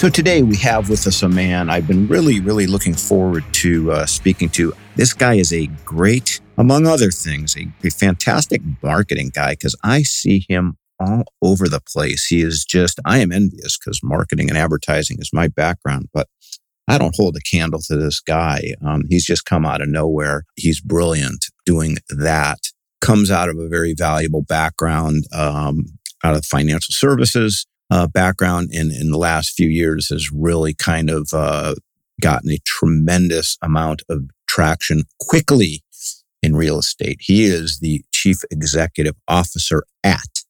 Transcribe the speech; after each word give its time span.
So 0.00 0.08
today 0.08 0.40
we 0.40 0.56
have 0.56 0.88
with 0.88 1.06
us 1.06 1.22
a 1.22 1.28
man 1.28 1.68
I've 1.68 1.86
been 1.86 2.08
really, 2.08 2.40
really 2.40 2.66
looking 2.66 2.94
forward 2.94 3.44
to 3.52 3.92
uh, 3.92 4.06
speaking 4.06 4.48
to. 4.48 4.72
This 4.96 5.12
guy 5.12 5.34
is 5.34 5.52
a 5.52 5.66
great, 5.84 6.40
among 6.56 6.86
other 6.86 7.10
things, 7.10 7.54
a, 7.54 7.66
a 7.86 7.90
fantastic 7.90 8.62
marketing 8.82 9.30
guy 9.34 9.50
because 9.52 9.76
I 9.84 10.02
see 10.04 10.46
him 10.48 10.78
all 10.98 11.24
over 11.42 11.68
the 11.68 11.82
place. 11.82 12.24
He 12.24 12.40
is 12.40 12.64
just, 12.64 12.98
I 13.04 13.18
am 13.18 13.30
envious 13.30 13.76
because 13.76 14.00
marketing 14.02 14.48
and 14.48 14.56
advertising 14.56 15.18
is 15.20 15.34
my 15.34 15.48
background, 15.48 16.08
but 16.14 16.28
I 16.88 16.96
don't 16.96 17.14
hold 17.14 17.36
a 17.36 17.40
candle 17.40 17.82
to 17.82 17.96
this 17.98 18.20
guy. 18.20 18.76
Um, 18.82 19.02
he's 19.10 19.26
just 19.26 19.44
come 19.44 19.66
out 19.66 19.82
of 19.82 19.90
nowhere. 19.90 20.46
He's 20.56 20.80
brilliant 20.80 21.44
doing 21.66 21.98
that. 22.08 22.60
Comes 23.02 23.30
out 23.30 23.50
of 23.50 23.58
a 23.58 23.68
very 23.68 23.92
valuable 23.92 24.40
background 24.40 25.24
um, 25.34 25.98
out 26.24 26.36
of 26.36 26.46
financial 26.46 26.92
services 26.92 27.66
uh, 27.90 28.06
background 28.06 28.70
in, 28.72 28.90
in 28.90 29.10
the 29.10 29.18
last 29.18 29.50
few 29.50 29.68
years 29.68 30.08
has 30.08 30.30
really 30.32 30.74
kind 30.74 31.10
of 31.10 31.28
uh, 31.32 31.74
gotten 32.20 32.50
a 32.50 32.58
tremendous 32.64 33.58
amount 33.62 34.02
of 34.08 34.30
traction 34.48 35.04
quickly 35.18 35.82
in 36.42 36.56
real 36.56 36.78
estate. 36.78 37.18
He 37.20 37.44
is 37.44 37.78
the 37.80 38.02
chief 38.12 38.38
executive 38.50 39.16
officer 39.28 39.84
at 40.04 40.42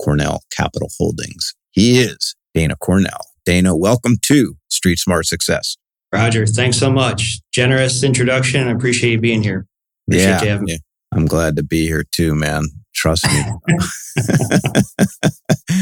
Cornell 0.00 0.42
Capital 0.54 0.88
Holdings. 0.98 1.54
He 1.70 2.00
is 2.00 2.34
Dana 2.54 2.76
Cornell. 2.76 3.26
Dana, 3.44 3.76
welcome 3.76 4.16
to 4.22 4.56
Street 4.68 4.98
Smart 4.98 5.26
Success. 5.26 5.76
Roger, 6.12 6.46
thanks 6.46 6.76
so 6.76 6.92
much. 6.92 7.40
Generous 7.52 8.04
introduction. 8.04 8.68
I 8.68 8.72
appreciate 8.72 9.12
you 9.12 9.20
being 9.20 9.42
here. 9.42 9.66
Appreciate 10.08 10.44
yeah, 10.44 10.60
yeah, 10.66 10.76
I'm 11.12 11.26
glad 11.26 11.56
to 11.56 11.62
be 11.62 11.86
here 11.86 12.04
too, 12.10 12.34
man. 12.34 12.64
Trust 12.94 13.26
me. 13.26 13.44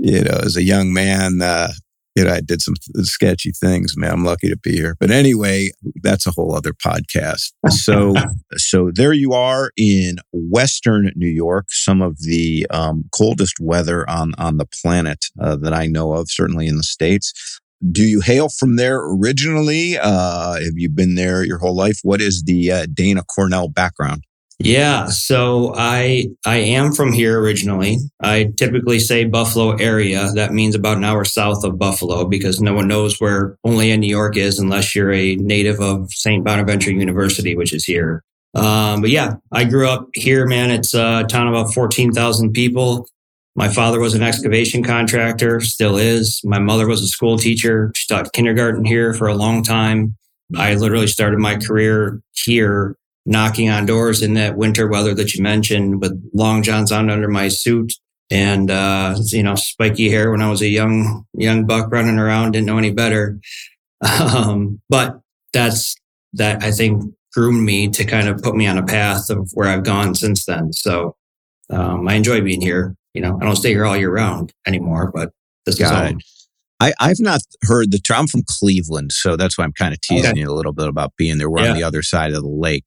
you 0.00 0.22
know, 0.22 0.40
as 0.42 0.56
a 0.56 0.62
young 0.62 0.92
man, 0.92 1.42
uh, 1.42 1.72
you 2.16 2.24
know, 2.24 2.32
I 2.32 2.40
did 2.40 2.60
some 2.60 2.74
sketchy 3.02 3.52
things, 3.52 3.96
man. 3.96 4.12
I'm 4.12 4.24
lucky 4.24 4.48
to 4.48 4.56
be 4.56 4.72
here. 4.72 4.96
But 4.98 5.10
anyway, 5.10 5.70
that's 6.02 6.26
a 6.26 6.32
whole 6.32 6.54
other 6.54 6.72
podcast. 6.72 7.52
So, 7.68 8.14
so 8.56 8.90
there 8.92 9.12
you 9.12 9.32
are 9.32 9.70
in 9.76 10.16
Western 10.32 11.12
New 11.14 11.28
York, 11.28 11.66
some 11.68 12.02
of 12.02 12.18
the 12.22 12.66
um, 12.70 13.04
coldest 13.14 13.60
weather 13.60 14.08
on, 14.10 14.32
on 14.38 14.56
the 14.56 14.66
planet 14.66 15.26
uh, 15.40 15.56
that 15.56 15.72
I 15.72 15.86
know 15.86 16.12
of, 16.12 16.30
certainly 16.30 16.66
in 16.66 16.76
the 16.76 16.82
States. 16.82 17.60
Do 17.90 18.02
you 18.02 18.20
hail 18.20 18.48
from 18.48 18.76
there 18.76 18.98
originally? 18.98 19.96
Uh, 19.96 20.54
have 20.54 20.76
you 20.76 20.90
been 20.90 21.14
there 21.14 21.44
your 21.44 21.58
whole 21.58 21.74
life? 21.74 22.00
What 22.02 22.20
is 22.20 22.42
the 22.42 22.70
uh, 22.72 22.86
Dana 22.92 23.22
Cornell 23.22 23.68
background? 23.68 24.24
Yeah, 24.62 25.06
so 25.06 25.72
I 25.74 26.26
I 26.44 26.58
am 26.58 26.92
from 26.92 27.14
here 27.14 27.40
originally. 27.40 27.96
I 28.22 28.52
typically 28.58 28.98
say 28.98 29.24
Buffalo 29.24 29.70
area. 29.76 30.30
That 30.34 30.52
means 30.52 30.74
about 30.74 30.98
an 30.98 31.04
hour 31.04 31.24
south 31.24 31.64
of 31.64 31.78
Buffalo 31.78 32.26
because 32.26 32.60
no 32.60 32.74
one 32.74 32.86
knows 32.86 33.18
where 33.18 33.56
Olean 33.64 34.00
New 34.00 34.08
York 34.08 34.36
is 34.36 34.58
unless 34.58 34.94
you're 34.94 35.12
a 35.12 35.36
native 35.36 35.80
of 35.80 36.12
St. 36.12 36.44
Bonaventure 36.44 36.90
University, 36.92 37.56
which 37.56 37.72
is 37.72 37.84
here. 37.84 38.22
Um, 38.54 39.00
but 39.00 39.08
yeah, 39.08 39.36
I 39.50 39.64
grew 39.64 39.88
up 39.88 40.08
here, 40.12 40.46
man. 40.46 40.70
It's 40.70 40.92
a 40.92 41.24
town 41.24 41.48
of 41.48 41.54
about 41.54 41.72
14,000 41.72 42.52
people. 42.52 43.08
My 43.56 43.68
father 43.68 43.98
was 43.98 44.12
an 44.12 44.22
excavation 44.22 44.82
contractor, 44.82 45.60
still 45.60 45.96
is. 45.96 46.38
My 46.44 46.58
mother 46.58 46.86
was 46.86 47.00
a 47.00 47.06
school 47.06 47.38
teacher. 47.38 47.92
She 47.96 48.06
taught 48.08 48.32
kindergarten 48.34 48.84
here 48.84 49.14
for 49.14 49.26
a 49.26 49.34
long 49.34 49.62
time. 49.62 50.16
I 50.54 50.74
literally 50.74 51.06
started 51.06 51.38
my 51.38 51.56
career 51.56 52.20
here 52.34 52.96
knocking 53.26 53.68
on 53.68 53.86
doors 53.86 54.22
in 54.22 54.34
that 54.34 54.56
winter 54.56 54.88
weather 54.88 55.14
that 55.14 55.34
you 55.34 55.42
mentioned 55.42 56.00
with 56.00 56.30
long 56.32 56.62
johns 56.62 56.90
on 56.90 57.10
under 57.10 57.28
my 57.28 57.48
suit 57.48 57.92
and 58.30 58.70
uh, 58.70 59.16
you 59.26 59.42
know 59.42 59.56
spiky 59.56 60.08
hair 60.08 60.30
when 60.30 60.40
I 60.40 60.48
was 60.48 60.62
a 60.62 60.68
young 60.68 61.26
young 61.34 61.66
buck 61.66 61.90
running 61.90 62.18
around 62.18 62.52
didn't 62.52 62.66
know 62.66 62.78
any 62.78 62.92
better 62.92 63.40
um, 64.20 64.80
but 64.88 65.20
that's 65.52 65.96
that 66.34 66.62
I 66.62 66.70
think 66.70 67.02
groomed 67.32 67.64
me 67.64 67.88
to 67.88 68.04
kind 68.04 68.28
of 68.28 68.40
put 68.42 68.56
me 68.56 68.66
on 68.66 68.78
a 68.78 68.86
path 68.86 69.30
of 69.30 69.50
where 69.54 69.68
I've 69.68 69.84
gone 69.84 70.14
since 70.14 70.46
then 70.46 70.72
so 70.72 71.16
um, 71.70 72.08
I 72.08 72.14
enjoy 72.14 72.40
being 72.40 72.60
here 72.60 72.94
you 73.14 73.20
know 73.20 73.38
I 73.40 73.44
don't 73.44 73.56
stay 73.56 73.70
here 73.70 73.84
all 73.84 73.96
year 73.96 74.12
round 74.12 74.52
anymore 74.66 75.10
but 75.12 75.32
this 75.66 75.78
Got 75.78 75.92
is 75.92 76.10
home. 76.10 76.18
It. 76.18 76.39
I, 76.80 76.94
I've 76.98 77.20
not 77.20 77.42
heard 77.62 77.90
the 77.90 77.98
term. 77.98 78.20
I'm 78.20 78.26
from 78.26 78.42
Cleveland, 78.46 79.12
so 79.12 79.36
that's 79.36 79.58
why 79.58 79.64
I'm 79.64 79.72
kind 79.72 79.92
of 79.92 80.00
teasing 80.00 80.30
okay. 80.30 80.40
you 80.40 80.50
a 80.50 80.54
little 80.54 80.72
bit 80.72 80.88
about 80.88 81.14
being 81.16 81.36
there. 81.36 81.50
We're 81.50 81.62
yeah. 81.62 81.70
on 81.70 81.76
the 81.76 81.82
other 81.82 82.02
side 82.02 82.32
of 82.32 82.42
the 82.42 82.48
lake, 82.48 82.84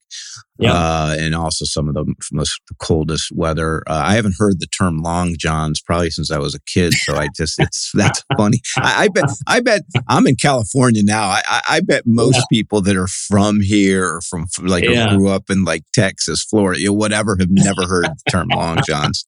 yeah. 0.58 0.72
uh, 0.72 1.16
and 1.18 1.34
also 1.34 1.64
some 1.64 1.88
of 1.88 1.94
the 1.94 2.04
most 2.32 2.60
the 2.68 2.74
coldest 2.78 3.30
weather. 3.32 3.84
Uh, 3.86 4.02
I 4.04 4.14
haven't 4.14 4.34
heard 4.36 4.58
the 4.58 4.66
term 4.66 4.98
long 4.98 5.36
johns 5.38 5.80
probably 5.80 6.10
since 6.10 6.32
I 6.32 6.38
was 6.38 6.56
a 6.56 6.60
kid, 6.66 6.92
so 6.92 7.14
I 7.14 7.28
just 7.36 7.60
it's 7.60 7.92
that's 7.94 8.24
funny. 8.36 8.60
I, 8.78 9.04
I, 9.04 9.08
bet 9.08 9.30
I 9.46 9.60
bet 9.60 9.82
I'm 10.08 10.26
in 10.26 10.36
California 10.36 11.02
now. 11.04 11.28
I, 11.28 11.62
I 11.68 11.80
bet 11.80 12.02
most 12.04 12.36
yeah. 12.36 12.42
people 12.50 12.80
that 12.82 12.96
are 12.96 13.06
from 13.06 13.60
here 13.60 14.04
or 14.04 14.20
from 14.22 14.46
like 14.62 14.84
grew 14.84 15.28
up 15.28 15.50
in 15.50 15.64
like 15.64 15.84
Texas, 15.92 16.42
Florida, 16.42 16.80
you 16.80 16.88
know, 16.88 16.94
whatever, 16.94 17.36
have 17.38 17.50
never 17.50 17.86
heard 17.86 18.06
the 18.06 18.30
term 18.30 18.48
long 18.48 18.78
johns. 18.86 19.24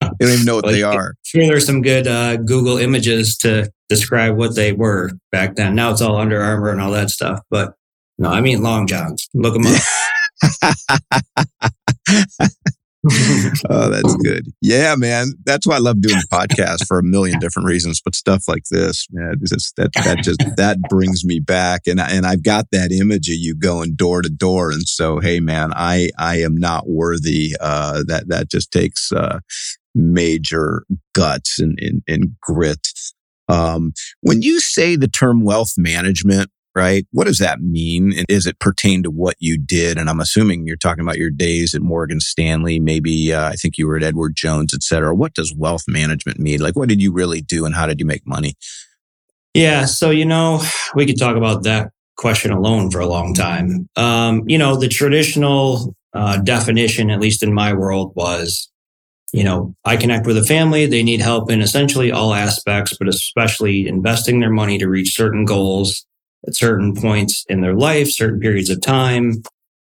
They 0.00 0.26
don't 0.26 0.34
even 0.34 0.44
know 0.46 0.56
what 0.56 0.66
they 0.66 0.82
are. 0.82 1.14
Sure, 1.22 1.46
there's 1.46 1.66
some 1.66 1.82
good 1.82 2.06
uh, 2.06 2.36
Google 2.36 2.78
images 2.78 3.36
to 3.38 3.70
describe 3.88 4.36
what 4.36 4.54
they 4.54 4.72
were 4.72 5.10
back 5.32 5.56
then. 5.56 5.74
Now 5.74 5.90
it's 5.90 6.00
all 6.00 6.16
Under 6.16 6.40
Armour 6.40 6.70
and 6.70 6.80
all 6.80 6.92
that 6.92 7.10
stuff. 7.10 7.40
But 7.50 7.74
no, 8.18 8.30
I 8.30 8.40
mean 8.40 8.62
long 8.62 8.86
johns. 8.86 9.28
Look 9.34 9.54
them 9.54 9.66
up. 9.66 9.80
oh, 13.70 13.90
that's 13.90 14.16
good. 14.16 14.46
Yeah, 14.60 14.94
man. 14.96 15.32
That's 15.44 15.66
why 15.66 15.76
I 15.76 15.78
love 15.78 16.00
doing 16.00 16.20
podcasts 16.32 16.86
for 16.86 16.98
a 16.98 17.02
million 17.02 17.38
different 17.38 17.68
reasons. 17.68 18.00
But 18.04 18.14
stuff 18.14 18.44
like 18.48 18.64
this, 18.70 19.06
man, 19.10 19.36
just, 19.44 19.76
that 19.76 19.90
that 19.94 20.18
just 20.22 20.40
that 20.56 20.78
brings 20.88 21.24
me 21.24 21.40
back, 21.40 21.82
and 21.86 22.00
and 22.00 22.26
I've 22.26 22.42
got 22.42 22.66
that 22.72 22.92
image 22.92 23.28
of 23.28 23.36
you 23.36 23.54
going 23.54 23.94
door 23.94 24.22
to 24.22 24.28
door, 24.28 24.70
and 24.70 24.88
so 24.88 25.20
hey, 25.20 25.40
man, 25.40 25.72
I 25.74 26.10
I 26.18 26.40
am 26.40 26.56
not 26.56 26.88
worthy. 26.88 27.54
Uh, 27.60 28.02
that 28.06 28.28
that 28.28 28.50
just 28.50 28.72
takes 28.72 29.12
uh, 29.12 29.40
major 29.96 30.84
guts 31.14 31.58
and, 31.58 31.78
and, 31.80 32.02
and 32.06 32.36
grit. 32.40 32.86
Um, 33.48 33.92
when 34.20 34.42
you 34.42 34.60
say 34.60 34.96
the 34.96 35.08
term 35.08 35.42
wealth 35.42 35.72
management, 35.76 36.50
right? 36.74 37.06
What 37.10 37.26
does 37.26 37.38
that 37.38 37.60
mean? 37.60 38.12
And 38.16 38.26
is 38.28 38.44
it 38.44 38.58
pertain 38.58 39.02
to 39.04 39.10
what 39.10 39.36
you 39.38 39.56
did? 39.56 39.96
And 39.96 40.10
I'm 40.10 40.20
assuming 40.20 40.66
you're 40.66 40.76
talking 40.76 41.02
about 41.02 41.16
your 41.16 41.30
days 41.30 41.74
at 41.74 41.80
Morgan 41.80 42.20
Stanley. 42.20 42.78
Maybe 42.78 43.32
uh, 43.32 43.48
I 43.48 43.54
think 43.54 43.78
you 43.78 43.86
were 43.86 43.96
at 43.96 44.02
Edward 44.02 44.36
Jones, 44.36 44.74
et 44.74 44.82
cetera. 44.82 45.14
What 45.14 45.32
does 45.32 45.54
wealth 45.56 45.84
management 45.88 46.38
mean? 46.38 46.60
Like, 46.60 46.76
what 46.76 46.90
did 46.90 47.00
you 47.00 47.12
really 47.12 47.40
do, 47.40 47.64
and 47.64 47.74
how 47.74 47.86
did 47.86 47.98
you 47.98 48.04
make 48.04 48.26
money? 48.26 48.56
Yeah, 49.54 49.86
so 49.86 50.10
you 50.10 50.26
know, 50.26 50.62
we 50.94 51.06
could 51.06 51.18
talk 51.18 51.36
about 51.36 51.62
that 51.62 51.92
question 52.18 52.50
alone 52.50 52.90
for 52.90 53.00
a 53.00 53.06
long 53.06 53.32
time. 53.32 53.88
Um, 53.96 54.42
you 54.46 54.58
know, 54.58 54.76
the 54.76 54.88
traditional 54.88 55.94
uh, 56.12 56.36
definition, 56.38 57.10
at 57.10 57.20
least 57.20 57.42
in 57.42 57.54
my 57.54 57.72
world, 57.72 58.12
was 58.14 58.70
you 59.32 59.44
know, 59.44 59.74
I 59.84 59.96
connect 59.96 60.26
with 60.26 60.38
a 60.38 60.44
family. 60.44 60.86
They 60.86 61.02
need 61.02 61.20
help 61.20 61.50
in 61.50 61.60
essentially 61.60 62.12
all 62.12 62.34
aspects, 62.34 62.96
but 62.96 63.08
especially 63.08 63.86
investing 63.86 64.40
their 64.40 64.50
money 64.50 64.78
to 64.78 64.88
reach 64.88 65.14
certain 65.14 65.44
goals 65.44 66.06
at 66.46 66.54
certain 66.54 66.94
points 66.94 67.44
in 67.48 67.60
their 67.60 67.74
life, 67.74 68.10
certain 68.10 68.40
periods 68.40 68.70
of 68.70 68.80
time, 68.80 69.42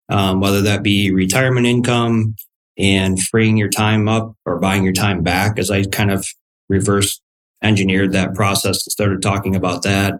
um, 0.08 0.40
whether 0.40 0.60
that 0.62 0.82
be 0.82 1.10
retirement 1.10 1.66
income 1.66 2.36
and 2.76 3.20
freeing 3.20 3.56
your 3.56 3.70
time 3.70 4.08
up 4.08 4.34
or 4.44 4.58
buying 4.58 4.84
your 4.84 4.92
time 4.92 5.22
back. 5.22 5.58
As 5.58 5.70
I 5.70 5.84
kind 5.84 6.10
of 6.10 6.26
reverse 6.68 7.20
engineered 7.62 8.12
that 8.12 8.34
process 8.34 8.86
and 8.86 8.92
started 8.92 9.22
talking 9.22 9.56
about 9.56 9.82
that, 9.82 10.14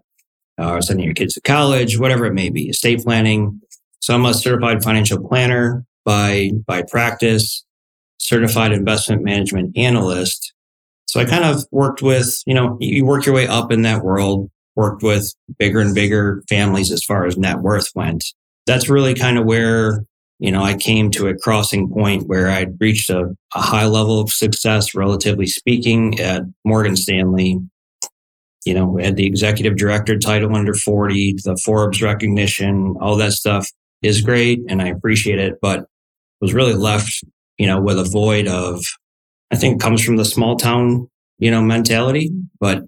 uh, 0.58 0.80
sending 0.80 1.06
your 1.06 1.14
kids 1.14 1.34
to 1.34 1.40
college, 1.40 1.98
whatever 1.98 2.26
it 2.26 2.34
may 2.34 2.50
be, 2.50 2.68
estate 2.68 3.02
planning. 3.02 3.60
So 4.00 4.14
I'm 4.14 4.24
a 4.24 4.34
certified 4.34 4.82
financial 4.82 5.26
planner 5.26 5.84
by 6.04 6.50
by 6.66 6.82
practice 6.82 7.64
certified 8.20 8.72
investment 8.72 9.22
management 9.24 9.76
analyst. 9.76 10.52
So 11.06 11.18
I 11.18 11.24
kind 11.24 11.44
of 11.44 11.64
worked 11.72 12.02
with, 12.02 12.42
you 12.46 12.54
know, 12.54 12.76
you 12.80 13.04
work 13.04 13.26
your 13.26 13.34
way 13.34 13.48
up 13.48 13.72
in 13.72 13.82
that 13.82 14.04
world, 14.04 14.48
worked 14.76 15.02
with 15.02 15.34
bigger 15.58 15.80
and 15.80 15.94
bigger 15.94 16.44
families 16.48 16.92
as 16.92 17.02
far 17.02 17.26
as 17.26 17.36
net 17.36 17.58
worth 17.58 17.90
went. 17.94 18.24
That's 18.66 18.88
really 18.88 19.14
kind 19.14 19.38
of 19.38 19.46
where, 19.46 20.04
you 20.38 20.52
know, 20.52 20.62
I 20.62 20.74
came 20.74 21.10
to 21.12 21.26
a 21.26 21.36
crossing 21.36 21.90
point 21.90 22.28
where 22.28 22.48
I'd 22.48 22.80
reached 22.80 23.10
a, 23.10 23.34
a 23.54 23.60
high 23.60 23.86
level 23.86 24.20
of 24.20 24.30
success, 24.30 24.94
relatively 24.94 25.46
speaking, 25.46 26.20
at 26.20 26.42
Morgan 26.64 26.96
Stanley. 26.96 27.58
You 28.66 28.74
know, 28.74 28.98
had 28.98 29.16
the 29.16 29.26
executive 29.26 29.76
director 29.76 30.18
title 30.18 30.54
under 30.54 30.74
40, 30.74 31.36
the 31.44 31.56
Forbes 31.64 32.02
recognition, 32.02 32.94
all 33.00 33.16
that 33.16 33.32
stuff 33.32 33.66
is 34.02 34.20
great 34.20 34.60
and 34.68 34.82
I 34.82 34.88
appreciate 34.88 35.38
it, 35.38 35.54
but 35.62 35.86
was 36.40 36.54
really 36.54 36.74
left, 36.74 37.24
you 37.60 37.66
know, 37.66 37.78
with 37.78 37.98
a 37.98 38.04
void 38.04 38.48
of, 38.48 38.82
I 39.50 39.56
think 39.56 39.82
comes 39.82 40.02
from 40.02 40.16
the 40.16 40.24
small 40.24 40.56
town, 40.56 41.10
you 41.38 41.50
know, 41.50 41.60
mentality, 41.60 42.30
but 42.58 42.84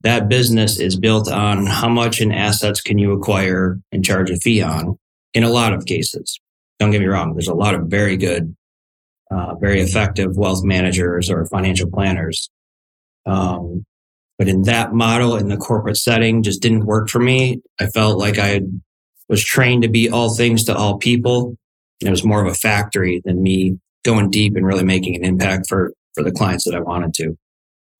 that 0.00 0.28
business 0.28 0.80
is 0.80 0.98
built 0.98 1.30
on 1.30 1.64
how 1.64 1.88
much 1.88 2.20
in 2.20 2.32
assets 2.32 2.80
can 2.80 2.98
you 2.98 3.12
acquire 3.12 3.78
and 3.92 4.04
charge 4.04 4.30
a 4.30 4.36
fee 4.36 4.62
on 4.62 4.98
in 5.32 5.44
a 5.44 5.48
lot 5.48 5.72
of 5.72 5.86
cases. 5.86 6.40
Don't 6.80 6.90
get 6.90 7.00
me 7.00 7.06
wrong. 7.06 7.34
There's 7.34 7.46
a 7.46 7.54
lot 7.54 7.76
of 7.76 7.86
very 7.86 8.16
good, 8.16 8.56
uh, 9.30 9.54
very 9.60 9.80
effective 9.80 10.36
wealth 10.36 10.64
managers 10.64 11.30
or 11.30 11.46
financial 11.46 11.88
planners. 11.88 12.50
Um, 13.26 13.86
but 14.38 14.48
in 14.48 14.62
that 14.62 14.92
model 14.92 15.36
in 15.36 15.50
the 15.50 15.56
corporate 15.56 15.98
setting 15.98 16.42
just 16.42 16.62
didn't 16.62 16.84
work 16.84 17.08
for 17.08 17.20
me. 17.20 17.60
I 17.80 17.86
felt 17.86 18.18
like 18.18 18.40
I 18.40 18.62
was 19.28 19.44
trained 19.44 19.84
to 19.84 19.88
be 19.88 20.10
all 20.10 20.34
things 20.34 20.64
to 20.64 20.76
all 20.76 20.98
people. 20.98 21.56
It 22.00 22.10
was 22.10 22.24
more 22.24 22.44
of 22.44 22.50
a 22.50 22.54
factory 22.54 23.20
than 23.24 23.42
me 23.42 23.78
going 24.04 24.30
deep 24.30 24.56
and 24.56 24.64
really 24.66 24.84
making 24.84 25.16
an 25.16 25.24
impact 25.24 25.66
for, 25.68 25.92
for 26.14 26.22
the 26.22 26.32
clients 26.32 26.64
that 26.64 26.74
I 26.74 26.80
wanted 26.80 27.14
to. 27.14 27.36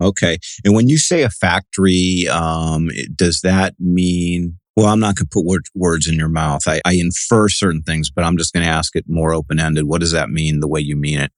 Okay. 0.01 0.39
And 0.65 0.75
when 0.75 0.89
you 0.89 0.97
say 0.97 1.23
a 1.23 1.31
factory, 1.31 2.29
um, 2.29 2.89
does 3.15 3.41
that 3.41 3.75
mean, 3.81 4.59
well, 4.77 4.87
I'm 4.87 5.01
not 5.01 5.17
going 5.17 5.27
to 5.27 5.31
put 5.33 5.45
word, 5.45 5.67
words 5.75 6.07
in 6.07 6.15
your 6.15 6.29
mouth. 6.29 6.63
I, 6.69 6.81
I 6.85 6.95
infer 6.95 7.49
certain 7.49 7.83
things, 7.83 8.11
but 8.11 8.23
I'm 8.23 8.37
just 8.37 8.53
going 8.53 8.65
to 8.65 8.71
ask 8.71 8.95
it 8.95 9.07
more 9.09 9.35
open 9.35 9.59
ended. 9.59 9.87
What 9.87 10.01
does 10.01 10.13
that 10.13 10.31
mean 10.31 10.61
the 10.61 10.69
way 10.69 10.81
you 10.81 10.95
mean 10.95 11.21
it? 11.21 11.33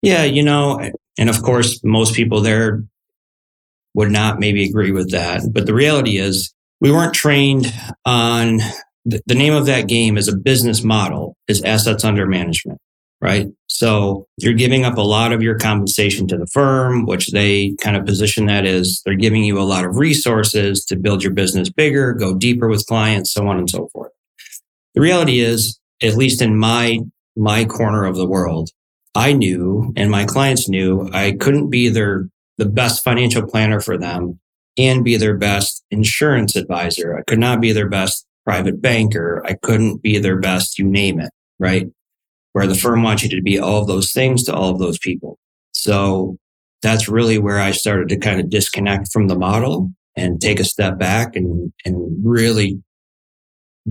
Yeah. 0.00 0.24
You 0.24 0.42
know, 0.42 0.80
and 1.18 1.28
of 1.28 1.42
course, 1.42 1.80
most 1.84 2.14
people 2.14 2.40
there 2.40 2.82
would 3.92 4.10
not 4.10 4.38
maybe 4.38 4.64
agree 4.64 4.92
with 4.92 5.10
that. 5.10 5.42
But 5.52 5.66
the 5.66 5.74
reality 5.74 6.16
is 6.16 6.54
we 6.80 6.90
weren't 6.90 7.12
trained 7.12 7.70
on 8.06 8.60
the, 9.04 9.20
the 9.26 9.34
name 9.34 9.54
of 9.54 9.66
that 9.66 9.88
game 9.88 10.16
is 10.18 10.28
a 10.28 10.36
business 10.36 10.82
model 10.82 11.36
is 11.48 11.62
assets 11.62 12.04
under 12.04 12.26
management, 12.26 12.78
right? 13.20 13.48
So 13.66 14.26
you're 14.36 14.52
giving 14.52 14.84
up 14.84 14.98
a 14.98 15.02
lot 15.02 15.32
of 15.32 15.42
your 15.42 15.58
compensation 15.58 16.26
to 16.28 16.36
the 16.36 16.46
firm, 16.46 17.06
which 17.06 17.30
they 17.30 17.74
kind 17.80 17.96
of 17.96 18.04
position 18.04 18.46
that 18.46 18.66
as 18.66 19.00
they're 19.04 19.14
giving 19.14 19.44
you 19.44 19.58
a 19.58 19.62
lot 19.62 19.84
of 19.84 19.96
resources 19.96 20.84
to 20.86 20.96
build 20.96 21.22
your 21.22 21.32
business 21.32 21.70
bigger, 21.70 22.12
go 22.12 22.34
deeper 22.34 22.68
with 22.68 22.86
clients, 22.86 23.32
so 23.32 23.46
on 23.46 23.58
and 23.58 23.70
so 23.70 23.88
forth. 23.92 24.12
The 24.94 25.00
reality 25.00 25.40
is, 25.40 25.78
at 26.02 26.16
least 26.16 26.42
in 26.42 26.58
my, 26.58 27.00
my 27.36 27.64
corner 27.64 28.04
of 28.04 28.16
the 28.16 28.26
world, 28.26 28.70
I 29.14 29.32
knew 29.32 29.92
and 29.96 30.10
my 30.10 30.24
clients 30.24 30.68
knew 30.68 31.10
I 31.12 31.32
couldn't 31.32 31.70
be 31.70 31.88
their 31.88 32.28
the 32.58 32.66
best 32.66 33.02
financial 33.02 33.46
planner 33.46 33.80
for 33.80 33.96
them 33.96 34.38
and 34.76 35.02
be 35.02 35.16
their 35.16 35.36
best 35.36 35.82
insurance 35.90 36.56
advisor. 36.56 37.16
I 37.16 37.22
could 37.22 37.38
not 37.38 37.60
be 37.60 37.72
their 37.72 37.88
best 37.88 38.26
private 38.50 38.82
banker. 38.82 39.42
I 39.46 39.54
couldn't 39.62 40.02
be 40.02 40.18
their 40.18 40.38
best, 40.38 40.78
you 40.78 40.84
name 40.84 41.20
it, 41.20 41.30
right? 41.58 41.86
Where 42.52 42.66
the 42.66 42.74
firm 42.74 43.02
wants 43.02 43.22
you 43.22 43.28
to 43.30 43.42
be 43.42 43.58
all 43.58 43.82
of 43.82 43.86
those 43.86 44.12
things 44.12 44.42
to 44.44 44.54
all 44.54 44.70
of 44.70 44.78
those 44.78 44.98
people. 44.98 45.38
So 45.72 46.36
that's 46.82 47.08
really 47.08 47.38
where 47.38 47.60
I 47.60 47.70
started 47.70 48.08
to 48.08 48.18
kind 48.18 48.40
of 48.40 48.50
disconnect 48.50 49.12
from 49.12 49.28
the 49.28 49.38
model 49.38 49.90
and 50.16 50.40
take 50.40 50.58
a 50.58 50.64
step 50.64 50.98
back 50.98 51.36
and, 51.36 51.72
and 51.84 51.96
really 52.24 52.82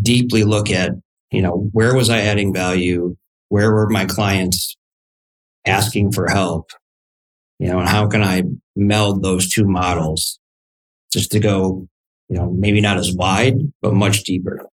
deeply 0.01 0.44
look 0.44 0.69
at, 0.69 0.91
you 1.31 1.41
know, 1.41 1.69
where 1.71 1.95
was 1.95 2.09
I 2.09 2.19
adding 2.19 2.53
value? 2.53 3.15
Where 3.47 3.71
were 3.71 3.89
my 3.89 4.06
clients 4.06 4.75
asking 5.65 6.11
for 6.11 6.27
help? 6.27 6.69
you 7.59 7.67
know, 7.67 7.79
and 7.79 7.89
how 7.89 8.07
can 8.07 8.23
I 8.23 8.44
meld 8.75 9.21
those 9.21 9.50
two 9.50 9.65
models 9.65 10.39
just 11.11 11.31
to 11.31 11.39
go, 11.39 11.88
you 12.30 12.38
know, 12.38 12.52
maybe 12.52 12.80
not 12.80 12.98
as 12.98 13.14
wide, 13.14 13.58
but 13.81 13.94
much 13.94 14.24
deeper. 14.24 14.66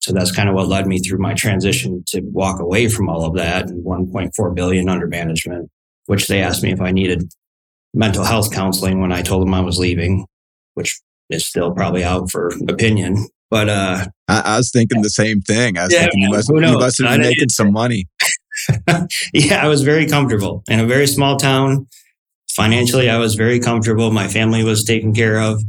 So 0.00 0.12
that's 0.12 0.30
kind 0.30 0.48
of 0.48 0.54
what 0.54 0.68
led 0.68 0.86
me 0.86 1.00
through 1.00 1.18
my 1.18 1.34
transition 1.34 2.04
to 2.08 2.20
walk 2.20 2.60
away 2.60 2.88
from 2.88 3.08
all 3.08 3.24
of 3.24 3.34
that 3.34 3.68
and 3.68 3.84
1.4 3.84 4.54
billion 4.54 4.88
under 4.88 5.06
management, 5.06 5.70
which 6.06 6.28
they 6.28 6.40
asked 6.40 6.62
me 6.62 6.72
if 6.72 6.80
I 6.80 6.92
needed 6.92 7.32
mental 7.94 8.24
health 8.24 8.52
counseling 8.52 9.00
when 9.00 9.12
I 9.12 9.22
told 9.22 9.42
them 9.42 9.54
I 9.54 9.60
was 9.60 9.78
leaving, 9.78 10.26
which 10.74 11.00
is 11.30 11.46
still 11.46 11.72
probably 11.72 12.04
out 12.04 12.30
for 12.30 12.52
opinion. 12.68 13.26
But 13.50 13.68
uh, 13.68 14.06
I, 14.28 14.42
I 14.44 14.56
was 14.58 14.70
thinking 14.70 15.02
the 15.02 15.10
same 15.10 15.40
thing. 15.40 15.78
I 15.78 15.84
was 15.84 15.92
yeah, 15.92 16.00
thinking 16.02 16.20
you 16.20 16.30
must, 16.30 16.48
you 16.48 16.60
must 16.60 16.98
have 17.02 17.10
been 17.10 17.22
making 17.22 17.48
some 17.48 17.72
money. 17.72 18.06
yeah, 19.32 19.64
I 19.64 19.68
was 19.68 19.82
very 19.82 20.06
comfortable 20.06 20.62
in 20.68 20.80
a 20.80 20.86
very 20.86 21.06
small 21.06 21.38
town 21.38 21.86
financially, 22.58 23.08
I 23.08 23.18
was 23.18 23.36
very 23.36 23.60
comfortable. 23.60 24.10
My 24.10 24.26
family 24.26 24.64
was 24.64 24.82
taken 24.82 25.14
care 25.14 25.40
of. 25.40 25.62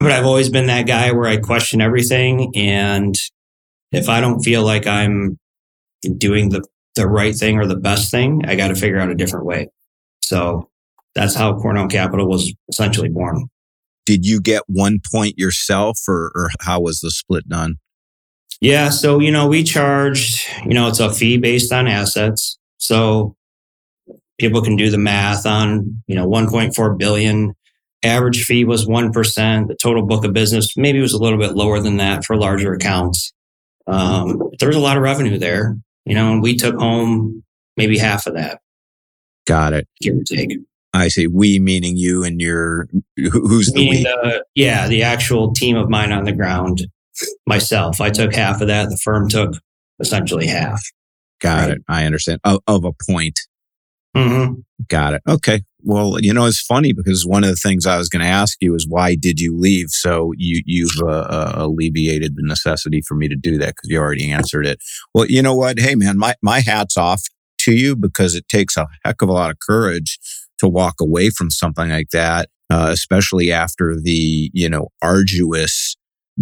But 0.00 0.12
I've 0.12 0.26
always 0.26 0.48
been 0.48 0.66
that 0.66 0.86
guy 0.86 1.10
where 1.12 1.28
I 1.28 1.38
question 1.38 1.80
everything. 1.80 2.52
And 2.54 3.14
if 3.90 4.08
I 4.08 4.20
don't 4.20 4.40
feel 4.40 4.62
like 4.62 4.86
I'm 4.86 5.38
doing 6.16 6.50
the, 6.50 6.64
the 6.94 7.08
right 7.08 7.34
thing 7.34 7.58
or 7.58 7.66
the 7.66 7.76
best 7.76 8.10
thing, 8.10 8.42
I 8.46 8.54
got 8.54 8.68
to 8.68 8.74
figure 8.74 9.00
out 9.00 9.10
a 9.10 9.14
different 9.14 9.46
way. 9.46 9.68
So 10.20 10.68
that's 11.14 11.34
how 11.34 11.58
Cornell 11.58 11.88
Capital 11.88 12.28
was 12.28 12.52
essentially 12.68 13.08
born. 13.08 13.48
Did 14.06 14.24
you 14.24 14.40
get 14.40 14.62
one 14.66 15.00
point 15.12 15.38
yourself 15.38 15.98
or, 16.06 16.30
or 16.34 16.50
how 16.60 16.80
was 16.80 17.00
the 17.00 17.10
split 17.10 17.48
done? 17.48 17.76
Yeah. 18.60 18.90
So, 18.90 19.20
you 19.20 19.30
know, 19.30 19.46
we 19.46 19.62
charged, 19.62 20.44
you 20.64 20.74
know, 20.74 20.88
it's 20.88 21.00
a 21.00 21.12
fee 21.12 21.38
based 21.38 21.72
on 21.72 21.86
assets. 21.86 22.58
So 22.78 23.36
people 24.38 24.62
can 24.62 24.76
do 24.76 24.90
the 24.90 24.98
math 24.98 25.46
on, 25.46 26.02
you 26.06 26.14
know, 26.14 26.26
1.4 26.26 26.98
billion. 26.98 27.54
Average 28.04 28.44
fee 28.44 28.64
was 28.64 28.86
1%. 28.86 29.66
The 29.66 29.74
total 29.74 30.06
book 30.06 30.24
of 30.24 30.32
business 30.32 30.76
maybe 30.76 31.00
was 31.00 31.12
a 31.12 31.18
little 31.18 31.38
bit 31.38 31.54
lower 31.54 31.80
than 31.80 31.96
that 31.96 32.24
for 32.24 32.36
larger 32.36 32.72
accounts. 32.72 33.32
Um, 33.86 34.50
there 34.60 34.68
was 34.68 34.76
a 34.76 34.80
lot 34.80 34.96
of 34.96 35.02
revenue 35.02 35.38
there, 35.38 35.76
you 36.04 36.14
know, 36.14 36.32
and 36.32 36.42
we 36.42 36.56
took 36.56 36.76
home 36.76 37.42
maybe 37.76 37.98
half 37.98 38.26
of 38.26 38.34
that. 38.34 38.60
Got 39.46 39.72
it. 39.72 39.88
Give 40.00 40.16
or 40.16 40.22
take. 40.22 40.58
I 40.92 41.08
say 41.08 41.26
we, 41.26 41.58
meaning 41.58 41.96
you 41.96 42.22
and 42.22 42.40
your, 42.40 42.86
who's 43.16 43.72
the 43.72 43.88
we? 43.88 44.02
The, 44.02 44.44
yeah, 44.54 44.88
the 44.88 45.02
actual 45.02 45.52
team 45.52 45.76
of 45.76 45.88
mine 45.88 46.12
on 46.12 46.24
the 46.24 46.32
ground, 46.32 46.86
myself. 47.46 48.00
I 48.00 48.10
took 48.10 48.34
half 48.34 48.60
of 48.60 48.68
that. 48.68 48.90
The 48.90 48.98
firm 48.98 49.28
took 49.28 49.54
essentially 50.00 50.46
half. 50.46 50.82
Got 51.40 51.60
right? 51.60 51.70
it. 51.76 51.82
I 51.88 52.04
understand. 52.04 52.40
Of, 52.44 52.60
of 52.66 52.84
a 52.84 52.92
point. 53.08 53.38
Mm-hmm. 54.16 54.54
Got 54.88 55.14
it. 55.14 55.22
Okay. 55.28 55.62
Well, 55.88 56.20
you 56.20 56.34
know, 56.34 56.44
it's 56.44 56.60
funny 56.60 56.92
because 56.92 57.24
one 57.24 57.44
of 57.44 57.48
the 57.48 57.56
things 57.56 57.86
I 57.86 57.96
was 57.96 58.10
going 58.10 58.20
to 58.20 58.28
ask 58.28 58.58
you 58.60 58.74
is 58.74 58.86
why 58.86 59.14
did 59.14 59.40
you 59.40 59.58
leave? 59.58 59.88
So 59.88 60.34
you 60.36 60.60
you've 60.66 61.00
uh, 61.00 61.06
uh, 61.06 61.52
alleviated 61.56 62.36
the 62.36 62.42
necessity 62.42 63.00
for 63.00 63.14
me 63.14 63.26
to 63.26 63.34
do 63.34 63.56
that 63.56 63.68
because 63.68 63.88
you 63.88 63.98
already 63.98 64.30
answered 64.30 64.66
it. 64.66 64.80
Well, 65.14 65.24
you 65.24 65.40
know 65.40 65.54
what? 65.54 65.78
Hey, 65.78 65.94
man, 65.94 66.18
my 66.18 66.34
my 66.42 66.60
hats 66.60 66.98
off 66.98 67.22
to 67.60 67.72
you 67.72 67.96
because 67.96 68.34
it 68.34 68.46
takes 68.50 68.76
a 68.76 68.86
heck 69.02 69.22
of 69.22 69.30
a 69.30 69.32
lot 69.32 69.50
of 69.50 69.60
courage 69.66 70.18
to 70.58 70.68
walk 70.68 70.96
away 71.00 71.30
from 71.30 71.50
something 71.50 71.88
like 71.88 72.10
that, 72.10 72.50
uh, 72.68 72.90
especially 72.92 73.50
after 73.50 73.98
the 73.98 74.50
you 74.52 74.68
know 74.68 74.88
arduous 75.00 75.96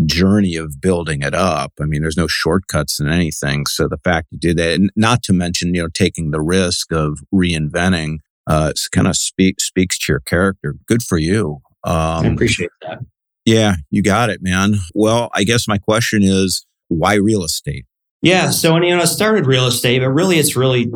journey 0.07 0.57
of 0.57 0.81
building 0.81 1.23
it 1.23 1.35
up. 1.35 1.73
I 1.81 1.85
mean, 1.85 2.03
there's 2.03 2.17
no 2.17 2.27
shortcuts 2.27 2.99
in 2.99 3.09
anything. 3.09 3.67
So 3.67 3.87
the 3.87 3.99
fact 4.03 4.27
you 4.33 4.39
did 4.39 4.57
that, 4.57 4.75
and 4.75 4.91
not 4.97 5.23
to 5.23 5.33
mention, 5.33 5.73
you 5.73 5.83
know, 5.83 5.89
taking 5.95 6.33
the 6.33 6.43
risk 6.43 6.93
of 6.93 7.21
reinventing, 7.33 8.19
uh, 8.47 8.73
kind 8.93 9.07
of 9.07 9.17
speak, 9.17 9.61
speaks 9.61 9.99
to 9.99 10.13
your 10.13 10.21
character. 10.21 10.75
Good 10.87 11.03
for 11.03 11.19
you. 11.19 11.61
Um, 11.85 12.25
I 12.25 12.27
appreciate 12.27 12.71
that. 12.83 12.99
Yeah, 13.45 13.77
you 13.91 14.03
got 14.03 14.29
it, 14.31 14.43
man. 14.43 14.75
Well, 14.95 15.31
I 15.35 15.45
guess 15.45 15.69
my 15.69 15.79
question 15.79 16.23
is 16.23 16.67
why 16.89 17.15
real 17.15 17.45
estate? 17.45 17.87
Yeah. 18.23 18.51
So, 18.51 18.77
you 18.77 18.95
know, 18.95 19.03
I 19.03 19.05
started 19.05 19.47
real 19.47 19.67
estate, 19.67 20.01
but 20.01 20.11
really 20.11 20.39
it's 20.39 20.57
really 20.57 20.91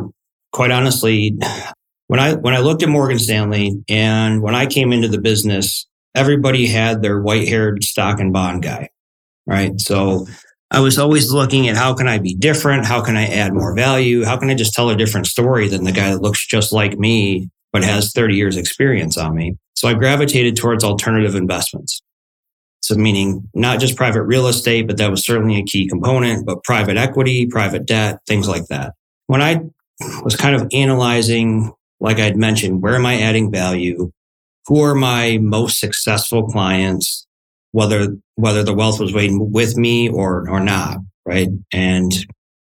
quite 0.52 0.72
honestly, 0.72 1.38
when 2.08 2.18
I, 2.18 2.34
when 2.34 2.54
I 2.54 2.58
looked 2.58 2.82
at 2.82 2.88
Morgan 2.88 3.20
Stanley 3.20 3.80
and 3.88 4.42
when 4.42 4.56
I 4.56 4.66
came 4.66 4.92
into 4.92 5.06
the 5.06 5.20
business, 5.20 5.86
everybody 6.16 6.66
had 6.66 7.02
their 7.02 7.20
white 7.20 7.46
haired 7.46 7.84
stock 7.84 8.18
and 8.18 8.32
bond 8.32 8.64
guy, 8.64 8.88
right? 9.46 9.80
So 9.80 10.26
I 10.70 10.80
was 10.80 10.98
always 10.98 11.32
looking 11.32 11.68
at 11.68 11.76
how 11.76 11.94
can 11.94 12.06
I 12.06 12.18
be 12.18 12.34
different? 12.34 12.86
How 12.86 13.02
can 13.02 13.16
I 13.16 13.26
add 13.26 13.52
more 13.52 13.74
value? 13.74 14.24
How 14.24 14.36
can 14.36 14.50
I 14.50 14.54
just 14.54 14.72
tell 14.72 14.88
a 14.90 14.96
different 14.96 15.26
story 15.26 15.68
than 15.68 15.84
the 15.84 15.92
guy 15.92 16.10
that 16.10 16.22
looks 16.22 16.46
just 16.46 16.72
like 16.72 16.98
me, 16.98 17.50
but 17.72 17.82
has 17.82 18.12
30 18.12 18.36
years 18.36 18.56
experience 18.56 19.16
on 19.18 19.34
me? 19.34 19.56
So 19.74 19.88
I 19.88 19.94
gravitated 19.94 20.56
towards 20.56 20.84
alternative 20.84 21.34
investments. 21.34 22.02
So 22.82 22.94
meaning 22.94 23.48
not 23.54 23.80
just 23.80 23.96
private 23.96 24.22
real 24.22 24.46
estate, 24.46 24.86
but 24.86 24.96
that 24.98 25.10
was 25.10 25.24
certainly 25.24 25.58
a 25.58 25.64
key 25.64 25.88
component, 25.88 26.46
but 26.46 26.62
private 26.64 26.96
equity, 26.96 27.46
private 27.46 27.86
debt, 27.86 28.18
things 28.26 28.48
like 28.48 28.66
that. 28.68 28.94
When 29.26 29.42
I 29.42 29.60
was 30.22 30.36
kind 30.36 30.54
of 30.54 30.68
analyzing, 30.72 31.72
like 31.98 32.18
I'd 32.18 32.36
mentioned, 32.36 32.80
where 32.80 32.94
am 32.94 33.06
I 33.06 33.20
adding 33.20 33.50
value? 33.50 34.12
who 34.66 34.82
are 34.82 34.94
my 34.94 35.38
most 35.38 35.80
successful 35.80 36.46
clients, 36.46 37.26
whether, 37.72 38.16
whether 38.34 38.62
the 38.62 38.74
wealth 38.74 39.00
was 39.00 39.12
waiting 39.12 39.52
with 39.52 39.76
me 39.76 40.08
or, 40.08 40.48
or 40.48 40.60
not. 40.60 40.98
Right. 41.26 41.48
And 41.72 42.12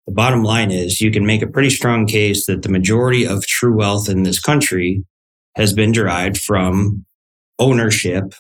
the 0.06 0.14
bottom 0.14 0.44
line 0.44 0.72
is 0.72 1.02
you 1.02 1.12
can 1.12 1.26
make 1.26 1.42
a 1.42 1.48
pretty 1.48 1.70
strong 1.70 2.06
case 2.06 2.46
that 2.46 2.64
the 2.64 2.70
majority 2.70 3.26
of 3.26 3.46
true 3.46 3.76
wealth 3.76 4.10
in 4.10 4.24
this 4.24 4.40
country 4.40 5.04
has 5.56 5.74
been 5.74 5.92
derived 5.92 6.38
from 6.38 7.06
ownership 7.60 8.34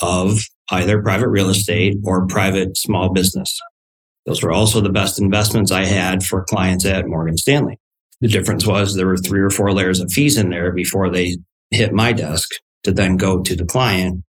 of 0.00 0.40
either 0.70 1.02
private 1.02 1.28
real 1.28 1.50
estate 1.50 1.96
or 2.04 2.26
private 2.26 2.76
small 2.76 3.12
business. 3.12 3.58
Those 4.26 4.42
were 4.42 4.52
also 4.52 4.80
the 4.80 4.90
best 4.90 5.20
investments 5.20 5.70
I 5.70 5.84
had 5.84 6.22
for 6.22 6.44
clients 6.44 6.84
at 6.84 7.06
Morgan 7.06 7.36
Stanley. 7.36 7.78
The 8.20 8.28
difference 8.28 8.66
was 8.66 8.94
there 8.94 9.06
were 9.06 9.16
three 9.16 9.40
or 9.40 9.50
four 9.50 9.72
layers 9.72 10.00
of 10.00 10.12
fees 10.12 10.36
in 10.36 10.50
there 10.50 10.72
before 10.72 11.10
they 11.10 11.38
hit 11.70 11.92
my 11.92 12.12
desk 12.12 12.48
to 12.84 12.92
then 12.92 13.16
go 13.16 13.42
to 13.42 13.56
the 13.56 13.64
client, 13.64 14.22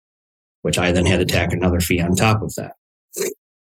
which 0.62 0.78
I 0.78 0.92
then 0.92 1.06
had 1.06 1.18
to 1.18 1.24
tack 1.24 1.52
another 1.52 1.80
fee 1.80 2.00
on 2.00 2.14
top 2.14 2.42
of 2.42 2.54
that. 2.56 2.72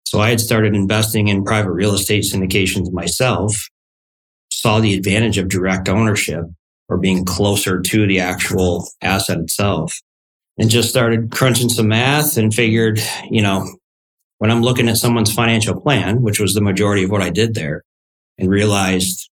So 0.05 0.21
I 0.21 0.31
had 0.31 0.41
started 0.41 0.75
investing 0.75 1.29
in 1.29 1.45
private 1.45 1.73
real 1.73 1.95
estate 1.95 2.25
syndications 2.25 2.93
myself, 2.93 3.57
saw 4.51 4.81
the 4.81 4.95
advantage 4.95 5.39
of 5.39 5.49
direct 5.49 5.89
ownership 5.89 6.45
or 6.89 6.99
being 6.99 7.25
closer 7.25 7.81
to 7.81 8.07
the 8.07 8.21
actual 8.21 8.89
asset 9.03 9.39
itself 9.39 9.93
and 10.57 10.71
just 10.71 10.89
started 10.89 11.31
crunching 11.31 11.69
some 11.69 11.89
math 11.89 12.37
and 12.37 12.55
figured, 12.55 13.01
you 13.31 13.43
know, 13.43 13.71
when 14.39 14.51
I'm 14.51 14.63
looking 14.63 14.89
at 14.89 14.97
someone's 14.97 15.33
financial 15.33 15.81
plan, 15.81 16.23
which 16.23 16.41
was 16.41 16.55
the 16.55 16.61
majority 16.61 17.05
of 17.05 17.11
what 17.11 17.23
I 17.23 17.31
did 17.31 17.55
there 17.55 17.83
and 18.39 18.49
realized 18.49 19.29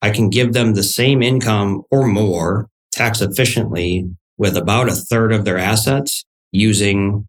I 0.00 0.10
can 0.10 0.28
give 0.30 0.52
them 0.52 0.74
the 0.74 0.82
same 0.82 1.22
income 1.22 1.82
or 1.90 2.06
more 2.06 2.68
tax 2.92 3.20
efficiently 3.20 4.08
with 4.38 4.56
about 4.56 4.88
a 4.88 4.94
third 4.94 5.32
of 5.32 5.44
their 5.44 5.58
assets 5.58 6.24
using 6.54 7.26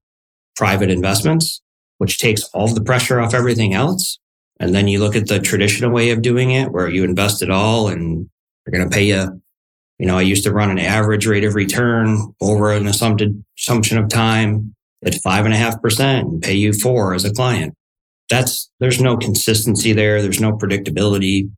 private 0.56 0.90
investments, 0.90 1.62
which 1.98 2.20
takes 2.20 2.44
all 2.54 2.68
the 2.68 2.84
pressure 2.84 3.20
off 3.20 3.34
everything 3.34 3.74
else. 3.74 4.20
And 4.60 4.74
then 4.74 4.88
you 4.88 5.00
look 5.00 5.16
at 5.16 5.28
the 5.28 5.40
traditional 5.40 5.92
way 5.92 6.12
of 6.12 6.22
doing 6.22 6.52
it 6.52 6.72
where 6.72 6.88
you 6.88 7.04
invest 7.04 7.42
it 7.42 7.50
all 7.50 7.90
and 7.90 8.30
they're 8.66 8.78
going 8.78 8.90
to 8.90 8.96
pay 8.96 9.06
you. 9.06 9.42
You 10.00 10.06
know, 10.06 10.18
I 10.18 10.22
used 10.22 10.44
to 10.44 10.54
run 10.54 10.70
an 10.70 10.80
average 10.80 11.26
rate 11.26 11.44
of 11.44 11.56
return 11.56 12.34
over 12.42 12.72
an 12.72 12.88
assumption 12.88 13.98
of 13.98 14.10
time 14.10 14.76
at 15.06 15.16
five 15.16 15.46
and 15.46 15.54
a 15.54 15.58
half 15.58 15.82
percent 15.82 16.28
and 16.28 16.42
pay 16.42 16.54
you 16.54 16.74
four 16.74 17.14
as 17.14 17.26
a 17.26 17.34
client. 17.34 17.74
That's, 18.30 18.70
there's 18.80 19.02
no 19.02 19.18
consistency 19.18 19.94
there. 19.94 20.22
There's 20.22 20.42
no 20.42 20.54
predictability. 20.54 21.50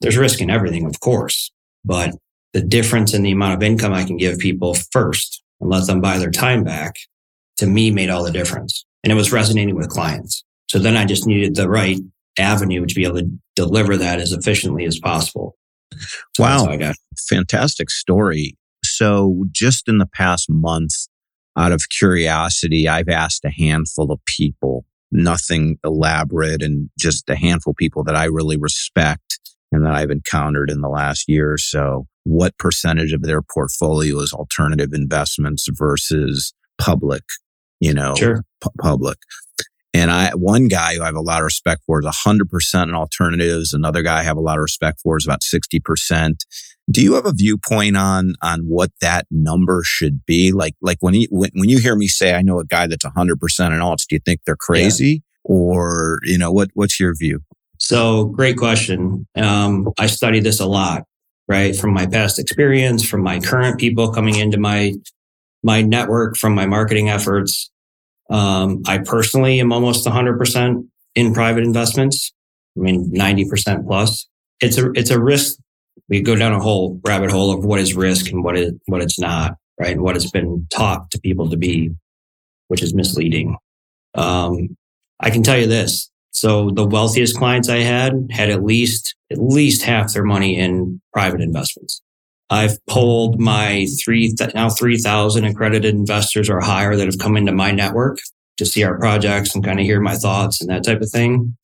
There's 0.00 0.16
risk 0.16 0.40
in 0.40 0.50
everything, 0.50 0.86
of 0.86 1.00
course, 1.00 1.50
but 1.84 2.14
the 2.52 2.62
difference 2.62 3.14
in 3.14 3.22
the 3.22 3.32
amount 3.32 3.54
of 3.54 3.62
income 3.62 3.92
I 3.92 4.04
can 4.04 4.16
give 4.16 4.38
people 4.38 4.74
first 4.92 5.42
and 5.60 5.70
let 5.70 5.86
them 5.86 6.00
buy 6.00 6.18
their 6.18 6.30
time 6.30 6.64
back 6.64 6.94
to 7.58 7.66
me 7.66 7.90
made 7.90 8.10
all 8.10 8.24
the 8.24 8.32
difference. 8.32 8.84
And 9.02 9.12
it 9.12 9.16
was 9.16 9.32
resonating 9.32 9.74
with 9.74 9.88
clients. 9.88 10.44
So 10.68 10.78
then 10.78 10.96
I 10.96 11.04
just 11.04 11.26
needed 11.26 11.54
the 11.54 11.68
right 11.68 11.98
avenue 12.38 12.86
to 12.86 12.94
be 12.94 13.04
able 13.04 13.18
to 13.18 13.30
deliver 13.56 13.96
that 13.96 14.20
as 14.20 14.32
efficiently 14.32 14.84
as 14.84 14.98
possible. 14.98 15.56
So 16.36 16.42
wow. 16.42 16.92
Fantastic 17.28 17.90
story. 17.90 18.56
So 18.84 19.44
just 19.50 19.88
in 19.88 19.98
the 19.98 20.06
past 20.06 20.48
month, 20.48 20.92
out 21.56 21.72
of 21.72 21.88
curiosity, 21.88 22.88
I've 22.88 23.08
asked 23.08 23.44
a 23.44 23.50
handful 23.50 24.12
of 24.12 24.24
people, 24.26 24.84
nothing 25.10 25.78
elaborate 25.84 26.62
and 26.62 26.90
just 26.98 27.28
a 27.28 27.34
handful 27.34 27.72
of 27.72 27.76
people 27.76 28.04
that 28.04 28.14
I 28.14 28.26
really 28.26 28.56
respect 28.56 29.40
and 29.72 29.84
that 29.84 29.92
I've 29.92 30.10
encountered 30.10 30.70
in 30.70 30.80
the 30.80 30.88
last 30.88 31.28
year 31.28 31.52
or 31.52 31.58
so, 31.58 32.06
what 32.28 32.56
percentage 32.58 33.12
of 33.12 33.22
their 33.22 33.42
portfolio 33.42 34.18
is 34.20 34.32
alternative 34.32 34.92
investments 34.92 35.66
versus 35.70 36.52
public, 36.78 37.22
you 37.80 37.94
know, 37.94 38.14
sure. 38.14 38.44
pu- 38.60 38.70
public. 38.80 39.18
And 39.94 40.10
I, 40.10 40.30
one 40.34 40.68
guy 40.68 40.94
who 40.94 41.02
I 41.02 41.06
have 41.06 41.14
a 41.14 41.20
lot 41.20 41.40
of 41.40 41.44
respect 41.44 41.82
for 41.86 41.98
is 42.00 42.06
100% 42.06 42.82
in 42.84 42.94
alternatives. 42.94 43.72
Another 43.72 44.02
guy 44.02 44.20
I 44.20 44.22
have 44.22 44.36
a 44.36 44.40
lot 44.40 44.58
of 44.58 44.62
respect 44.62 45.00
for 45.00 45.16
is 45.16 45.26
about 45.26 45.40
60%. 45.40 46.34
Do 46.90 47.02
you 47.02 47.14
have 47.14 47.26
a 47.26 47.32
viewpoint 47.32 47.96
on, 47.96 48.34
on 48.42 48.60
what 48.60 48.90
that 49.00 49.26
number 49.30 49.82
should 49.84 50.24
be? 50.26 50.52
Like, 50.52 50.74
like 50.82 50.98
when, 51.00 51.14
he, 51.14 51.28
when, 51.30 51.50
when 51.54 51.68
you 51.68 51.78
hear 51.78 51.96
me 51.96 52.06
say, 52.06 52.34
I 52.34 52.42
know 52.42 52.60
a 52.60 52.64
guy 52.64 52.86
that's 52.86 53.04
100% 53.04 53.32
in 53.32 53.36
alts, 53.80 54.06
do 54.06 54.16
you 54.16 54.20
think 54.24 54.40
they're 54.44 54.56
crazy? 54.56 55.08
Yeah. 55.08 55.18
Or, 55.44 56.18
you 56.24 56.36
know, 56.36 56.52
what, 56.52 56.68
what's 56.74 57.00
your 57.00 57.14
view? 57.16 57.40
So 57.78 58.26
great 58.26 58.56
question. 58.56 59.26
Um, 59.36 59.88
I 59.98 60.06
study 60.06 60.40
this 60.40 60.60
a 60.60 60.66
lot, 60.66 61.04
right? 61.48 61.74
From 61.74 61.92
my 61.92 62.06
past 62.06 62.38
experience, 62.38 63.08
from 63.08 63.22
my 63.22 63.40
current 63.40 63.80
people 63.80 64.12
coming 64.12 64.36
into 64.36 64.58
my, 64.58 64.92
my 65.62 65.82
network, 65.82 66.36
from 66.36 66.54
my 66.54 66.66
marketing 66.66 67.08
efforts. 67.08 67.70
Um, 68.30 68.82
I 68.86 68.98
personally 68.98 69.58
am 69.58 69.72
almost 69.72 70.06
100% 70.06 70.86
in 71.14 71.34
private 71.34 71.64
investments. 71.64 72.32
I 72.76 72.80
mean, 72.80 73.10
90% 73.12 73.86
plus. 73.86 74.28
It's 74.60 74.76
a, 74.76 74.90
it's 74.92 75.10
a 75.10 75.20
risk. 75.20 75.58
We 76.08 76.20
go 76.20 76.36
down 76.36 76.52
a 76.52 76.60
whole 76.60 77.00
rabbit 77.04 77.30
hole 77.30 77.50
of 77.50 77.64
what 77.64 77.80
is 77.80 77.94
risk 77.94 78.30
and 78.30 78.44
what 78.44 78.56
is, 78.56 78.72
what 78.86 79.02
it's 79.02 79.18
not, 79.18 79.56
right? 79.80 79.92
And 79.92 80.02
what 80.02 80.14
has 80.14 80.30
been 80.30 80.66
taught 80.70 81.10
to 81.12 81.20
people 81.20 81.48
to 81.50 81.56
be, 81.56 81.90
which 82.68 82.82
is 82.82 82.94
misleading. 82.94 83.56
Um, 84.14 84.76
I 85.20 85.30
can 85.30 85.42
tell 85.42 85.58
you 85.58 85.66
this. 85.66 86.10
So 86.40 86.70
the 86.70 86.86
wealthiest 86.86 87.36
clients 87.36 87.68
I 87.68 87.78
had 87.78 88.28
had 88.30 88.50
at 88.50 88.62
least, 88.62 89.16
at 89.30 89.38
least 89.38 89.82
half 89.82 90.12
their 90.12 90.24
money 90.24 90.56
in 90.56 91.00
private 91.12 91.40
investments. 91.40 92.00
I've 92.50 92.78
polled 92.86 93.40
my 93.40 93.86
three, 94.02 94.34
now 94.54 94.70
3,000 94.70 95.44
accredited 95.44 95.94
investors 95.94 96.48
or 96.48 96.60
higher 96.60 96.96
that 96.96 97.06
have 97.06 97.18
come 97.18 97.36
into 97.36 97.52
my 97.52 97.72
network 97.72 98.18
to 98.56 98.64
see 98.64 98.84
our 98.84 98.98
projects 98.98 99.54
and 99.54 99.64
kind 99.64 99.78
of 99.78 99.84
hear 99.84 100.00
my 100.00 100.14
thoughts 100.14 100.60
and 100.60 100.70
that 100.70 100.84
type 100.84 101.00
of 101.00 101.10
thing. 101.10 101.56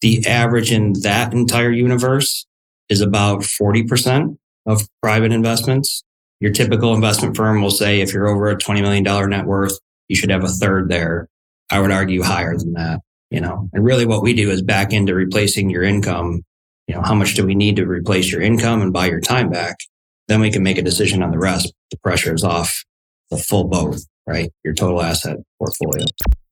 The 0.00 0.24
average 0.26 0.70
in 0.70 0.92
that 1.02 1.32
entire 1.32 1.72
universe 1.72 2.46
is 2.88 3.00
about 3.00 3.40
40% 3.40 4.36
of 4.66 4.88
private 5.02 5.32
investments. 5.32 6.04
Your 6.40 6.52
typical 6.52 6.94
investment 6.94 7.36
firm 7.36 7.62
will 7.62 7.70
say 7.70 8.00
if 8.00 8.12
you're 8.12 8.28
over 8.28 8.48
a 8.48 8.56
$20 8.56 8.80
million 8.80 9.30
net 9.30 9.46
worth, 9.46 9.76
you 10.06 10.14
should 10.14 10.30
have 10.30 10.44
a 10.44 10.48
third 10.48 10.88
there. 10.88 11.28
I 11.70 11.80
would 11.80 11.90
argue 11.90 12.22
higher 12.22 12.56
than 12.56 12.74
that, 12.74 13.00
you 13.30 13.40
know, 13.40 13.68
and 13.72 13.84
really 13.84 14.06
what 14.06 14.22
we 14.22 14.34
do 14.34 14.50
is 14.50 14.62
back 14.62 14.92
into 14.92 15.14
replacing 15.14 15.70
your 15.70 15.82
income. 15.82 16.42
You 16.86 16.94
know, 16.94 17.02
how 17.02 17.14
much 17.14 17.34
do 17.34 17.44
we 17.44 17.54
need 17.54 17.76
to 17.76 17.86
replace 17.86 18.32
your 18.32 18.40
income 18.40 18.80
and 18.80 18.92
buy 18.92 19.06
your 19.06 19.20
time 19.20 19.50
back? 19.50 19.76
Then 20.28 20.40
we 20.40 20.50
can 20.50 20.62
make 20.62 20.78
a 20.78 20.82
decision 20.82 21.22
on 21.22 21.30
the 21.30 21.38
rest. 21.38 21.72
The 21.90 21.98
pressure 21.98 22.34
is 22.34 22.44
off 22.44 22.84
the 23.30 23.38
full 23.38 23.64
boat, 23.64 23.96
right? 24.26 24.50
Your 24.64 24.74
total 24.74 25.02
asset 25.02 25.38
portfolio. 25.58 26.04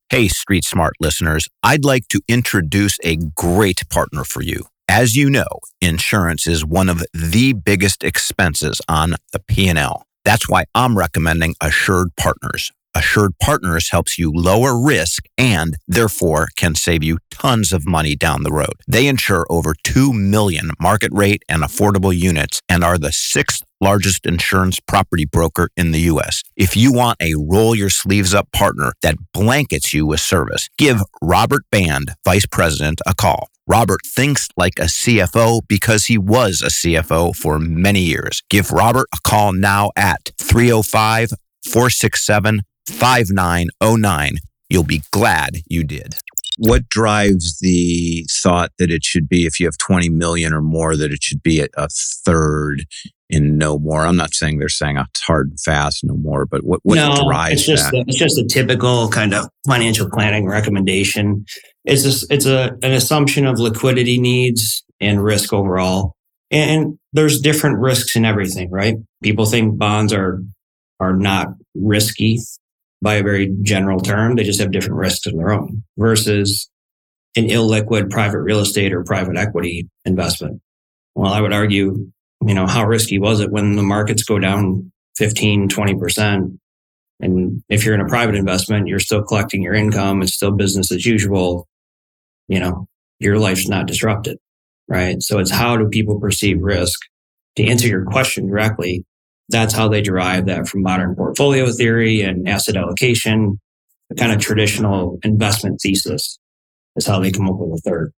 Hey, 0.09 0.28
Street 0.28 0.64
Smart 0.64 0.95
listeners, 1.00 1.49
I'd 1.62 1.85
like 1.85 2.06
to 2.09 2.21
introduce 2.28 2.99
a 3.02 3.16
great 3.16 3.88
partner 3.88 4.25
for 4.25 4.42
you. 4.42 4.66
As 4.88 5.16
you 5.16 5.28
know, 5.28 5.49
insurance 5.80 6.47
is 6.47 6.64
one 6.64 6.88
of 6.88 7.04
the 7.12 7.54
biggest 7.54 8.04
expenses 8.04 8.80
on 8.88 9.14
the 9.33 9.40
P&L. 9.40 10.06
That's 10.25 10.49
why 10.49 10.66
I'm 10.75 10.97
recommending 10.97 11.54
Assured 11.61 12.14
Partners. 12.16 12.71
Assured 12.96 13.38
Partners 13.38 13.90
helps 13.90 14.18
you 14.18 14.32
lower 14.34 14.82
risk 14.82 15.26
and 15.36 15.76
therefore 15.86 16.48
can 16.56 16.74
save 16.74 17.04
you 17.04 17.18
tons 17.30 17.70
of 17.70 17.86
money 17.86 18.16
down 18.16 18.42
the 18.42 18.50
road. 18.50 18.72
They 18.88 19.06
insure 19.06 19.44
over 19.50 19.74
2 19.84 20.14
million 20.14 20.70
market 20.80 21.12
rate 21.12 21.42
and 21.46 21.62
affordable 21.62 22.16
units 22.16 22.62
and 22.70 22.82
are 22.82 22.96
the 22.96 23.12
sixth 23.12 23.62
largest 23.82 24.24
insurance 24.24 24.80
property 24.80 25.26
broker 25.26 25.68
in 25.76 25.90
the 25.90 26.00
U.S. 26.12 26.42
If 26.56 26.74
you 26.74 26.90
want 26.90 27.20
a 27.20 27.34
roll 27.36 27.74
your 27.74 27.90
sleeves 27.90 28.32
up 28.32 28.50
partner 28.50 28.94
that 29.02 29.16
blankets 29.34 29.92
you 29.92 30.06
with 30.06 30.20
service, 30.20 30.70
give 30.78 31.02
Robert 31.20 31.64
Band, 31.70 32.12
Vice 32.24 32.46
President, 32.46 33.02
a 33.06 33.14
call. 33.14 33.50
Robert 33.66 34.00
thinks 34.06 34.48
like 34.56 34.78
a 34.78 34.84
CFO 34.84 35.60
because 35.68 36.06
he 36.06 36.16
was 36.16 36.62
a 36.62 36.68
CFO 36.70 37.36
for 37.36 37.58
many 37.58 38.00
years. 38.00 38.42
Give 38.48 38.70
Robert 38.70 39.08
a 39.12 39.18
call 39.22 39.52
now 39.52 39.90
at 39.96 40.30
305 40.40 41.32
467 41.62 42.62
5909. 42.88 44.36
You'll 44.68 44.84
be 44.84 45.02
glad 45.10 45.58
you 45.66 45.84
did. 45.84 46.16
What 46.58 46.88
drives 46.88 47.58
the 47.60 48.26
thought 48.42 48.72
that 48.78 48.90
it 48.90 49.04
should 49.04 49.28
be, 49.28 49.46
if 49.46 49.60
you 49.60 49.66
have 49.66 49.76
20 49.78 50.08
million 50.08 50.54
or 50.54 50.62
more, 50.62 50.96
that 50.96 51.12
it 51.12 51.22
should 51.22 51.42
be 51.42 51.60
a 51.60 51.88
third 52.24 52.86
in 53.28 53.58
no 53.58 53.78
more? 53.78 54.06
I'm 54.06 54.16
not 54.16 54.32
saying 54.32 54.58
they're 54.58 54.68
saying 54.70 54.96
it's 54.96 55.20
hard 55.20 55.48
and 55.48 55.60
fast, 55.60 56.02
no 56.02 56.16
more, 56.16 56.46
but 56.46 56.64
what, 56.64 56.80
what 56.82 56.96
no, 56.96 57.14
drives 57.28 57.60
it's 57.60 57.66
just 57.66 57.90
that? 57.92 57.98
A, 57.98 58.04
it's 58.08 58.16
just 58.16 58.38
a 58.38 58.46
typical 58.46 59.10
kind 59.10 59.34
of 59.34 59.48
financial 59.66 60.08
planning 60.08 60.46
recommendation. 60.46 61.44
It's 61.84 62.02
just, 62.02 62.32
it's 62.32 62.46
a, 62.46 62.72
an 62.82 62.92
assumption 62.92 63.46
of 63.46 63.58
liquidity 63.58 64.18
needs 64.18 64.82
and 64.98 65.22
risk 65.22 65.52
overall. 65.52 66.14
And 66.50 66.98
there's 67.12 67.40
different 67.40 67.80
risks 67.80 68.16
in 68.16 68.24
everything, 68.24 68.70
right? 68.70 68.96
People 69.22 69.44
think 69.44 69.76
bonds 69.76 70.12
are, 70.12 70.40
are 71.00 71.14
not 71.14 71.48
risky 71.74 72.38
by 73.02 73.14
a 73.14 73.22
very 73.22 73.54
general 73.62 74.00
term. 74.00 74.36
They 74.36 74.44
just 74.44 74.60
have 74.60 74.72
different 74.72 74.96
risks 74.96 75.26
of 75.26 75.36
their 75.36 75.52
own 75.52 75.84
versus 75.96 76.70
an 77.36 77.48
illiquid 77.48 78.10
private 78.10 78.40
real 78.40 78.60
estate 78.60 78.92
or 78.92 79.04
private 79.04 79.36
equity 79.36 79.88
investment. 80.04 80.60
Well, 81.14 81.32
I 81.32 81.40
would 81.40 81.52
argue, 81.52 82.10
you 82.46 82.54
know, 82.54 82.66
how 82.66 82.86
risky 82.86 83.18
was 83.18 83.40
it 83.40 83.50
when 83.50 83.76
the 83.76 83.82
markets 83.82 84.24
go 84.24 84.38
down 84.38 84.90
15, 85.16 85.68
20%? 85.68 86.58
And 87.20 87.62
if 87.68 87.84
you're 87.84 87.94
in 87.94 88.00
a 88.00 88.08
private 88.08 88.34
investment, 88.34 88.88
you're 88.88 89.00
still 89.00 89.22
collecting 89.22 89.62
your 89.62 89.74
income. 89.74 90.22
It's 90.22 90.34
still 90.34 90.50
business 90.50 90.92
as 90.92 91.06
usual. 91.06 91.66
You 92.48 92.60
know, 92.60 92.86
your 93.18 93.38
life's 93.38 93.68
not 93.68 93.86
disrupted, 93.86 94.38
right? 94.88 95.22
So 95.22 95.38
it's 95.38 95.50
how 95.50 95.76
do 95.76 95.88
people 95.88 96.20
perceive 96.20 96.60
risk? 96.60 97.00
To 97.56 97.64
answer 97.66 97.88
your 97.88 98.04
question 98.04 98.48
directly, 98.48 99.06
that's 99.48 99.74
how 99.74 99.88
they 99.88 100.02
derive 100.02 100.46
that 100.46 100.66
from 100.66 100.82
modern 100.82 101.14
portfolio 101.14 101.70
theory 101.70 102.20
and 102.20 102.48
asset 102.48 102.76
allocation. 102.76 103.60
The 104.10 104.16
kind 104.16 104.32
of 104.32 104.40
traditional 104.40 105.18
investment 105.22 105.80
thesis 105.82 106.38
is 106.96 107.06
how 107.06 107.20
they 107.20 107.30
come 107.30 107.48
up 107.48 107.56
with 107.58 107.80
a 107.80 107.88
third. 107.88 108.12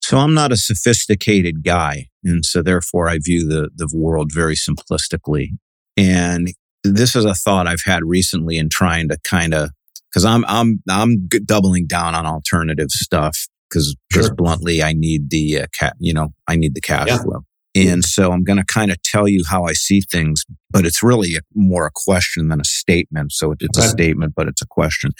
So 0.00 0.18
I'm 0.18 0.34
not 0.34 0.52
a 0.52 0.56
sophisticated 0.56 1.64
guy. 1.64 2.06
And 2.24 2.44
so 2.44 2.62
therefore 2.62 3.08
I 3.08 3.18
view 3.22 3.46
the, 3.46 3.70
the 3.74 3.88
world 3.94 4.30
very 4.32 4.56
simplistically. 4.56 5.50
And 5.96 6.52
this 6.82 7.14
is 7.14 7.24
a 7.24 7.34
thought 7.34 7.66
I've 7.66 7.82
had 7.84 8.04
recently 8.04 8.58
in 8.58 8.68
trying 8.68 9.08
to 9.08 9.18
kind 9.24 9.54
of, 9.54 9.70
cause 10.12 10.24
I'm, 10.24 10.44
I'm, 10.46 10.82
I'm 10.88 11.28
doubling 11.44 11.86
down 11.86 12.14
on 12.14 12.26
alternative 12.26 12.90
stuff 12.90 13.46
because 13.68 13.94
sure. 14.12 14.22
just 14.22 14.36
bluntly, 14.36 14.82
I 14.82 14.94
need 14.94 15.30
the, 15.30 15.62
uh, 15.62 15.66
cat, 15.78 15.94
you 15.98 16.12
know, 16.12 16.30
I 16.48 16.56
need 16.56 16.74
the 16.74 16.80
cash 16.80 17.08
yeah. 17.08 17.18
flow. 17.18 17.44
And 17.86 18.04
so 18.04 18.32
I'm 18.32 18.44
going 18.44 18.58
to 18.58 18.64
kind 18.64 18.90
of 18.90 19.02
tell 19.02 19.28
you 19.28 19.42
how 19.48 19.64
I 19.64 19.72
see 19.72 20.00
things, 20.00 20.44
but 20.70 20.86
it's 20.86 21.02
really 21.02 21.38
more 21.54 21.86
a 21.86 21.90
question 21.94 22.48
than 22.48 22.60
a 22.60 22.64
statement. 22.64 23.32
So 23.32 23.52
it's 23.58 23.78
okay. 23.78 23.86
a 23.86 23.88
statement, 23.88 24.34
but 24.34 24.48
it's 24.48 24.62
a 24.62 24.66
question. 24.66 25.12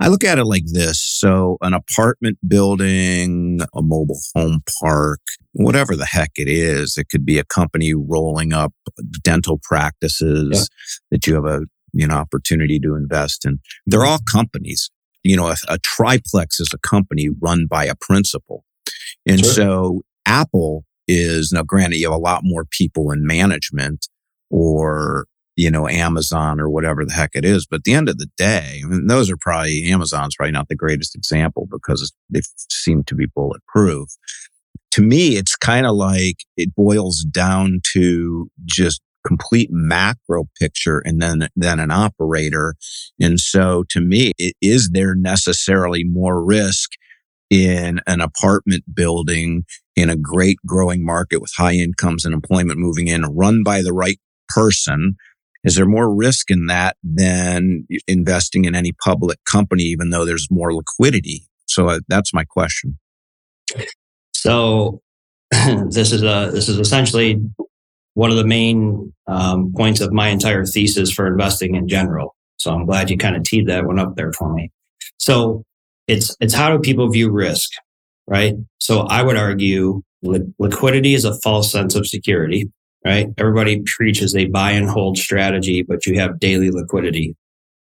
I 0.00 0.08
look 0.08 0.22
at 0.22 0.38
it 0.38 0.44
like 0.44 0.64
this. 0.66 1.02
So 1.02 1.58
an 1.60 1.74
apartment 1.74 2.38
building, 2.46 3.60
a 3.74 3.82
mobile 3.82 4.20
home 4.34 4.62
park, 4.80 5.20
whatever 5.52 5.96
the 5.96 6.06
heck 6.06 6.32
it 6.36 6.48
is, 6.48 6.96
it 6.96 7.08
could 7.10 7.26
be 7.26 7.38
a 7.38 7.44
company 7.44 7.94
rolling 7.94 8.52
up 8.52 8.72
dental 9.22 9.58
practices 9.62 10.50
yeah. 10.52 10.62
that 11.10 11.26
you 11.26 11.34
have 11.34 11.46
a, 11.46 11.62
you 11.92 12.06
know, 12.06 12.14
opportunity 12.14 12.78
to 12.78 12.94
invest 12.94 13.44
in. 13.44 13.58
They're 13.86 14.00
mm-hmm. 14.00 14.10
all 14.10 14.18
companies. 14.30 14.90
You 15.24 15.36
know, 15.36 15.48
a, 15.48 15.56
a 15.68 15.78
triplex 15.78 16.60
is 16.60 16.68
a 16.72 16.78
company 16.78 17.28
run 17.28 17.66
by 17.68 17.86
a 17.86 17.96
principal. 18.00 18.64
And 19.26 19.40
sure. 19.40 19.52
so 19.52 20.02
Apple 20.26 20.84
is 21.08 21.50
now 21.52 21.62
granted 21.62 21.96
you 21.96 22.10
have 22.10 22.16
a 22.16 22.22
lot 22.22 22.42
more 22.44 22.64
people 22.64 23.10
in 23.10 23.26
management 23.26 24.08
or 24.50 25.26
you 25.58 25.72
know, 25.72 25.88
Amazon 25.88 26.60
or 26.60 26.70
whatever 26.70 27.04
the 27.04 27.12
heck 27.12 27.32
it 27.34 27.44
is. 27.44 27.66
But 27.66 27.78
at 27.78 27.82
the 27.82 27.92
end 27.92 28.08
of 28.08 28.18
the 28.18 28.30
day, 28.36 28.80
I 28.84 28.86
mean, 28.86 29.08
those 29.08 29.28
are 29.28 29.36
probably 29.36 29.90
Amazon's 29.90 30.36
probably 30.36 30.52
not 30.52 30.68
the 30.68 30.76
greatest 30.76 31.16
example 31.16 31.66
because 31.68 32.12
they 32.30 32.42
seem 32.70 33.02
to 33.04 33.16
be 33.16 33.26
bulletproof. 33.34 34.08
To 34.92 35.02
me, 35.02 35.30
it's 35.30 35.56
kind 35.56 35.84
of 35.84 35.96
like 35.96 36.44
it 36.56 36.76
boils 36.76 37.24
down 37.24 37.80
to 37.92 38.48
just 38.66 39.02
complete 39.26 39.68
macro 39.72 40.44
picture 40.60 41.02
and 41.04 41.20
then 41.20 41.48
then 41.56 41.80
an 41.80 41.90
operator. 41.90 42.76
And 43.20 43.40
so 43.40 43.84
to 43.90 44.00
me, 44.00 44.34
it, 44.38 44.54
is 44.62 44.90
there 44.92 45.16
necessarily 45.16 46.04
more 46.04 46.42
risk 46.42 46.92
in 47.50 48.00
an 48.06 48.20
apartment 48.20 48.84
building 48.94 49.64
in 49.96 50.10
a 50.10 50.16
great 50.16 50.58
growing 50.66 51.04
market 51.04 51.40
with 51.40 51.52
high 51.56 51.74
incomes 51.74 52.24
and 52.24 52.34
employment 52.34 52.78
moving 52.78 53.08
in 53.08 53.22
run 53.22 53.62
by 53.62 53.82
the 53.82 53.92
right 53.92 54.20
person 54.48 55.16
is 55.64 55.74
there 55.74 55.86
more 55.86 56.12
risk 56.14 56.50
in 56.50 56.66
that 56.66 56.96
than 57.02 57.86
investing 58.06 58.64
in 58.64 58.74
any 58.74 58.92
public 58.92 59.42
company, 59.44 59.82
even 59.84 60.10
though 60.10 60.24
there's 60.24 60.48
more 60.50 60.72
liquidity? 60.72 61.46
So 61.66 61.88
uh, 61.88 62.00
that's 62.08 62.32
my 62.32 62.44
question. 62.44 62.98
So 64.32 65.02
this 65.50 66.12
is 66.12 66.22
a 66.22 66.50
this 66.52 66.68
is 66.68 66.78
essentially 66.78 67.42
one 68.14 68.30
of 68.30 68.36
the 68.36 68.46
main 68.46 69.12
um, 69.26 69.72
points 69.76 70.00
of 70.00 70.12
my 70.12 70.28
entire 70.28 70.64
thesis 70.64 71.12
for 71.12 71.26
investing 71.26 71.74
in 71.74 71.88
general. 71.88 72.34
So 72.56 72.72
I'm 72.72 72.86
glad 72.86 73.10
you 73.10 73.18
kind 73.18 73.36
of 73.36 73.42
teed 73.42 73.66
that 73.68 73.84
one 73.84 73.98
up 73.98 74.16
there 74.16 74.32
for 74.32 74.52
me. 74.52 74.70
So 75.18 75.64
it's 76.08 76.36
it's 76.40 76.54
how 76.54 76.70
do 76.70 76.80
people 76.80 77.08
view 77.10 77.30
risk, 77.30 77.70
right? 78.26 78.54
So 78.78 79.02
I 79.02 79.22
would 79.22 79.36
argue 79.36 80.02
li- 80.22 80.52
liquidity 80.58 81.14
is 81.14 81.24
a 81.24 81.38
false 81.40 81.70
sense 81.70 81.94
of 81.94 82.06
security 82.08 82.68
right? 83.04 83.28
Everybody 83.38 83.82
preaches 83.86 84.34
a 84.34 84.46
buy 84.46 84.72
and 84.72 84.88
hold 84.88 85.18
strategy, 85.18 85.82
but 85.82 86.06
you 86.06 86.18
have 86.18 86.38
daily 86.38 86.70
liquidity. 86.70 87.36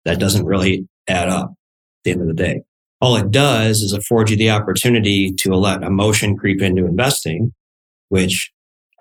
That 0.05 0.19
doesn't 0.19 0.45
really 0.45 0.87
add 1.07 1.29
up 1.29 1.51
at 1.51 1.55
the 2.03 2.11
end 2.11 2.21
of 2.21 2.27
the 2.27 2.33
day. 2.33 2.61
All 3.01 3.15
it 3.15 3.31
does 3.31 3.81
is 3.81 3.93
afford 3.93 4.29
you 4.29 4.35
the 4.35 4.51
opportunity 4.51 5.31
to 5.33 5.55
let 5.55 5.83
emotion 5.83 6.37
creep 6.37 6.61
into 6.61 6.85
investing, 6.85 7.53
which 8.09 8.51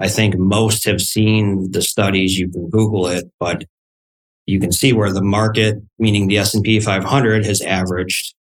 I 0.01 0.09
think 0.09 0.39
most 0.39 0.85
have 0.87 1.01
seen 1.01 1.73
the 1.73 1.83
studies. 1.83 2.39
You 2.39 2.49
can 2.49 2.71
Google 2.71 3.09
it, 3.09 3.27
but 3.41 3.65
you 4.47 4.61
can 4.61 4.73
see 4.73 4.93
where 4.93 5.13
the 5.13 5.23
market, 5.23 5.77
meaning 5.99 6.29
the 6.29 6.39
S&P 6.39 6.81
500 6.81 7.45
has 7.45 7.61
averaged 7.61 8.35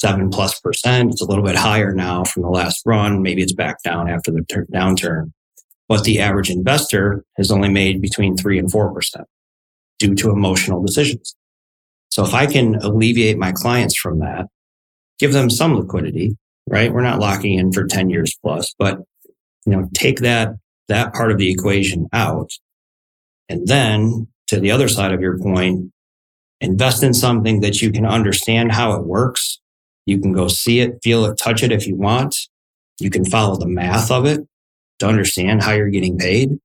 seven 0.00 0.30
plus 0.30 0.58
percent. 0.60 1.12
It's 1.12 1.22
a 1.22 1.26
little 1.26 1.44
bit 1.44 1.56
higher 1.56 1.92
now 1.92 2.24
from 2.24 2.42
the 2.42 2.48
last 2.48 2.82
run. 2.84 3.22
Maybe 3.22 3.42
it's 3.42 3.52
back 3.52 3.82
down 3.82 4.08
after 4.08 4.30
the 4.30 4.42
downturn 4.72 5.32
but 5.90 6.04
the 6.04 6.20
average 6.20 6.50
investor 6.50 7.24
has 7.36 7.50
only 7.50 7.68
made 7.68 8.00
between 8.00 8.36
three 8.36 8.60
and 8.60 8.70
4% 8.70 9.24
due 9.98 10.14
to 10.14 10.30
emotional 10.30 10.80
decisions. 10.80 11.34
So 12.10 12.24
if 12.24 12.32
I 12.32 12.46
can 12.46 12.76
alleviate 12.76 13.38
my 13.38 13.50
clients 13.50 13.96
from 13.96 14.20
that, 14.20 14.46
give 15.18 15.32
them 15.32 15.50
some 15.50 15.74
liquidity, 15.74 16.36
right? 16.68 16.92
We're 16.92 17.02
not 17.02 17.18
locking 17.18 17.58
in 17.58 17.72
for 17.72 17.88
10 17.88 18.08
years 18.08 18.38
plus, 18.40 18.72
but 18.78 18.98
you 19.66 19.72
know, 19.72 19.88
take 19.92 20.20
that, 20.20 20.50
that 20.86 21.12
part 21.12 21.32
of 21.32 21.38
the 21.38 21.50
equation 21.50 22.06
out. 22.12 22.52
And 23.48 23.66
then 23.66 24.28
to 24.46 24.60
the 24.60 24.70
other 24.70 24.86
side 24.86 25.12
of 25.12 25.20
your 25.20 25.40
point, 25.40 25.90
invest 26.60 27.02
in 27.02 27.14
something 27.14 27.62
that 27.62 27.82
you 27.82 27.90
can 27.90 28.06
understand 28.06 28.70
how 28.70 28.92
it 28.92 29.06
works. 29.06 29.59
You 30.06 30.20
can 30.20 30.32
go 30.32 30.48
see 30.48 30.80
it, 30.80 30.98
feel 31.02 31.24
it, 31.26 31.38
touch 31.38 31.62
it 31.62 31.72
if 31.72 31.86
you 31.86 31.96
want. 31.96 32.36
You 32.98 33.10
can 33.10 33.24
follow 33.24 33.56
the 33.56 33.66
math 33.66 34.10
of 34.10 34.26
it 34.26 34.40
to 34.98 35.06
understand 35.06 35.62
how 35.62 35.72
you're 35.72 35.90
getting 35.90 36.18
paid. 36.18 36.58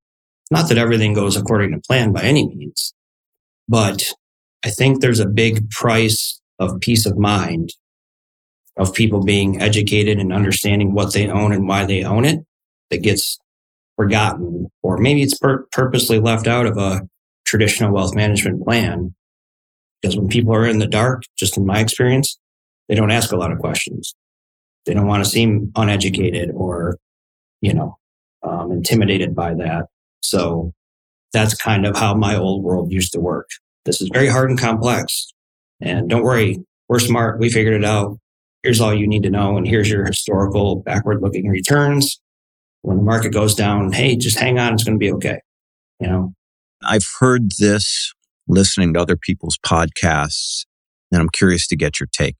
Not 0.52 0.69
that 0.69 0.78
everything 0.78 1.13
goes 1.13 1.36
according 1.36 1.71
to 1.71 1.80
plan 1.80 2.12
by 2.12 2.21
any 2.21 2.48
means, 2.48 2.93
but 3.67 4.13
I 4.63 4.69
think 4.69 5.02
there's 5.02 5.19
a 5.19 5.28
big 5.28 5.69
price 5.71 6.39
of 6.60 6.80
peace 6.80 7.06
of 7.06 7.17
mind 7.17 7.71
of 8.78 8.93
people 8.93 9.24
being 9.24 9.62
educated 9.62 10.19
and 10.19 10.34
understanding 10.34 10.93
what 10.93 11.13
they 11.13 11.30
own 11.30 11.54
and 11.54 11.67
why 11.67 11.86
they 11.86 12.04
own 12.04 12.26
it 12.26 12.41
that 12.89 13.02
gets 13.02 13.39
forgotten, 13.95 14.67
or 14.84 14.98
maybe 14.98 15.21
it's 15.21 15.38
pur- 15.38 15.65
purposely 15.71 16.19
left 16.19 16.48
out 16.48 16.65
of 16.65 16.78
a 16.78 17.08
traditional 17.45 17.93
wealth 17.93 18.13
management 18.13 18.63
plan. 18.63 19.15
Because 20.02 20.17
when 20.17 20.28
people 20.28 20.54
are 20.54 20.67
in 20.67 20.80
the 20.80 20.88
dark, 20.88 21.24
just 21.38 21.58
in 21.58 21.65
my 21.65 21.80
experience, 21.80 22.38
they 22.88 22.95
don't 22.95 23.12
ask 23.12 23.32
a 23.32 23.38
lot 23.38 23.52
of 23.52 23.60
questions. 23.60 24.15
They 24.86 24.93
don't 24.93 25.08
want 25.08 25.24
to 25.24 25.30
seem 25.30 25.71
uneducated 25.76 26.52
or, 26.54 26.98
you 27.62 27.74
know, 27.74 27.98
um, 28.43 28.71
intimidated 28.71 29.36
by 29.36 29.54
that. 29.56 29.88
So 30.21 30.74
that's 31.34 31.56
kind 31.56 31.86
of 31.86 31.98
how 31.98 32.13
my 32.13 32.36
old 32.36 32.63
world 32.63 32.91
used 32.91 33.12
to 33.13 33.19
work. 33.19 33.50
This 33.86 34.02
is 34.02 34.10
very 34.13 34.28
hard 34.28 34.50
and 34.50 34.60
complex. 34.60 35.34
And 35.82 36.10
don't 36.10 36.24
worry, 36.24 36.63
we're 36.88 37.00
smart. 37.00 37.39
We 37.39 37.50
figured 37.50 37.74
it 37.74 37.86
out. 37.86 38.17
Here's 38.63 38.82
all 38.82 38.93
you 38.93 39.08
need 39.08 39.24
to 39.24 39.30
know. 39.30 39.58
And 39.58 39.67
here's 39.67 39.89
your 39.89 40.06
historical 40.06 40.78
backward 40.78 41.21
looking 41.21 41.48
returns. 41.48 42.19
When 42.82 42.98
the 42.98 43.04
market 43.04 43.34
goes 43.34 43.56
down, 43.56 43.91
hey, 43.91 44.15
just 44.15 44.39
hang 44.39 44.60
on. 44.60 44.74
It's 44.74 44.84
going 44.84 44.95
to 44.95 45.00
be 45.00 45.12
okay. 45.13 45.39
You 46.00 46.08
know, 46.08 46.34
I've 46.84 47.08
heard 47.19 47.52
this 47.58 48.13
listening 48.48 48.93
to 48.93 49.02
other 49.02 49.15
people's 49.15 49.58
podcasts, 49.58 50.65
and 51.12 51.22
I'm 51.22 51.30
curious 51.30 51.68
to 51.68 51.76
get 51.76 52.00
your 52.00 52.08
take 52.12 52.36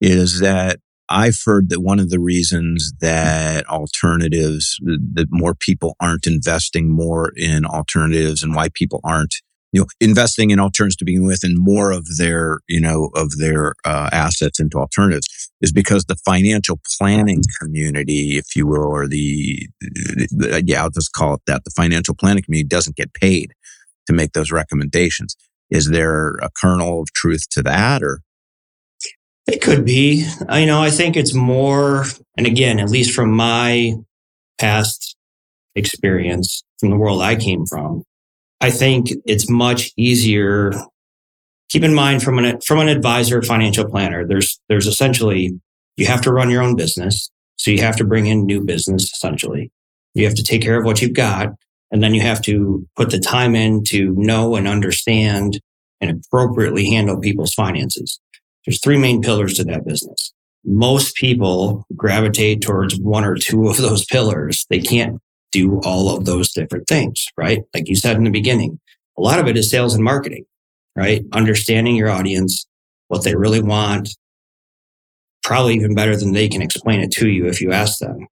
is 0.00 0.40
that 0.40 0.78
I've 1.08 1.38
heard 1.44 1.70
that 1.70 1.80
one 1.80 1.98
of 1.98 2.10
the 2.10 2.20
reasons 2.20 2.92
that 3.00 3.66
alternatives, 3.66 4.76
that 4.82 5.28
more 5.30 5.54
people 5.54 5.96
aren't 6.00 6.26
investing 6.26 6.90
more 6.92 7.32
in 7.34 7.64
alternatives 7.64 8.42
and 8.42 8.54
why 8.54 8.68
people 8.68 9.00
aren't, 9.04 9.36
you 9.72 9.80
know, 9.80 9.86
investing 10.00 10.50
in 10.50 10.60
alternatives 10.60 10.96
to 10.96 11.06
begin 11.06 11.26
with 11.26 11.44
and 11.44 11.58
more 11.58 11.92
of 11.92 12.06
their, 12.18 12.58
you 12.68 12.80
know, 12.80 13.10
of 13.14 13.38
their 13.38 13.74
uh, 13.86 14.10
assets 14.12 14.60
into 14.60 14.78
alternatives 14.78 15.50
is 15.62 15.72
because 15.72 16.04
the 16.04 16.16
financial 16.26 16.78
planning 16.98 17.42
community, 17.58 18.36
if 18.36 18.54
you 18.54 18.66
will, 18.66 18.84
or 18.84 19.08
the, 19.08 19.66
the 19.80 20.62
yeah, 20.66 20.82
I'll 20.82 20.90
just 20.90 21.12
call 21.12 21.34
it 21.34 21.40
that. 21.46 21.64
The 21.64 21.70
financial 21.70 22.14
planning 22.14 22.42
community 22.42 22.68
doesn't 22.68 22.96
get 22.96 23.14
paid 23.14 23.54
to 24.06 24.12
make 24.12 24.32
those 24.32 24.50
recommendations. 24.50 25.36
Is 25.70 25.90
there 25.90 26.30
a 26.36 26.48
kernel 26.60 27.02
of 27.02 27.12
truth 27.12 27.48
to 27.50 27.62
that 27.62 28.02
or? 28.02 28.20
It 29.46 29.62
could 29.62 29.84
be. 29.84 30.26
You 30.52 30.66
know, 30.66 30.82
I 30.82 30.90
think 30.90 31.16
it's 31.16 31.32
more, 31.32 32.04
and 32.36 32.46
again, 32.46 32.78
at 32.78 32.90
least 32.90 33.14
from 33.14 33.32
my 33.32 33.94
past 34.58 35.16
experience 35.74 36.62
from 36.78 36.90
the 36.90 36.96
world 36.96 37.22
I 37.22 37.34
came 37.36 37.64
from, 37.64 38.04
I 38.60 38.70
think 38.70 39.08
it's 39.24 39.48
much 39.48 39.90
easier. 39.96 40.72
Keep 41.70 41.84
in 41.84 41.94
mind 41.94 42.22
from 42.22 42.38
an 42.38 42.60
from 42.60 42.80
an 42.80 42.88
advisor, 42.88 43.42
financial 43.42 43.88
planner, 43.88 44.26
there's 44.26 44.58
there's 44.68 44.86
essentially 44.86 45.58
you 45.96 46.06
have 46.06 46.20
to 46.22 46.32
run 46.32 46.50
your 46.50 46.62
own 46.62 46.76
business, 46.76 47.30
so 47.56 47.70
you 47.70 47.80
have 47.80 47.96
to 47.96 48.04
bring 48.04 48.26
in 48.26 48.44
new 48.44 48.64
business. 48.64 49.04
Essentially, 49.04 49.70
you 50.14 50.24
have 50.24 50.34
to 50.34 50.42
take 50.42 50.62
care 50.62 50.78
of 50.78 50.84
what 50.84 51.00
you've 51.00 51.14
got, 51.14 51.48
and 51.90 52.02
then 52.02 52.14
you 52.14 52.20
have 52.20 52.42
to 52.42 52.86
put 52.96 53.10
the 53.10 53.18
time 53.18 53.54
in 53.54 53.82
to 53.84 54.14
know 54.16 54.56
and 54.56 54.68
understand 54.68 55.60
and 56.00 56.10
appropriately 56.10 56.86
handle 56.86 57.18
people's 57.18 57.54
finances. 57.54 58.20
There's 58.64 58.80
three 58.80 58.98
main 58.98 59.22
pillars 59.22 59.54
to 59.54 59.64
that 59.64 59.86
business. 59.86 60.32
Most 60.64 61.16
people 61.16 61.86
gravitate 61.96 62.60
towards 62.60 62.98
one 62.98 63.24
or 63.24 63.36
two 63.36 63.68
of 63.68 63.78
those 63.78 64.04
pillars. 64.04 64.66
They 64.68 64.80
can't 64.80 65.18
do 65.50 65.80
all 65.80 66.14
of 66.14 66.26
those 66.26 66.52
different 66.52 66.86
things, 66.86 67.24
right? 67.36 67.62
Like 67.74 67.88
you 67.88 67.96
said 67.96 68.16
in 68.16 68.24
the 68.24 68.30
beginning, 68.30 68.78
a 69.16 69.22
lot 69.22 69.38
of 69.38 69.46
it 69.46 69.56
is 69.56 69.70
sales 69.70 69.94
and 69.94 70.04
marketing, 70.04 70.44
right? 70.94 71.24
Understanding 71.32 71.96
your 71.96 72.10
audience, 72.10 72.66
what 73.08 73.24
they 73.24 73.34
really 73.34 73.62
want, 73.62 74.10
probably 75.42 75.74
even 75.74 75.94
better 75.94 76.16
than 76.16 76.32
they 76.32 76.48
can 76.48 76.60
explain 76.60 77.00
it 77.00 77.10
to 77.12 77.28
you 77.28 77.46
if 77.46 77.60
you 77.60 77.72
ask 77.72 77.98
them. 77.98 78.26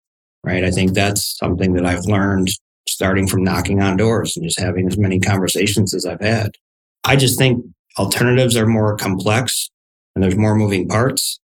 Right. 0.43 0.65
I 0.65 0.71
think 0.71 0.93
that's 0.93 1.37
something 1.37 1.73
that 1.73 1.85
I've 1.85 2.03
learned 2.03 2.49
starting 2.87 3.27
from 3.27 3.43
knocking 3.43 3.81
on 3.81 3.97
doors 3.97 4.35
and 4.35 4.45
just 4.45 4.59
having 4.59 4.87
as 4.87 4.97
many 4.97 5.19
conversations 5.19 5.93
as 5.93 6.05
I've 6.05 6.21
had. 6.21 6.51
I 7.03 7.15
just 7.15 7.37
think 7.37 7.65
alternatives 7.97 8.55
are 8.55 8.65
more 8.65 8.95
complex 8.97 9.69
and 10.15 10.23
there's 10.23 10.37
more 10.37 10.55
moving 10.55 10.87
parts. 10.87 11.39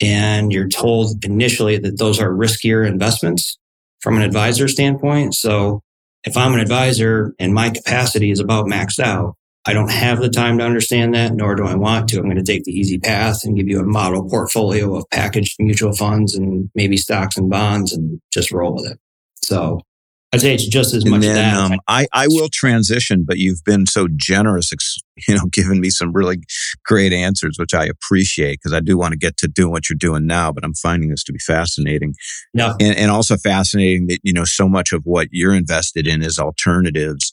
And 0.00 0.52
you're 0.52 0.68
told 0.68 1.24
initially 1.24 1.78
that 1.78 1.98
those 1.98 2.20
are 2.20 2.30
riskier 2.30 2.86
investments 2.86 3.58
from 4.00 4.16
an 4.16 4.22
advisor 4.22 4.68
standpoint. 4.68 5.34
So 5.34 5.82
if 6.24 6.36
I'm 6.36 6.54
an 6.54 6.60
advisor 6.60 7.34
and 7.38 7.54
my 7.54 7.70
capacity 7.70 8.30
is 8.30 8.40
about 8.40 8.66
maxed 8.66 8.98
out, 8.98 9.34
I 9.66 9.72
don't 9.72 9.90
have 9.90 10.20
the 10.20 10.28
time 10.28 10.58
to 10.58 10.64
understand 10.64 11.14
that, 11.14 11.32
nor 11.32 11.54
do 11.54 11.64
I 11.64 11.74
want 11.74 12.08
to. 12.10 12.18
I'm 12.18 12.24
going 12.24 12.36
to 12.36 12.42
take 12.42 12.64
the 12.64 12.72
easy 12.72 12.98
path 12.98 13.44
and 13.44 13.56
give 13.56 13.66
you 13.66 13.80
a 13.80 13.84
model 13.84 14.28
portfolio 14.28 14.94
of 14.94 15.08
packaged 15.10 15.56
mutual 15.58 15.94
funds 15.94 16.34
and 16.34 16.70
maybe 16.74 16.98
stocks 16.98 17.38
and 17.38 17.48
bonds 17.48 17.92
and 17.92 18.20
just 18.30 18.52
roll 18.52 18.74
with 18.74 18.90
it. 18.90 18.98
So 19.42 19.80
I'd 20.34 20.40
say 20.40 20.52
it's 20.52 20.66
just 20.66 20.94
as 20.94 21.06
much 21.06 21.20
then, 21.20 21.36
that. 21.36 21.56
Um, 21.56 21.78
I, 21.86 22.08
I 22.12 22.26
will 22.28 22.48
transition, 22.52 23.24
but 23.24 23.38
you've 23.38 23.62
been 23.62 23.86
so 23.86 24.08
generous, 24.16 24.72
you 25.28 25.36
know, 25.36 25.46
giving 25.52 25.80
me 25.80 25.90
some 25.90 26.12
really 26.12 26.38
great 26.84 27.12
answers, 27.12 27.56
which 27.56 27.72
I 27.72 27.84
appreciate 27.84 28.54
because 28.54 28.72
I 28.72 28.80
do 28.80 28.98
want 28.98 29.12
to 29.12 29.18
get 29.18 29.36
to 29.38 29.48
doing 29.48 29.70
what 29.70 29.88
you're 29.88 29.96
doing 29.96 30.26
now, 30.26 30.50
but 30.50 30.64
I'm 30.64 30.74
finding 30.74 31.10
this 31.10 31.22
to 31.24 31.32
be 31.32 31.38
fascinating. 31.38 32.14
No. 32.52 32.74
And, 32.80 32.96
and 32.96 33.12
also 33.12 33.36
fascinating 33.36 34.08
that, 34.08 34.18
you 34.24 34.32
know, 34.32 34.44
so 34.44 34.68
much 34.68 34.92
of 34.92 35.02
what 35.04 35.28
you're 35.30 35.54
invested 35.54 36.08
in 36.08 36.20
is 36.20 36.40
alternatives. 36.40 37.32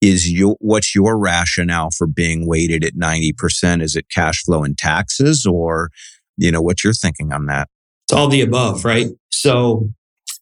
Is 0.00 0.30
your, 0.30 0.56
what's 0.60 0.94
your 0.94 1.18
rationale 1.18 1.90
for 1.90 2.06
being 2.06 2.46
weighted 2.46 2.84
at 2.84 2.94
90%? 2.94 3.82
Is 3.82 3.96
it 3.96 4.08
cash 4.08 4.44
flow 4.44 4.62
and 4.62 4.78
taxes 4.78 5.46
or, 5.46 5.90
you 6.36 6.52
know, 6.52 6.62
what 6.62 6.84
you're 6.84 6.92
thinking 6.92 7.32
on 7.32 7.46
that? 7.46 7.68
It's 8.04 8.12
all 8.12 8.28
the 8.28 8.42
above, 8.42 8.84
right? 8.84 9.08
So 9.30 9.90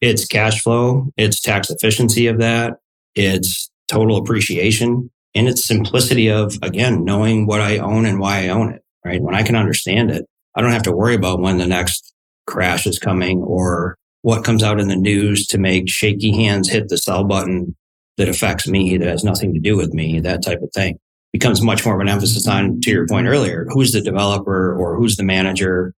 it's 0.04 0.26
cash 0.26 0.62
flow, 0.62 1.10
it's 1.16 1.40
tax 1.40 1.70
efficiency 1.70 2.26
of 2.26 2.38
that, 2.38 2.74
it's 3.14 3.70
total 3.88 4.16
appreciation, 4.18 5.10
and 5.34 5.48
it's 5.48 5.64
simplicity 5.64 6.30
of, 6.30 6.58
again, 6.62 7.04
knowing 7.04 7.46
what 7.46 7.60
I 7.60 7.78
own 7.78 8.04
and 8.04 8.20
why 8.20 8.44
I 8.44 8.48
own 8.48 8.74
it, 8.74 8.82
right? 9.04 9.22
When 9.22 9.34
I 9.34 9.42
can 9.42 9.56
understand 9.56 10.10
it, 10.10 10.26
I 10.54 10.60
don't 10.60 10.72
have 10.72 10.82
to 10.84 10.92
worry 10.92 11.14
about 11.14 11.40
when 11.40 11.58
the 11.58 11.66
next 11.66 12.12
crash 12.46 12.86
is 12.86 12.98
coming 12.98 13.38
or 13.40 13.96
what 14.22 14.44
comes 14.44 14.62
out 14.62 14.78
in 14.78 14.88
the 14.88 14.96
news 14.96 15.46
to 15.48 15.58
make 15.58 15.88
shaky 15.88 16.32
hands 16.32 16.68
hit 16.68 16.88
the 16.88 16.98
sell 16.98 17.24
button 17.24 17.74
that 18.16 18.28
affects 18.28 18.68
me, 18.68 18.96
that 18.96 19.08
has 19.08 19.24
nothing 19.24 19.54
to 19.54 19.60
do 19.60 19.76
with 19.76 19.92
me, 19.92 20.20
that 20.20 20.42
type 20.42 20.60
of 20.62 20.70
thing. 20.74 20.98
Becomes 21.32 21.62
much 21.62 21.84
more 21.84 21.94
of 21.94 22.00
an 22.00 22.08
emphasis 22.08 22.46
on, 22.46 22.80
to 22.82 22.90
your 22.90 23.08
point 23.08 23.26
earlier, 23.26 23.66
who's 23.70 23.92
the 23.92 24.00
developer 24.00 24.76
or 24.78 24.96
who's 24.96 25.16
the 25.16 25.24
manager, 25.24 25.92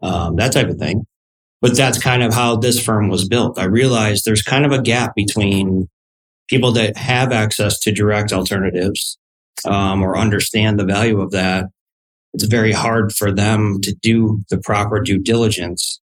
um, 0.00 0.36
that 0.36 0.52
type 0.52 0.68
of 0.68 0.78
thing. 0.78 1.04
But 1.60 1.76
that's 1.76 2.00
kind 2.00 2.22
of 2.22 2.32
how 2.32 2.56
this 2.56 2.80
firm 2.80 3.08
was 3.08 3.28
built. 3.28 3.58
I 3.58 3.64
realized 3.64 4.24
there's 4.24 4.42
kind 4.42 4.64
of 4.64 4.72
a 4.72 4.82
gap 4.82 5.14
between 5.14 5.88
people 6.48 6.72
that 6.72 6.96
have 6.96 7.32
access 7.32 7.78
to 7.80 7.92
direct 7.92 8.32
alternatives 8.32 9.18
um, 9.64 10.02
or 10.02 10.16
understand 10.16 10.78
the 10.78 10.84
value 10.84 11.20
of 11.20 11.32
that. 11.32 11.66
It's 12.32 12.44
very 12.44 12.72
hard 12.72 13.12
for 13.12 13.32
them 13.32 13.80
to 13.82 13.94
do 13.94 14.40
the 14.50 14.58
proper 14.58 15.00
due 15.00 15.18
diligence 15.18 16.00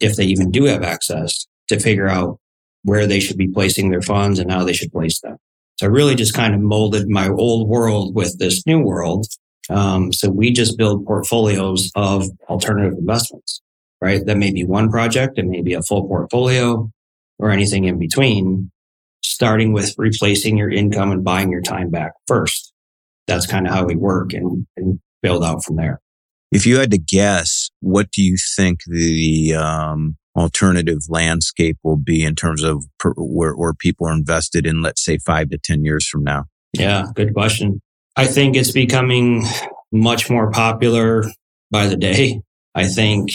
if 0.00 0.16
they 0.16 0.24
even 0.24 0.50
do 0.50 0.64
have 0.64 0.82
access 0.82 1.46
to 1.68 1.80
figure 1.80 2.08
out 2.08 2.38
where 2.84 3.06
they 3.06 3.20
should 3.20 3.38
be 3.38 3.48
placing 3.48 3.90
their 3.90 4.02
funds 4.02 4.38
and 4.38 4.50
how 4.50 4.64
they 4.64 4.72
should 4.72 4.92
place 4.92 5.20
them. 5.20 5.36
So 5.76 5.86
I 5.86 5.88
really 5.88 6.14
just 6.14 6.34
kind 6.34 6.54
of 6.54 6.60
molded 6.60 7.08
my 7.08 7.28
old 7.28 7.68
world 7.68 8.14
with 8.14 8.38
this 8.38 8.66
new 8.66 8.80
world. 8.80 9.26
Um, 9.70 10.12
so 10.12 10.28
we 10.28 10.52
just 10.52 10.76
build 10.76 11.06
portfolios 11.06 11.90
of 11.94 12.26
alternative 12.48 12.98
investments 12.98 13.61
right? 14.02 14.26
That 14.26 14.36
may 14.36 14.50
be 14.50 14.64
one 14.64 14.90
project, 14.90 15.38
it 15.38 15.46
may 15.46 15.62
be 15.62 15.74
a 15.74 15.82
full 15.82 16.08
portfolio 16.08 16.90
or 17.38 17.50
anything 17.50 17.84
in 17.84 18.00
between, 18.00 18.72
starting 19.22 19.72
with 19.72 19.94
replacing 19.96 20.58
your 20.58 20.70
income 20.70 21.12
and 21.12 21.22
buying 21.22 21.52
your 21.52 21.62
time 21.62 21.88
back 21.88 22.12
first. 22.26 22.72
That's 23.28 23.46
kind 23.46 23.68
of 23.68 23.72
how 23.72 23.84
we 23.84 23.94
work 23.94 24.32
and, 24.32 24.66
and 24.76 24.98
build 25.22 25.44
out 25.44 25.62
from 25.62 25.76
there. 25.76 26.00
If 26.50 26.66
you 26.66 26.78
had 26.78 26.90
to 26.90 26.98
guess, 26.98 27.70
what 27.78 28.10
do 28.10 28.22
you 28.22 28.36
think 28.56 28.80
the 28.88 29.54
um, 29.54 30.16
alternative 30.36 31.02
landscape 31.08 31.78
will 31.84 31.96
be 31.96 32.24
in 32.24 32.34
terms 32.34 32.64
of 32.64 32.84
per, 32.98 33.12
where, 33.16 33.54
where 33.54 33.72
people 33.72 34.08
are 34.08 34.12
invested 34.12 34.66
in, 34.66 34.82
let's 34.82 35.04
say, 35.04 35.18
five 35.18 35.50
to 35.50 35.58
10 35.58 35.84
years 35.84 36.08
from 36.08 36.24
now? 36.24 36.46
Yeah, 36.76 37.06
good 37.14 37.34
question. 37.34 37.80
I 38.16 38.26
think 38.26 38.56
it's 38.56 38.72
becoming 38.72 39.44
much 39.92 40.28
more 40.28 40.50
popular 40.50 41.24
by 41.70 41.86
the 41.86 41.96
day. 41.96 42.40
I 42.74 42.88
think 42.88 43.30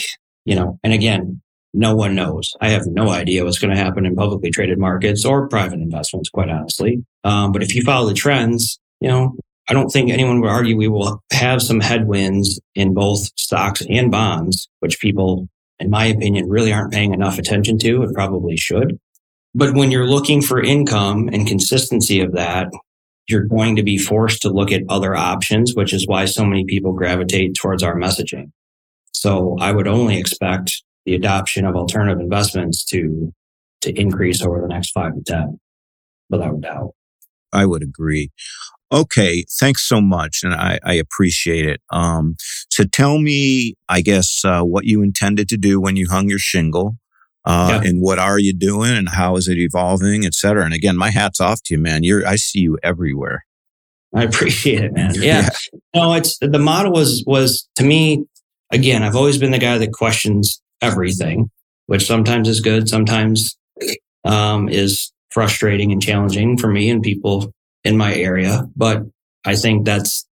you 0.48 0.54
know, 0.54 0.80
and 0.82 0.94
again, 0.94 1.42
no 1.74 1.94
one 1.94 2.14
knows. 2.14 2.54
I 2.62 2.70
have 2.70 2.86
no 2.86 3.10
idea 3.10 3.44
what's 3.44 3.58
going 3.58 3.76
to 3.76 3.80
happen 3.80 4.06
in 4.06 4.16
publicly 4.16 4.50
traded 4.50 4.78
markets 4.78 5.26
or 5.26 5.46
private 5.46 5.78
investments, 5.78 6.30
quite 6.30 6.48
honestly. 6.48 7.04
Um, 7.22 7.52
but 7.52 7.62
if 7.62 7.74
you 7.74 7.82
follow 7.82 8.08
the 8.08 8.14
trends, 8.14 8.78
you 9.02 9.08
know, 9.08 9.36
I 9.68 9.74
don't 9.74 9.90
think 9.90 10.10
anyone 10.10 10.40
would 10.40 10.48
argue 10.48 10.74
we 10.74 10.88
will 10.88 11.22
have 11.32 11.60
some 11.60 11.80
headwinds 11.80 12.58
in 12.74 12.94
both 12.94 13.28
stocks 13.38 13.82
and 13.90 14.10
bonds, 14.10 14.70
which 14.80 15.00
people, 15.00 15.50
in 15.78 15.90
my 15.90 16.06
opinion, 16.06 16.48
really 16.48 16.72
aren't 16.72 16.94
paying 16.94 17.12
enough 17.12 17.38
attention 17.38 17.78
to 17.80 18.00
and 18.00 18.14
probably 18.14 18.56
should. 18.56 18.98
But 19.54 19.74
when 19.74 19.90
you're 19.90 20.08
looking 20.08 20.40
for 20.40 20.62
income 20.62 21.28
and 21.30 21.46
consistency 21.46 22.22
of 22.22 22.32
that, 22.32 22.68
you're 23.28 23.44
going 23.44 23.76
to 23.76 23.82
be 23.82 23.98
forced 23.98 24.40
to 24.42 24.48
look 24.48 24.72
at 24.72 24.84
other 24.88 25.14
options, 25.14 25.74
which 25.74 25.92
is 25.92 26.06
why 26.06 26.24
so 26.24 26.46
many 26.46 26.64
people 26.64 26.94
gravitate 26.94 27.54
towards 27.54 27.82
our 27.82 27.96
messaging. 27.96 28.50
So 29.12 29.56
I 29.60 29.72
would 29.72 29.88
only 29.88 30.18
expect 30.18 30.82
the 31.04 31.14
adoption 31.14 31.64
of 31.64 31.74
alternative 31.74 32.20
investments 32.20 32.84
to 32.86 33.32
to 33.80 33.98
increase 33.98 34.42
over 34.42 34.60
the 34.60 34.68
next 34.68 34.90
five 34.90 35.14
to 35.14 35.22
ten, 35.22 35.60
without 36.30 36.60
doubt. 36.60 36.94
I 37.52 37.64
would 37.64 37.82
agree. 37.82 38.30
Okay, 38.90 39.44
thanks 39.60 39.86
so 39.86 40.00
much, 40.00 40.40
and 40.42 40.54
I, 40.54 40.78
I 40.82 40.94
appreciate 40.94 41.66
it. 41.66 41.80
Um, 41.90 42.36
so 42.70 42.84
tell 42.84 43.18
me, 43.18 43.74
I 43.88 44.00
guess, 44.00 44.42
uh, 44.44 44.62
what 44.62 44.86
you 44.86 45.02
intended 45.02 45.48
to 45.50 45.58
do 45.58 45.78
when 45.80 45.96
you 45.96 46.08
hung 46.08 46.28
your 46.28 46.38
shingle, 46.38 46.96
uh, 47.44 47.80
yeah. 47.82 47.88
and 47.88 48.00
what 48.00 48.18
are 48.18 48.38
you 48.38 48.54
doing, 48.54 48.92
and 48.92 49.10
how 49.10 49.36
is 49.36 49.46
it 49.46 49.58
evolving, 49.58 50.24
et 50.24 50.34
cetera. 50.34 50.64
And 50.64 50.72
again, 50.72 50.96
my 50.96 51.10
hat's 51.10 51.40
off 51.40 51.62
to 51.64 51.74
you, 51.74 51.80
man. 51.80 52.02
You're 52.02 52.26
I 52.26 52.36
see 52.36 52.60
you 52.60 52.78
everywhere. 52.82 53.44
I 54.14 54.22
appreciate 54.22 54.82
it, 54.82 54.92
man. 54.94 55.14
Yeah. 55.16 55.42
yeah. 55.42 55.48
No, 55.94 56.14
it's 56.14 56.38
the 56.38 56.58
model 56.58 56.92
was 56.92 57.22
was 57.26 57.68
to 57.76 57.84
me 57.84 58.24
again, 58.70 59.02
I've 59.02 59.16
always 59.16 59.38
been 59.38 59.50
the 59.50 59.58
guy 59.58 59.78
that 59.78 59.92
questions 59.92 60.60
everything, 60.80 61.50
which 61.86 62.06
sometimes 62.06 62.48
is 62.48 62.60
good, 62.60 62.88
sometimes 62.88 63.56
um, 64.24 64.68
is 64.68 65.12
frustrating 65.30 65.92
and 65.92 66.02
challenging 66.02 66.56
for 66.56 66.68
me 66.68 66.90
and 66.90 67.02
people 67.02 67.52
in 67.84 67.96
my 67.96 68.14
area. 68.14 68.64
But 68.76 69.02
I 69.44 69.56
think 69.56 69.84
that's 69.84 70.26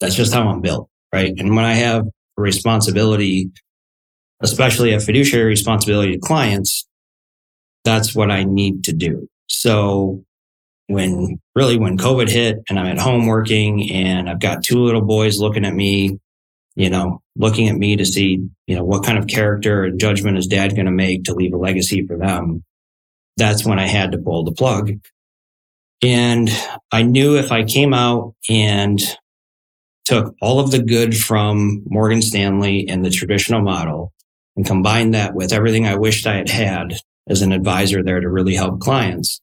that's 0.00 0.14
just 0.14 0.34
how 0.34 0.48
I'm 0.48 0.60
built, 0.60 0.88
right? 1.12 1.32
And 1.38 1.54
when 1.54 1.64
I 1.64 1.74
have 1.74 2.04
a 2.06 2.42
responsibility, 2.42 3.50
especially 4.40 4.92
a 4.92 5.00
fiduciary 5.00 5.46
responsibility 5.46 6.12
to 6.12 6.18
clients, 6.18 6.86
that's 7.84 8.14
what 8.14 8.30
I 8.30 8.44
need 8.44 8.84
to 8.84 8.92
do. 8.92 9.28
So 9.48 10.24
when 10.88 11.40
really 11.54 11.78
when 11.78 11.96
COVID 11.96 12.28
hit 12.28 12.58
and 12.68 12.78
I'm 12.78 12.86
at 12.86 12.98
home 12.98 13.26
working 13.26 13.90
and 13.90 14.28
I've 14.28 14.40
got 14.40 14.62
two 14.62 14.80
little 14.80 15.00
boys 15.00 15.38
looking 15.38 15.64
at 15.64 15.74
me 15.74 16.18
you 16.76 16.90
know, 16.90 17.22
looking 17.36 17.68
at 17.68 17.76
me 17.76 17.96
to 17.96 18.04
see, 18.04 18.48
you 18.66 18.76
know, 18.76 18.84
what 18.84 19.04
kind 19.04 19.18
of 19.18 19.26
character 19.26 19.84
and 19.84 20.00
judgment 20.00 20.38
is 20.38 20.46
dad 20.46 20.74
going 20.74 20.86
to 20.86 20.92
make 20.92 21.24
to 21.24 21.34
leave 21.34 21.52
a 21.54 21.58
legacy 21.58 22.06
for 22.06 22.16
them. 22.16 22.64
That's 23.36 23.64
when 23.64 23.78
I 23.78 23.86
had 23.86 24.12
to 24.12 24.18
pull 24.18 24.44
the 24.44 24.52
plug. 24.52 24.92
And 26.02 26.50
I 26.92 27.02
knew 27.02 27.36
if 27.36 27.52
I 27.52 27.64
came 27.64 27.94
out 27.94 28.34
and 28.48 29.00
took 30.04 30.34
all 30.42 30.60
of 30.60 30.70
the 30.70 30.82
good 30.82 31.16
from 31.16 31.82
Morgan 31.86 32.22
Stanley 32.22 32.86
and 32.88 33.04
the 33.04 33.10
traditional 33.10 33.62
model 33.62 34.12
and 34.56 34.66
combined 34.66 35.14
that 35.14 35.34
with 35.34 35.52
everything 35.52 35.86
I 35.86 35.96
wished 35.96 36.26
I 36.26 36.36
had 36.36 36.50
had 36.50 36.98
as 37.28 37.40
an 37.40 37.52
advisor 37.52 38.02
there 38.02 38.20
to 38.20 38.28
really 38.28 38.54
help 38.54 38.80
clients, 38.80 39.40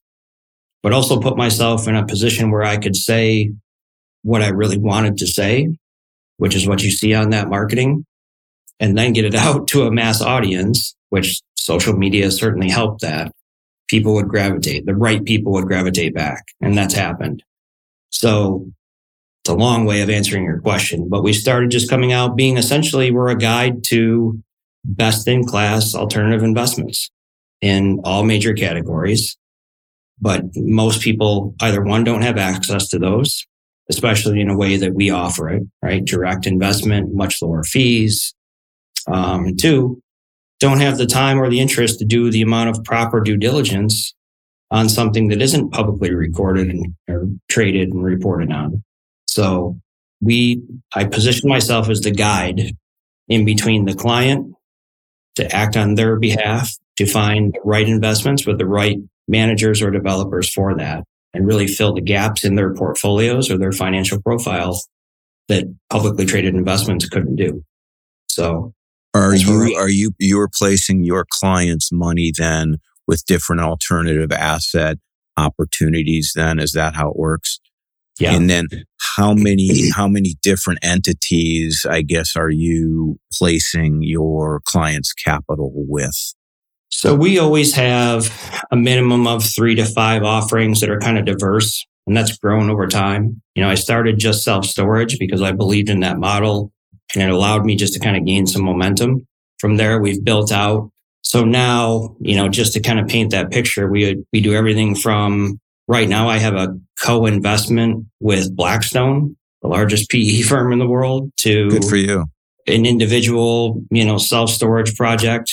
but 0.83 0.93
also 0.93 1.19
put 1.19 1.35
myself 1.35 1.87
in 1.87 1.95
a 1.95 2.05
position 2.05 2.51
where 2.51 2.63
I 2.63 2.77
could 2.77 2.95
say 2.95 3.51
what 4.21 4.43
I 4.43 4.49
really 4.49 4.77
wanted 4.77 5.17
to 5.17 5.27
say 5.27 5.69
which 6.41 6.55
is 6.55 6.67
what 6.67 6.81
you 6.81 6.89
see 6.89 7.13
on 7.13 7.29
that 7.29 7.49
marketing, 7.49 8.03
and 8.79 8.97
then 8.97 9.13
get 9.13 9.25
it 9.25 9.35
out 9.45 9.67
to 9.67 9.83
a 9.83 9.91
mass 9.91 10.23
audience, 10.23 10.95
which 11.09 11.39
social 11.55 11.93
media 11.93 12.31
certainly 12.31 12.67
helped 12.67 13.01
that. 13.01 13.31
People 13.87 14.15
would 14.15 14.27
gravitate, 14.27 14.87
the 14.87 14.95
right 14.95 15.23
people 15.23 15.51
would 15.51 15.67
gravitate 15.67 16.15
back. 16.15 16.47
And 16.59 16.75
that's 16.75 16.95
happened. 16.95 17.43
So 18.09 18.71
it's 19.43 19.51
a 19.51 19.55
long 19.55 19.85
way 19.85 20.01
of 20.01 20.09
answering 20.09 20.43
your 20.43 20.59
question, 20.59 21.09
but 21.09 21.21
we 21.21 21.31
started 21.31 21.69
just 21.69 21.91
coming 21.91 22.11
out 22.11 22.35
being 22.35 22.57
essentially 22.57 23.11
we're 23.11 23.29
a 23.29 23.37
guide 23.37 23.83
to 23.89 24.41
best 24.83 25.27
in 25.27 25.45
class 25.45 25.93
alternative 25.93 26.41
investments 26.41 27.11
in 27.61 28.01
all 28.03 28.23
major 28.23 28.55
categories. 28.55 29.37
But 30.19 30.45
most 30.55 31.03
people 31.03 31.53
either 31.61 31.83
one 31.83 32.03
don't 32.03 32.23
have 32.23 32.39
access 32.39 32.87
to 32.87 32.97
those 32.97 33.45
especially 33.91 34.39
in 34.39 34.49
a 34.49 34.57
way 34.57 34.77
that 34.77 34.93
we 34.93 35.09
offer 35.11 35.49
it, 35.49 35.63
right? 35.83 36.03
Direct 36.05 36.47
investment, 36.47 37.13
much 37.13 37.41
lower 37.41 37.63
fees, 37.63 38.33
Um, 39.07 39.55
two, 39.57 40.01
don't 40.59 40.79
have 40.79 40.97
the 40.97 41.07
time 41.07 41.39
or 41.39 41.49
the 41.49 41.59
interest 41.59 41.99
to 41.99 42.05
do 42.05 42.29
the 42.29 42.41
amount 42.41 42.69
of 42.69 42.83
proper 42.83 43.19
due 43.19 43.37
diligence 43.37 44.13
on 44.69 44.89
something 44.89 45.27
that 45.29 45.41
isn't 45.41 45.71
publicly 45.71 46.13
recorded 46.13 46.67
and 46.69 46.93
or 47.09 47.27
traded 47.49 47.89
and 47.89 48.03
reported 48.03 48.51
on. 48.51 48.83
So 49.27 49.75
we, 50.21 50.61
I 50.93 51.05
position 51.05 51.49
myself 51.49 51.89
as 51.89 52.01
the 52.01 52.11
guide 52.11 52.75
in 53.27 53.43
between 53.43 53.85
the 53.85 53.95
client 53.95 54.53
to 55.35 55.55
act 55.55 55.75
on 55.75 55.95
their 55.95 56.19
behalf 56.19 56.71
to 56.97 57.05
find 57.05 57.53
the 57.53 57.59
right 57.65 57.87
investments 57.87 58.45
with 58.45 58.57
the 58.59 58.67
right 58.67 58.99
managers 59.27 59.81
or 59.81 59.89
developers 59.91 60.53
for 60.53 60.75
that 60.75 61.03
and 61.33 61.47
really 61.47 61.67
fill 61.67 61.93
the 61.93 62.01
gaps 62.01 62.43
in 62.43 62.55
their 62.55 62.73
portfolios 62.73 63.49
or 63.49 63.57
their 63.57 63.71
financial 63.71 64.21
profiles 64.21 64.87
that 65.47 65.65
publicly 65.89 66.25
traded 66.25 66.55
investments 66.55 67.07
couldn't 67.07 67.35
do. 67.35 67.63
So 68.29 68.73
are 69.13 69.35
you 69.35 69.75
are 69.75 69.89
you 69.89 70.11
you're 70.19 70.49
placing 70.53 71.03
your 71.03 71.25
clients' 71.29 71.91
money 71.91 72.31
then 72.35 72.77
with 73.07 73.25
different 73.25 73.61
alternative 73.61 74.31
asset 74.31 74.97
opportunities 75.37 76.31
then? 76.35 76.59
Is 76.59 76.71
that 76.73 76.95
how 76.95 77.09
it 77.09 77.17
works? 77.17 77.59
Yeah. 78.19 78.35
And 78.35 78.49
then 78.49 78.67
how 79.17 79.33
many 79.33 79.89
how 79.89 80.07
many 80.07 80.35
different 80.41 80.79
entities, 80.83 81.85
I 81.89 82.01
guess, 82.03 82.35
are 82.35 82.49
you 82.49 83.19
placing 83.33 84.03
your 84.03 84.61
clients' 84.65 85.13
capital 85.13 85.71
with? 85.73 86.33
So 86.91 87.15
we 87.15 87.39
always 87.39 87.73
have 87.75 88.29
a 88.69 88.75
minimum 88.75 89.25
of 89.25 89.43
three 89.43 89.75
to 89.75 89.85
five 89.85 90.23
offerings 90.23 90.81
that 90.81 90.89
are 90.89 90.99
kind 90.99 91.17
of 91.17 91.25
diverse, 91.25 91.85
and 92.05 92.15
that's 92.15 92.37
grown 92.37 92.69
over 92.69 92.87
time. 92.87 93.41
You 93.55 93.63
know, 93.63 93.69
I 93.69 93.75
started 93.75 94.19
just 94.19 94.43
self 94.43 94.65
storage 94.65 95.17
because 95.17 95.41
I 95.41 95.51
believed 95.51 95.89
in 95.89 96.01
that 96.01 96.19
model 96.19 96.71
and 97.15 97.23
it 97.23 97.29
allowed 97.29 97.65
me 97.65 97.75
just 97.75 97.93
to 97.93 97.99
kind 97.99 98.17
of 98.17 98.25
gain 98.25 98.47
some 98.47 98.63
momentum. 98.63 99.27
From 99.59 99.77
there, 99.77 99.99
we've 99.99 100.23
built 100.23 100.51
out. 100.51 100.89
So 101.23 101.43
now, 101.43 102.15
you 102.19 102.35
know, 102.35 102.49
just 102.49 102.73
to 102.73 102.79
kind 102.79 102.99
of 102.99 103.07
paint 103.07 103.31
that 103.31 103.51
picture, 103.51 103.89
we, 103.89 104.23
we 104.33 104.41
do 104.41 104.53
everything 104.53 104.95
from 104.95 105.59
right 105.87 106.09
now. 106.09 106.27
I 106.27 106.39
have 106.39 106.55
a 106.55 106.77
co-investment 107.03 108.05
with 108.19 108.55
Blackstone, 108.55 109.37
the 109.61 109.67
largest 109.67 110.09
PE 110.09 110.41
firm 110.41 110.73
in 110.73 110.79
the 110.79 110.87
world 110.87 111.31
to 111.37 111.69
good 111.69 111.85
for 111.85 111.97
you. 111.97 112.25
An 112.67 112.85
individual, 112.85 113.83
you 113.89 114.05
know, 114.05 114.17
self-storage 114.17 114.95
project, 114.95 115.51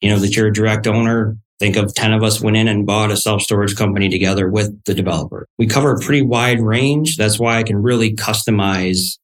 you 0.00 0.10
know, 0.10 0.18
that 0.18 0.36
you're 0.36 0.48
a 0.48 0.52
direct 0.52 0.86
owner. 0.86 1.36
Think 1.60 1.76
of 1.76 1.94
10 1.94 2.12
of 2.12 2.22
us 2.22 2.40
went 2.40 2.56
in 2.56 2.68
and 2.68 2.86
bought 2.86 3.12
a 3.12 3.16
self-storage 3.16 3.76
company 3.76 4.08
together 4.08 4.48
with 4.48 4.82
the 4.84 4.94
developer. 4.94 5.46
We 5.58 5.66
cover 5.66 5.94
a 5.94 6.00
pretty 6.00 6.22
wide 6.22 6.60
range. 6.60 7.16
That's 7.16 7.38
why 7.38 7.58
I 7.58 7.62
can 7.62 7.80
really 7.80 8.14
customize 8.14 9.18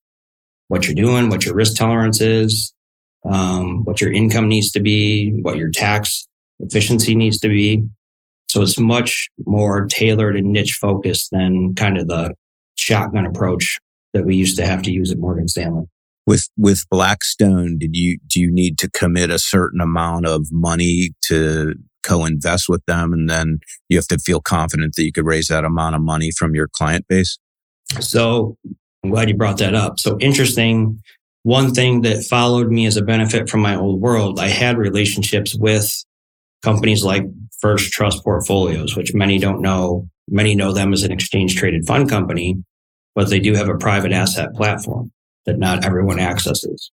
what 0.69 0.87
you're 0.87 0.95
doing, 0.95 1.29
what 1.29 1.45
your 1.45 1.55
risk 1.55 1.77
tolerance 1.77 2.21
is, 2.21 2.73
um, 3.29 3.85
what 3.85 4.01
your 4.01 4.13
income 4.13 4.49
needs 4.49 4.71
to 4.73 4.81
be, 4.81 5.31
what 5.43 5.57
your 5.57 5.71
tax 5.71 6.29
efficiency 6.61 7.15
needs 7.15 7.41
to 7.41 7.49
be. 7.49 7.83
So 8.49 8.63
it's 8.63 8.79
much 8.79 9.29
more 9.47 9.87
tailored 9.87 10.37
and 10.37 10.53
niche 10.53 10.79
focused 10.81 11.31
than 11.33 11.75
kind 11.75 11.99
of 11.99 12.09
the 12.09 12.35
shotgun 12.77 13.27
approach 13.27 13.79
that 14.13 14.25
we 14.25 14.37
used 14.37 14.57
to 14.57 14.67
have 14.67 14.83
to 14.83 14.93
use 14.93 15.11
at 15.11 15.19
Morgan 15.19 15.49
Stanley. 15.49 15.87
With 16.31 16.49
with 16.57 16.89
Blackstone, 16.89 17.77
did 17.77 17.97
you 17.97 18.21
do 18.25 18.39
you 18.39 18.53
need 18.53 18.79
to 18.79 18.89
commit 18.89 19.31
a 19.31 19.39
certain 19.41 19.81
amount 19.81 20.27
of 20.27 20.47
money 20.53 21.11
to 21.23 21.75
co-invest 22.05 22.69
with 22.69 22.85
them 22.87 23.13
and 23.13 23.29
then 23.29 23.59
you 23.89 23.99
have 23.99 24.07
to 24.07 24.19
feel 24.19 24.41
confident 24.41 24.95
that 24.95 25.03
you 25.03 25.11
could 25.11 25.27
raise 25.27 25.49
that 25.49 25.65
amount 25.65 25.97
of 25.97 26.03
money 26.03 26.31
from 26.31 26.55
your 26.55 26.69
client 26.69 27.05
base? 27.09 27.37
So 27.99 28.57
I'm 29.03 29.11
glad 29.11 29.29
you 29.29 29.37
brought 29.37 29.59
that 29.59 29.75
up. 29.75 29.99
So 29.99 30.19
interesting. 30.21 31.01
One 31.43 31.75
thing 31.75 32.03
that 32.03 32.23
followed 32.23 32.71
me 32.71 32.87
as 32.87 32.97
a 32.97 33.03
benefit 33.03 33.51
from 33.51 33.59
my 33.59 33.75
old 33.75 34.01
world, 34.01 34.39
I 34.39 34.51
had 34.51 34.79
relationships 34.79 35.57
with 35.59 35.93
companies 36.63 37.03
like 37.03 37.25
First 37.61 37.93
Trust 37.93 38.23
Portfolios, 38.23 38.95
which 38.95 39.15
many 39.15 39.41
don't 39.41 39.61
know. 39.61 40.09
Many 40.29 40.55
know 40.55 40.73
them 40.73 40.93
as 40.93 41.03
an 41.03 41.11
exchange 41.11 41.57
traded 41.57 41.89
fund 41.89 42.09
company, 42.09 42.63
but 43.17 43.31
they 43.31 43.41
do 43.41 43.55
have 43.55 43.69
a 43.69 43.77
private 43.77 44.13
asset 44.13 44.55
platform 44.55 45.11
that 45.47 45.59
not 45.59 45.85
everyone 45.85 46.19
accesses. 46.19 46.91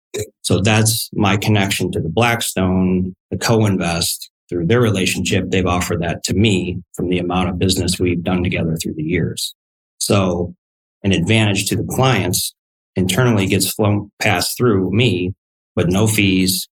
So 0.42 0.61
that's 0.61 1.09
my 1.12 1.37
connection 1.37 1.90
to 1.92 2.00
the 2.00 2.09
Blackstone, 2.09 3.14
the 3.31 3.38
co-invest 3.38 4.31
through 4.48 4.66
their 4.66 4.81
relationship. 4.81 5.46
They've 5.48 5.66
offered 5.66 6.02
that 6.02 6.22
to 6.24 6.35
me 6.35 6.83
from 6.94 7.09
the 7.09 7.18
amount 7.18 7.48
of 7.48 7.59
business 7.59 7.98
we've 7.98 8.22
done 8.22 8.42
together 8.42 8.76
through 8.76 8.94
the 8.94 9.02
years. 9.02 9.55
So 9.98 10.55
an 11.02 11.12
advantage 11.12 11.66
to 11.68 11.76
the 11.76 11.85
clients 11.85 12.55
internally 12.96 13.46
gets 13.46 13.72
flown 13.72 14.11
passed 14.20 14.57
through 14.57 14.90
me, 14.90 15.33
but 15.74 15.88
no 15.88 16.07
fees, 16.07 16.68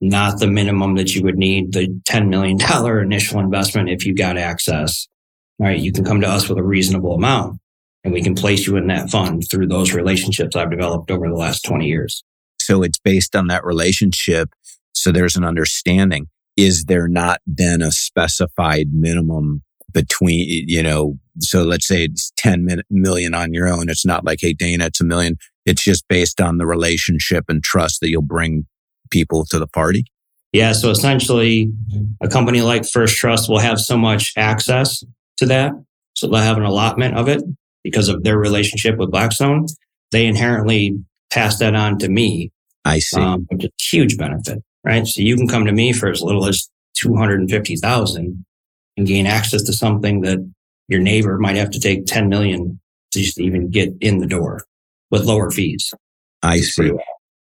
not 0.00 0.38
the 0.38 0.46
minimum 0.46 0.94
that 0.94 1.14
you 1.14 1.22
would 1.22 1.38
need, 1.38 1.72
the 1.72 1.88
$10 2.08 2.28
million 2.28 2.58
initial 3.02 3.40
investment 3.40 3.90
if 3.90 4.06
you 4.06 4.14
got 4.14 4.36
access. 4.36 5.08
All 5.58 5.66
right. 5.66 5.78
You 5.78 5.92
can 5.92 6.04
come 6.04 6.20
to 6.20 6.28
us 6.28 6.48
with 6.48 6.58
a 6.58 6.62
reasonable 6.62 7.14
amount 7.14 7.58
and 8.04 8.12
we 8.12 8.22
can 8.22 8.34
place 8.34 8.66
you 8.66 8.76
in 8.76 8.86
that 8.88 9.10
fund 9.10 9.42
through 9.50 9.66
those 9.66 9.92
relationships 9.92 10.54
I've 10.54 10.70
developed 10.70 11.10
over 11.10 11.28
the 11.28 11.34
last 11.34 11.64
20 11.64 11.86
years. 11.86 12.22
So 12.60 12.82
it's 12.82 12.98
based 12.98 13.34
on 13.34 13.46
that 13.48 13.64
relationship. 13.64 14.50
So 14.92 15.10
there's 15.10 15.36
an 15.36 15.44
understanding. 15.44 16.28
Is 16.56 16.84
there 16.84 17.08
not 17.08 17.40
then 17.46 17.82
a 17.82 17.90
specified 17.90 18.88
minimum 18.92 19.62
between, 19.92 20.68
you 20.68 20.82
know, 20.82 21.18
so 21.40 21.62
let's 21.62 21.86
say 21.86 22.04
it's 22.04 22.32
10 22.36 22.82
million 22.90 23.34
on 23.34 23.54
your 23.54 23.66
own. 23.66 23.88
It's 23.88 24.06
not 24.06 24.24
like, 24.24 24.38
Hey, 24.40 24.52
Dana, 24.52 24.86
it's 24.86 25.00
a 25.00 25.04
million. 25.04 25.36
It's 25.66 25.82
just 25.82 26.06
based 26.08 26.40
on 26.40 26.58
the 26.58 26.66
relationship 26.66 27.46
and 27.48 27.62
trust 27.62 28.00
that 28.00 28.10
you'll 28.10 28.22
bring 28.22 28.66
people 29.10 29.44
to 29.46 29.58
the 29.58 29.66
party. 29.66 30.04
Yeah. 30.52 30.72
So 30.72 30.90
essentially 30.90 31.72
a 32.20 32.28
company 32.28 32.60
like 32.60 32.86
First 32.86 33.16
Trust 33.16 33.48
will 33.48 33.58
have 33.58 33.80
so 33.80 33.96
much 33.96 34.32
access 34.36 35.02
to 35.38 35.46
that. 35.46 35.72
So 36.14 36.28
they'll 36.28 36.38
have 36.38 36.58
an 36.58 36.64
allotment 36.64 37.16
of 37.16 37.28
it 37.28 37.42
because 37.84 38.08
of 38.08 38.24
their 38.24 38.38
relationship 38.38 38.96
with 38.96 39.12
Blackstone. 39.12 39.66
They 40.10 40.26
inherently 40.26 40.98
pass 41.30 41.58
that 41.58 41.74
on 41.74 41.98
to 41.98 42.08
me. 42.08 42.50
I 42.84 42.98
see. 42.98 43.20
Um, 43.20 43.46
which 43.50 43.64
is 43.64 43.70
a 43.70 43.96
huge 43.96 44.16
benefit, 44.18 44.62
right? 44.84 45.06
So 45.06 45.20
you 45.20 45.36
can 45.36 45.46
come 45.46 45.64
to 45.66 45.72
me 45.72 45.92
for 45.92 46.08
as 46.08 46.22
little 46.22 46.46
as 46.46 46.68
250,000 46.96 48.44
and 48.96 49.06
gain 49.06 49.26
access 49.26 49.62
to 49.62 49.72
something 49.72 50.22
that 50.22 50.38
your 50.88 51.00
neighbor 51.00 51.38
might 51.38 51.56
have 51.56 51.70
to 51.70 51.80
take 51.80 52.06
10 52.06 52.28
million 52.28 52.80
to 53.12 53.20
just 53.20 53.40
even 53.40 53.70
get 53.70 53.90
in 54.00 54.18
the 54.18 54.26
door 54.26 54.64
with 55.10 55.24
lower 55.24 55.50
fees. 55.50 55.92
I 56.42 56.60
see. 56.60 56.92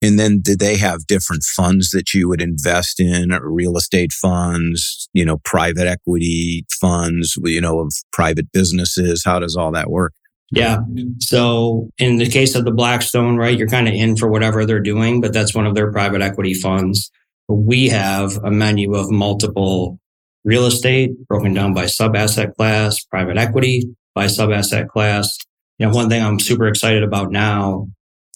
And 0.04 0.18
then 0.18 0.42
did 0.42 0.60
they 0.60 0.78
have 0.78 1.06
different 1.06 1.44
funds 1.44 1.92
that 1.92 2.14
you 2.14 2.28
would 2.28 2.42
invest 2.42 3.00
in, 3.00 3.30
real 3.44 3.78
estate 3.78 4.12
funds, 4.12 5.08
you 5.14 5.24
know, 5.24 5.38
private 5.44 5.86
equity 5.86 6.66
funds, 6.80 7.38
you 7.44 7.62
know, 7.62 7.80
of 7.80 7.94
private 8.12 8.52
businesses? 8.52 9.24
How 9.24 9.40
does 9.40 9.56
all 9.56 9.72
that 9.74 9.92
work? 9.92 10.14
Yeah. 10.52 10.80
So 11.20 11.90
in 11.98 12.18
the 12.18 12.30
case 12.30 12.56
of 12.56 12.66
the 12.66 12.72
Blackstone, 12.72 13.38
right, 13.38 13.58
you're 13.58 13.70
kind 13.70 13.88
of 13.88 13.94
in 13.94 14.18
for 14.18 14.30
whatever 14.30 14.66
they're 14.66 14.82
doing, 14.82 15.22
but 15.22 15.32
that's 15.32 15.56
one 15.56 15.66
of 15.66 15.76
their 15.76 15.92
private 15.92 16.22
equity 16.22 16.54
funds. 16.54 17.10
We 17.48 17.90
have 17.90 18.38
a 18.44 18.52
menu 18.52 18.94
of 18.96 19.10
multiple 19.10 19.98
real 20.44 20.66
estate 20.66 21.12
broken 21.28 21.54
down 21.54 21.74
by 21.74 21.86
sub 21.86 22.16
asset 22.16 22.56
class, 22.56 23.04
private 23.06 23.38
equity 23.38 23.96
by 24.14 24.28
sub 24.28 24.52
asset 24.52 24.90
class. 24.90 25.38
You 25.78 25.88
know, 25.88 25.94
one 25.94 26.10
thing 26.10 26.22
I'm 26.22 26.40
super 26.40 26.68
excited 26.68 27.04
about 27.04 27.32
now, 27.32 27.88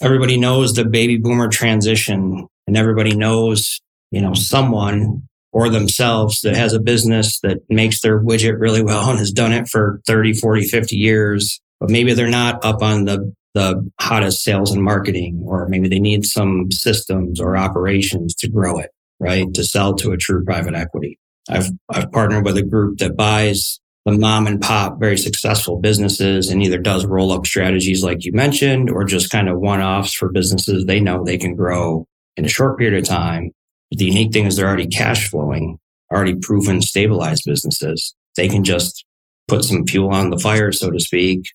everybody 0.02 0.38
knows 0.38 0.74
the 0.74 0.86
baby 0.86 1.18
boomer 1.18 1.50
transition 1.50 2.48
and 2.66 2.78
everybody 2.78 3.16
knows, 3.16 3.82
you 4.12 4.22
know, 4.22 4.34
someone 4.34 5.24
or 5.52 5.70
themselves 5.70 6.42
that 6.42 6.56
has 6.56 6.74
a 6.74 6.80
business 6.80 7.40
that 7.42 7.60
makes 7.70 8.02
their 8.02 8.22
widget 8.22 8.60
really 8.60 8.84
well 8.84 9.10
and 9.10 9.20
has 9.20 9.32
done 9.32 9.54
it 9.54 9.68
for 9.68 10.02
30, 10.06 10.34
40, 10.34 10.64
50 10.66 10.96
years, 10.98 11.62
but 11.86 11.92
maybe 11.92 12.16
they're 12.16 12.28
not 12.28 12.66
up 12.66 12.82
on 12.82 13.06
the 13.06 13.32
the 13.54 13.90
hottest 14.02 14.44
sales 14.44 14.72
and 14.72 14.84
marketing, 14.84 15.40
or 15.46 15.68
maybe 15.70 15.88
they 15.88 16.00
need 16.00 16.26
some 16.26 16.72
systems 16.72 17.40
or 17.40 17.56
operations 17.56 18.34
to 18.34 18.50
grow 18.50 18.80
it, 18.80 18.90
right? 19.20 19.54
To 19.54 19.64
sell 19.64 19.94
to 19.94 20.12
a 20.12 20.18
true 20.18 20.44
private 20.44 20.74
equity. 20.74 21.20
I've, 21.50 21.70
I've 21.90 22.12
partnered 22.12 22.44
with 22.44 22.58
a 22.58 22.64
group 22.64 22.98
that 22.98 23.16
buys 23.16 23.80
the 24.04 24.14
mom 24.14 24.48
and 24.48 24.60
pop, 24.60 25.00
very 25.00 25.18
successful 25.18 25.80
businesses 25.80 26.50
and 26.50 26.64
either 26.64 26.80
does 26.80 27.06
roll 27.06 27.32
up 27.32 27.46
strategies 27.46 28.04
like 28.04 28.26
you 28.26 28.34
mentioned, 28.34 28.90
or 28.90 29.06
just 29.06 29.30
kind 29.30 29.48
of 29.48 29.60
one 29.60 29.80
offs 29.80 30.14
for 30.14 30.30
businesses 30.32 30.86
they 30.86 31.00
know 31.00 31.24
they 31.24 31.38
can 31.38 31.56
grow 31.56 32.08
in 32.36 32.46
a 32.46 32.50
short 32.50 32.80
period 32.80 32.98
of 32.98 33.08
time. 33.08 33.52
But 33.92 34.00
the 34.00 34.06
unique 34.06 34.34
thing 34.34 34.48
is 34.48 34.56
they're 34.56 34.68
already 34.68 34.88
cash 34.88 35.30
flowing, 35.30 35.78
already 36.12 36.36
proven 36.36 36.82
stabilized 36.82 37.44
businesses. 37.46 38.16
They 38.36 38.50
can 38.50 38.64
just 38.64 39.06
put 39.48 39.64
some 39.64 39.86
fuel 39.86 40.10
on 40.10 40.32
the 40.32 40.40
fire, 40.40 40.72
so 40.72 40.90
to 40.90 41.00
speak, 41.00 41.46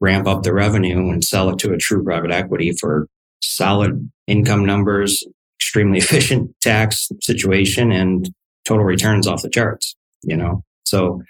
ramp 0.00 0.26
up 0.26 0.42
the 0.42 0.52
revenue 0.52 1.10
and 1.10 1.24
sell 1.24 1.50
it 1.50 1.58
to 1.58 1.72
a 1.72 1.76
true 1.76 2.02
private 2.04 2.30
equity 2.30 2.72
for 2.78 3.08
solid 3.42 4.10
income 4.26 4.64
numbers, 4.64 5.24
extremely 5.58 5.98
efficient 5.98 6.54
tax 6.60 7.08
situation 7.20 7.92
and 7.92 8.30
total 8.64 8.84
returns 8.84 9.26
off 9.26 9.42
the 9.42 9.50
charts, 9.50 9.96
you 10.22 10.36
know? 10.36 10.62
So 10.84 11.22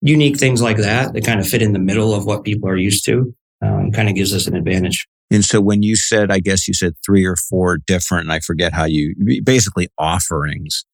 unique 0.00 0.38
things 0.38 0.60
like 0.60 0.76
that 0.76 1.14
that 1.14 1.24
kind 1.24 1.40
of 1.40 1.48
fit 1.48 1.62
in 1.62 1.72
the 1.72 1.78
middle 1.78 2.14
of 2.14 2.26
what 2.26 2.44
people 2.44 2.68
are 2.68 2.76
used 2.76 3.04
to 3.06 3.34
um, 3.62 3.90
kind 3.90 4.08
of 4.08 4.14
gives 4.14 4.34
us 4.34 4.46
an 4.46 4.54
advantage. 4.54 5.06
And 5.30 5.44
so 5.44 5.60
when 5.60 5.82
you 5.82 5.96
said, 5.96 6.30
I 6.30 6.38
guess 6.38 6.68
you 6.68 6.74
said 6.74 6.94
three 7.04 7.24
or 7.24 7.36
four 7.36 7.78
different, 7.78 8.24
and 8.24 8.32
I 8.32 8.40
forget 8.40 8.72
how 8.72 8.84
you 8.84 9.14
basically 9.42 9.88
offerings. 9.98 10.84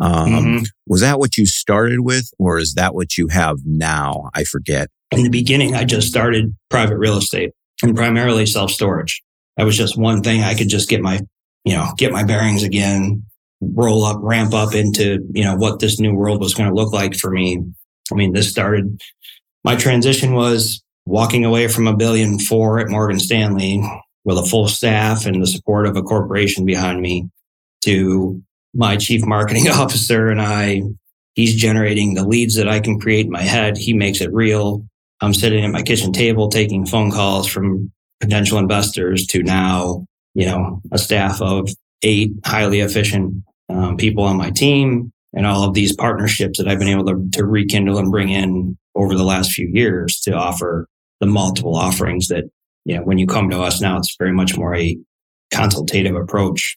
Um, 0.00 0.28
mm-hmm. 0.28 0.64
Was 0.86 1.00
that 1.00 1.18
what 1.18 1.36
you 1.36 1.46
started 1.46 2.00
with, 2.00 2.30
or 2.38 2.58
is 2.58 2.74
that 2.74 2.94
what 2.94 3.18
you 3.18 3.28
have 3.28 3.58
now? 3.64 4.30
I 4.34 4.44
forget. 4.44 4.90
In 5.10 5.22
the 5.22 5.30
beginning, 5.30 5.74
I 5.74 5.84
just 5.84 6.08
started 6.08 6.54
private 6.70 6.98
real 6.98 7.16
estate 7.16 7.52
and 7.82 7.96
primarily 7.96 8.46
self 8.46 8.70
storage. 8.70 9.22
That 9.56 9.64
was 9.64 9.76
just 9.76 9.98
one 9.98 10.22
thing 10.22 10.42
I 10.42 10.54
could 10.54 10.68
just 10.68 10.88
get 10.88 11.00
my, 11.00 11.20
you 11.64 11.74
know, 11.74 11.92
get 11.96 12.12
my 12.12 12.24
bearings 12.24 12.62
again, 12.62 13.24
roll 13.60 14.04
up, 14.04 14.18
ramp 14.20 14.54
up 14.54 14.74
into, 14.74 15.18
you 15.32 15.44
know, 15.44 15.56
what 15.56 15.80
this 15.80 15.98
new 15.98 16.14
world 16.14 16.40
was 16.40 16.54
going 16.54 16.68
to 16.68 16.74
look 16.74 16.92
like 16.92 17.16
for 17.16 17.30
me. 17.30 17.62
I 18.12 18.14
mean, 18.14 18.32
this 18.32 18.50
started, 18.50 19.00
my 19.64 19.76
transition 19.76 20.34
was 20.34 20.82
walking 21.06 21.44
away 21.44 21.68
from 21.68 21.86
a 21.86 21.96
billion 21.96 22.38
four 22.38 22.78
at 22.78 22.88
Morgan 22.88 23.18
Stanley 23.18 23.82
with 24.24 24.38
a 24.38 24.44
full 24.44 24.68
staff 24.68 25.26
and 25.26 25.42
the 25.42 25.46
support 25.46 25.86
of 25.86 25.96
a 25.96 26.02
corporation 26.02 26.64
behind 26.64 27.00
me 27.00 27.28
to 27.82 28.42
my 28.74 28.96
chief 28.96 29.24
marketing 29.24 29.68
officer 29.72 30.28
and 30.28 30.40
I, 30.40 30.82
he's 31.34 31.54
generating 31.54 32.14
the 32.14 32.26
leads 32.26 32.56
that 32.56 32.68
I 32.68 32.80
can 32.80 33.00
create 33.00 33.26
in 33.26 33.32
my 33.32 33.42
head. 33.42 33.76
He 33.76 33.92
makes 33.92 34.20
it 34.20 34.32
real. 34.32 34.84
I'm 35.20 35.34
sitting 35.34 35.64
at 35.64 35.70
my 35.70 35.82
kitchen 35.82 36.12
table 36.12 36.48
taking 36.48 36.86
phone 36.86 37.10
calls 37.10 37.48
from 37.48 37.90
potential 38.20 38.58
investors 38.58 39.26
to 39.26 39.42
now, 39.42 40.06
you 40.34 40.46
know, 40.46 40.80
a 40.92 40.98
staff 40.98 41.40
of 41.40 41.68
eight 42.02 42.30
highly 42.44 42.80
efficient 42.80 43.42
um, 43.68 43.96
people 43.96 44.24
on 44.24 44.36
my 44.36 44.50
team 44.50 45.12
and 45.34 45.46
all 45.46 45.64
of 45.64 45.74
these 45.74 45.94
partnerships 45.94 46.58
that 46.58 46.68
I've 46.68 46.78
been 46.78 46.88
able 46.88 47.06
to, 47.06 47.28
to 47.32 47.44
rekindle 47.44 47.98
and 47.98 48.10
bring 48.10 48.30
in 48.30 48.78
over 48.94 49.14
the 49.14 49.24
last 49.24 49.52
few 49.52 49.68
years 49.72 50.20
to 50.20 50.32
offer 50.32 50.86
the 51.20 51.26
multiple 51.26 51.76
offerings 51.76 52.28
that, 52.28 52.44
you 52.84 52.96
know, 52.96 53.02
when 53.02 53.18
you 53.18 53.26
come 53.26 53.50
to 53.50 53.60
us 53.60 53.80
now, 53.80 53.98
it's 53.98 54.16
very 54.18 54.32
much 54.32 54.56
more 54.56 54.74
a 54.74 54.96
consultative 55.50 56.14
approach 56.14 56.76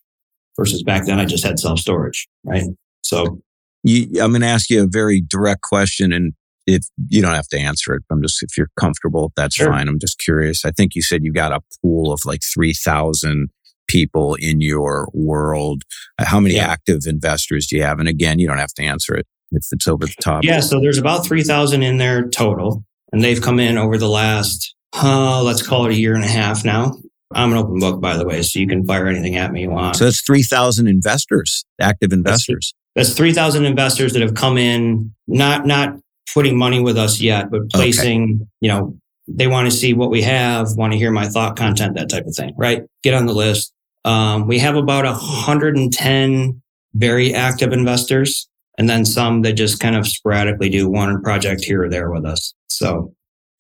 versus 0.58 0.84
back 0.84 1.06
then 1.06 1.20
I 1.20 1.26
just 1.26 1.44
had 1.44 1.60
self 1.60 1.80
storage, 1.80 2.28
right? 2.44 2.64
So 3.04 3.42
you, 3.84 4.22
I'm 4.22 4.32
going 4.32 4.42
to 4.42 4.48
ask 4.48 4.70
you 4.70 4.84
a 4.84 4.88
very 4.88 5.22
direct 5.22 5.62
question 5.62 6.12
and 6.12 6.34
if 6.72 6.86
you 7.10 7.22
don't 7.22 7.34
have 7.34 7.48
to 7.50 7.60
answer 7.60 7.94
it, 7.94 8.04
I'm 8.12 8.22
just, 8.22 8.42
if 8.44 8.58
you're 8.58 8.70
comfortable, 8.80 9.32
that's 9.36 9.56
sure. 9.56 9.68
fine. 9.68 9.88
I'm 9.88 10.00
just 10.00 10.20
curious. 10.20 10.66
I 10.66 10.72
think 10.72 10.96
you 10.96 11.02
said 11.02 11.24
you 11.24 11.32
got 11.32 11.52
a 11.52 11.62
pool 11.82 12.12
of 12.12 12.22
like 12.26 12.42
3,000 12.54 13.50
people 13.88 14.36
in 14.36 14.62
your 14.62 15.10
world. 15.14 15.84
Uh, 16.18 16.26
how 16.26 16.40
many 16.40 16.56
yeah. 16.56 16.68
active 16.68 17.02
investors 17.06 17.68
do 17.68 17.76
you 17.76 17.84
have? 17.84 18.00
And 18.00 18.08
again, 18.08 18.40
you 18.40 18.48
don't 18.48 18.58
have 18.58 18.74
to 18.74 18.84
answer 18.84 19.16
it 19.16 19.28
if 19.52 19.66
it's 19.72 19.88
over 19.88 20.06
the 20.06 20.16
top. 20.22 20.44
Yeah. 20.44 20.62
So 20.62 20.80
there's 20.80 20.98
about 20.98 21.26
3,000 21.26 21.84
in 21.84 21.98
there 21.98 22.28
total. 22.30 22.84
And 23.12 23.24
they've 23.24 23.42
come 23.42 23.60
in 23.60 23.78
over 23.78 23.98
the 23.98 24.08
last, 24.08 24.74
uh, 24.94 25.44
let's 25.44 25.66
call 25.66 25.86
it 25.86 25.92
a 25.92 25.96
year 25.96 26.16
and 26.16 26.24
a 26.24 26.28
half 26.28 26.64
now. 26.64 26.94
I'm 27.34 27.52
an 27.52 27.58
open 27.58 27.80
book, 27.80 28.02
by 28.02 28.18
the 28.18 28.26
way, 28.26 28.42
so 28.42 28.60
you 28.60 28.68
can 28.68 28.86
fire 28.86 29.08
anything 29.08 29.36
at 29.36 29.52
me 29.52 29.62
you 29.62 29.70
want. 29.70 29.96
So 29.96 30.06
that's 30.06 30.22
3,000 30.22 30.88
investors, 30.88 31.66
active 31.80 32.12
investors. 32.12 32.74
That's, 32.96 33.10
that's 33.10 33.18
3,000 33.18 33.66
investors 33.66 34.14
that 34.14 34.22
have 34.22 34.34
come 34.34 34.58
in, 34.58 35.14
not, 35.28 35.66
not 35.66 35.96
putting 36.34 36.58
money 36.58 36.80
with 36.80 36.98
us 36.98 37.20
yet, 37.20 37.52
but 37.52 37.70
placing, 37.72 38.24
okay. 38.24 38.50
you 38.62 38.70
know, 38.70 38.98
they 39.28 39.48
want 39.48 39.70
to 39.70 39.76
see 39.76 39.94
what 39.94 40.10
we 40.10 40.22
have, 40.22 40.68
want 40.76 40.94
to 40.94 41.00
hear 41.00 41.12
my 41.12 41.28
thought 41.28 41.56
content, 41.56 41.96
that 41.96 42.10
type 42.10 42.26
of 42.26 42.36
thing, 42.36 42.54
right? 42.58 42.84
Get 43.04 43.14
on 43.14 43.26
the 43.26 43.34
list. 43.34 43.74
Um, 44.04 44.48
we 44.48 44.60
have 44.60 44.76
about 44.76 45.06
110 45.06 46.62
very 46.94 47.34
active 47.34 47.72
investors 47.72 48.50
and 48.78 48.90
then 48.90 49.06
some 49.06 49.44
that 49.44 49.54
just 49.54 49.80
kind 49.80 49.96
of 49.96 50.08
sporadically 50.08 50.70
do 50.70 50.90
one 50.90 51.22
project 51.22 51.64
here 51.64 51.84
or 51.84 51.90
there 51.90 52.12
with 52.12 52.26
us. 52.26 52.54
So, 52.68 53.14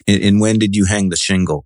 and, 0.07 0.23
and 0.23 0.41
when 0.41 0.57
did 0.57 0.75
you 0.75 0.85
hang 0.85 1.09
the 1.09 1.15
shingle? 1.15 1.65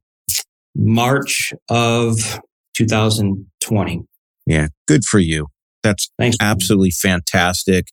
March 0.76 1.54
of 1.70 2.39
2020. 2.76 4.04
Yeah, 4.46 4.68
good 4.88 5.06
for 5.06 5.20
you. 5.20 5.48
That's 5.84 6.10
Thanks. 6.18 6.38
absolutely 6.41 6.91
fantastic. 6.91 7.88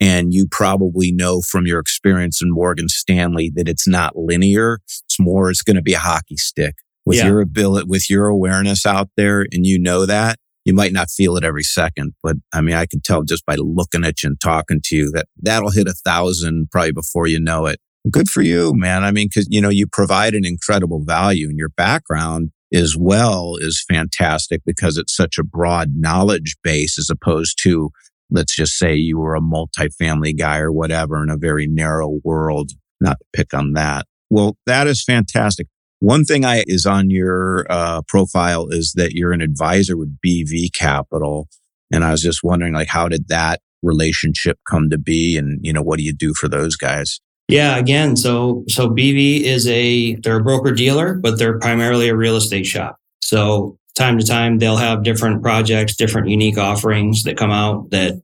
And 0.00 0.32
you 0.32 0.46
probably 0.50 1.12
know 1.12 1.42
from 1.42 1.66
your 1.66 1.78
experience 1.78 2.40
in 2.40 2.50
Morgan 2.50 2.88
Stanley 2.88 3.52
that 3.54 3.68
it's 3.68 3.86
not 3.86 4.16
linear. 4.16 4.80
It's 4.86 5.20
more, 5.20 5.50
it's 5.50 5.62
going 5.62 5.76
to 5.76 5.82
be 5.82 5.92
a 5.92 5.98
hockey 5.98 6.36
stick 6.36 6.76
with 7.04 7.18
yeah. 7.18 7.26
your 7.26 7.40
ability, 7.40 7.86
with 7.86 8.08
your 8.08 8.26
awareness 8.26 8.86
out 8.86 9.10
there. 9.16 9.46
And 9.52 9.66
you 9.66 9.78
know 9.78 10.06
that 10.06 10.38
you 10.64 10.74
might 10.74 10.92
not 10.92 11.10
feel 11.10 11.36
it 11.36 11.44
every 11.44 11.62
second, 11.62 12.14
but 12.22 12.36
I 12.52 12.60
mean, 12.60 12.74
I 12.74 12.86
can 12.86 13.00
tell 13.00 13.22
just 13.22 13.46
by 13.46 13.56
looking 13.56 14.04
at 14.04 14.22
you 14.22 14.28
and 14.28 14.40
talking 14.40 14.80
to 14.84 14.96
you 14.96 15.10
that 15.12 15.26
that'll 15.42 15.70
hit 15.70 15.88
a 15.88 15.92
thousand 15.92 16.70
probably 16.70 16.92
before 16.92 17.26
you 17.26 17.40
know 17.40 17.66
it. 17.66 17.80
Good 18.10 18.28
for 18.28 18.42
you, 18.42 18.72
man. 18.74 19.02
I 19.02 19.10
mean, 19.10 19.28
cause 19.32 19.46
you 19.50 19.60
know, 19.60 19.68
you 19.68 19.86
provide 19.86 20.34
an 20.34 20.44
incredible 20.44 21.02
value 21.04 21.48
and 21.48 21.58
your 21.58 21.70
background 21.70 22.50
as 22.72 22.96
well 22.96 23.56
is 23.56 23.84
fantastic 23.88 24.62
because 24.64 24.96
it's 24.96 25.14
such 25.14 25.38
a 25.38 25.44
broad 25.44 25.92
knowledge 25.96 26.56
base 26.62 26.98
as 26.98 27.10
opposed 27.10 27.58
to, 27.62 27.90
let's 28.30 28.54
just 28.54 28.78
say 28.78 28.94
you 28.94 29.18
were 29.18 29.34
a 29.34 29.40
multifamily 29.40 30.38
guy 30.38 30.58
or 30.58 30.72
whatever 30.72 31.22
in 31.22 31.30
a 31.30 31.36
very 31.36 31.66
narrow 31.66 32.18
world, 32.24 32.72
not 33.00 33.18
to 33.18 33.24
pick 33.32 33.54
on 33.54 33.72
that. 33.72 34.06
Well, 34.30 34.56
that 34.66 34.86
is 34.86 35.02
fantastic. 35.02 35.66
One 35.98 36.24
thing 36.24 36.44
I 36.44 36.64
is 36.66 36.86
on 36.86 37.10
your 37.10 37.66
uh, 37.68 38.02
profile 38.08 38.68
is 38.70 38.94
that 38.96 39.12
you're 39.12 39.32
an 39.32 39.42
advisor 39.42 39.96
with 39.96 40.16
BV 40.24 40.72
Capital. 40.72 41.48
And 41.92 42.04
I 42.04 42.12
was 42.12 42.22
just 42.22 42.42
wondering, 42.42 42.72
like, 42.72 42.88
how 42.88 43.08
did 43.08 43.28
that 43.28 43.60
relationship 43.82 44.58
come 44.68 44.88
to 44.90 44.98
be? 44.98 45.36
And, 45.36 45.58
you 45.62 45.72
know, 45.72 45.82
what 45.82 45.98
do 45.98 46.04
you 46.04 46.14
do 46.14 46.32
for 46.32 46.48
those 46.48 46.76
guys? 46.76 47.20
Yeah, 47.48 47.76
again, 47.78 48.16
so 48.16 48.62
so 48.68 48.88
BV 48.88 49.40
is 49.40 49.66
a 49.66 50.14
they're 50.16 50.38
a 50.38 50.42
broker 50.42 50.70
dealer, 50.70 51.14
but 51.14 51.36
they're 51.36 51.58
primarily 51.58 52.08
a 52.08 52.14
real 52.14 52.36
estate 52.36 52.64
shop. 52.64 52.96
So 53.22 53.76
time 53.96 54.18
to 54.18 54.26
time 54.26 54.58
they'll 54.58 54.76
have 54.76 55.02
different 55.02 55.42
projects, 55.42 55.96
different 55.96 56.28
unique 56.28 56.58
offerings 56.58 57.22
that 57.24 57.36
come 57.36 57.50
out 57.50 57.90
that 57.90 58.20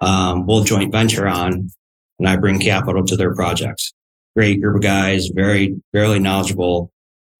um, 0.00 0.46
we'll 0.46 0.64
joint 0.64 0.92
venture 0.92 1.26
on, 1.26 1.70
and 2.18 2.28
I 2.28 2.36
bring 2.36 2.60
capital 2.60 3.04
to 3.04 3.16
their 3.16 3.34
projects. 3.34 3.92
Great 4.36 4.60
group 4.60 4.76
of 4.76 4.82
guys, 4.82 5.28
very 5.34 5.76
very 5.92 6.18
knowledgeable, 6.18 6.92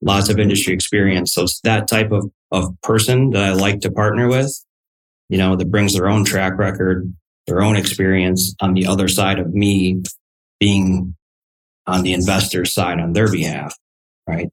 lots 0.03 0.29
of 0.29 0.39
industry 0.39 0.75
experience. 0.75 1.33
So 1.33 1.43
it's 1.43 1.61
that 1.61 1.89
type 1.89 2.13
of 2.13 2.31
of 2.51 2.81
person 2.83 3.31
that 3.31 3.45
I 3.45 3.53
like 3.53 3.81
to 3.81 3.91
partner 3.91 4.29
with. 4.29 4.53
You 5.29 5.39
know, 5.39 5.57
that 5.57 5.71
brings 5.71 5.95
their 5.95 6.09
own 6.09 6.25
track 6.25 6.59
record, 6.59 7.13
their 7.47 7.63
own 7.63 7.77
experience 7.77 8.55
on 8.61 8.75
the 8.75 8.87
other 8.87 9.09
side 9.09 9.39
of 9.39 9.53
me 9.53 10.03
being 10.59 11.15
on 11.87 12.03
the 12.03 12.13
investor 12.13 12.65
side 12.65 13.01
on 13.01 13.13
their 13.13 13.31
behalf. 13.31 13.75
Right. 14.27 14.49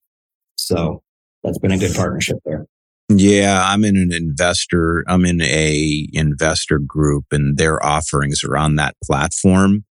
So 0.58 1.02
that's 1.44 1.60
been 1.60 1.72
a 1.72 1.78
good 1.78 1.96
partnership 1.96 2.38
there. 2.46 2.66
Yeah, 3.10 3.64
I'm 3.64 3.84
in 3.84 3.98
an 3.98 4.12
investor. 4.12 5.04
I'm 5.08 5.26
in 5.26 5.42
a 5.42 6.08
investor 6.14 6.80
group, 6.80 7.26
and 7.32 7.58
their 7.58 7.84
offerings 7.86 8.44
are 8.44 8.58
on 8.58 8.78
that 8.78 8.96
platform, 9.04 9.86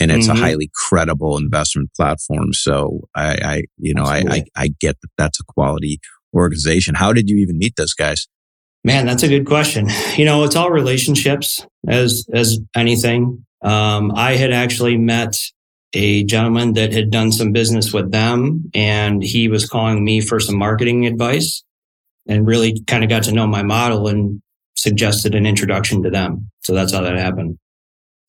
and 0.00 0.10
it's 0.10 0.28
mm-hmm. 0.28 0.36
a 0.36 0.40
highly 0.40 0.70
credible 0.74 1.36
investment 1.36 1.90
platform. 1.94 2.54
So 2.54 3.00
I, 3.14 3.38
I 3.42 3.62
you 3.76 3.92
know, 3.92 4.04
I, 4.04 4.24
I, 4.28 4.44
I 4.56 4.68
get 4.80 4.96
that 5.02 5.10
that's 5.18 5.40
a 5.40 5.44
quality 5.44 6.00
organization. 6.34 6.94
How 6.94 7.12
did 7.12 7.28
you 7.28 7.36
even 7.36 7.58
meet 7.58 7.76
those 7.76 7.92
guys? 7.92 8.26
Man, 8.82 9.06
that's 9.06 9.22
a 9.22 9.28
good 9.28 9.46
question. 9.46 9.88
You 10.16 10.24
know, 10.24 10.44
it's 10.44 10.54
all 10.54 10.70
relationships 10.70 11.66
as 11.88 12.24
as 12.32 12.60
anything. 12.76 13.44
Um, 13.62 14.12
I 14.14 14.36
had 14.36 14.52
actually 14.52 14.96
met 14.96 15.36
a 15.92 16.22
gentleman 16.24 16.74
that 16.74 16.92
had 16.92 17.10
done 17.10 17.32
some 17.32 17.50
business 17.50 17.92
with 17.92 18.12
them 18.12 18.70
and 18.74 19.22
he 19.22 19.48
was 19.48 19.68
calling 19.68 20.04
me 20.04 20.20
for 20.20 20.38
some 20.38 20.56
marketing 20.56 21.06
advice 21.06 21.63
and 22.28 22.46
really 22.46 22.80
kind 22.86 23.04
of 23.04 23.10
got 23.10 23.24
to 23.24 23.32
know 23.32 23.46
my 23.46 23.62
model 23.62 24.08
and 24.08 24.40
suggested 24.76 25.34
an 25.34 25.46
introduction 25.46 26.02
to 26.02 26.10
them. 26.10 26.50
So 26.62 26.74
that's 26.74 26.92
how 26.92 27.02
that 27.02 27.16
happened. 27.16 27.58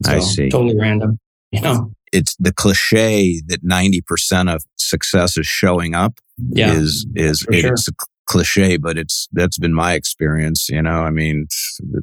So, 0.03 0.11
I 0.11 0.19
see. 0.19 0.49
Totally 0.49 0.77
random, 0.77 1.19
you 1.51 1.61
know. 1.61 1.91
It's 2.11 2.35
the 2.37 2.53
cliche 2.53 3.41
that 3.47 3.63
90% 3.63 4.53
of 4.53 4.63
success 4.77 5.37
is 5.37 5.47
showing 5.47 5.95
up 5.95 6.19
yeah, 6.37 6.73
is 6.73 7.05
is 7.15 7.45
it, 7.49 7.61
sure. 7.61 7.73
it's 7.73 7.87
a 7.87 7.93
cliche, 8.25 8.77
but 8.77 8.97
it's 8.97 9.27
that's 9.31 9.57
been 9.57 9.73
my 9.73 9.93
experience, 9.93 10.69
you 10.69 10.81
know. 10.81 11.01
I 11.01 11.09
mean, 11.09 11.47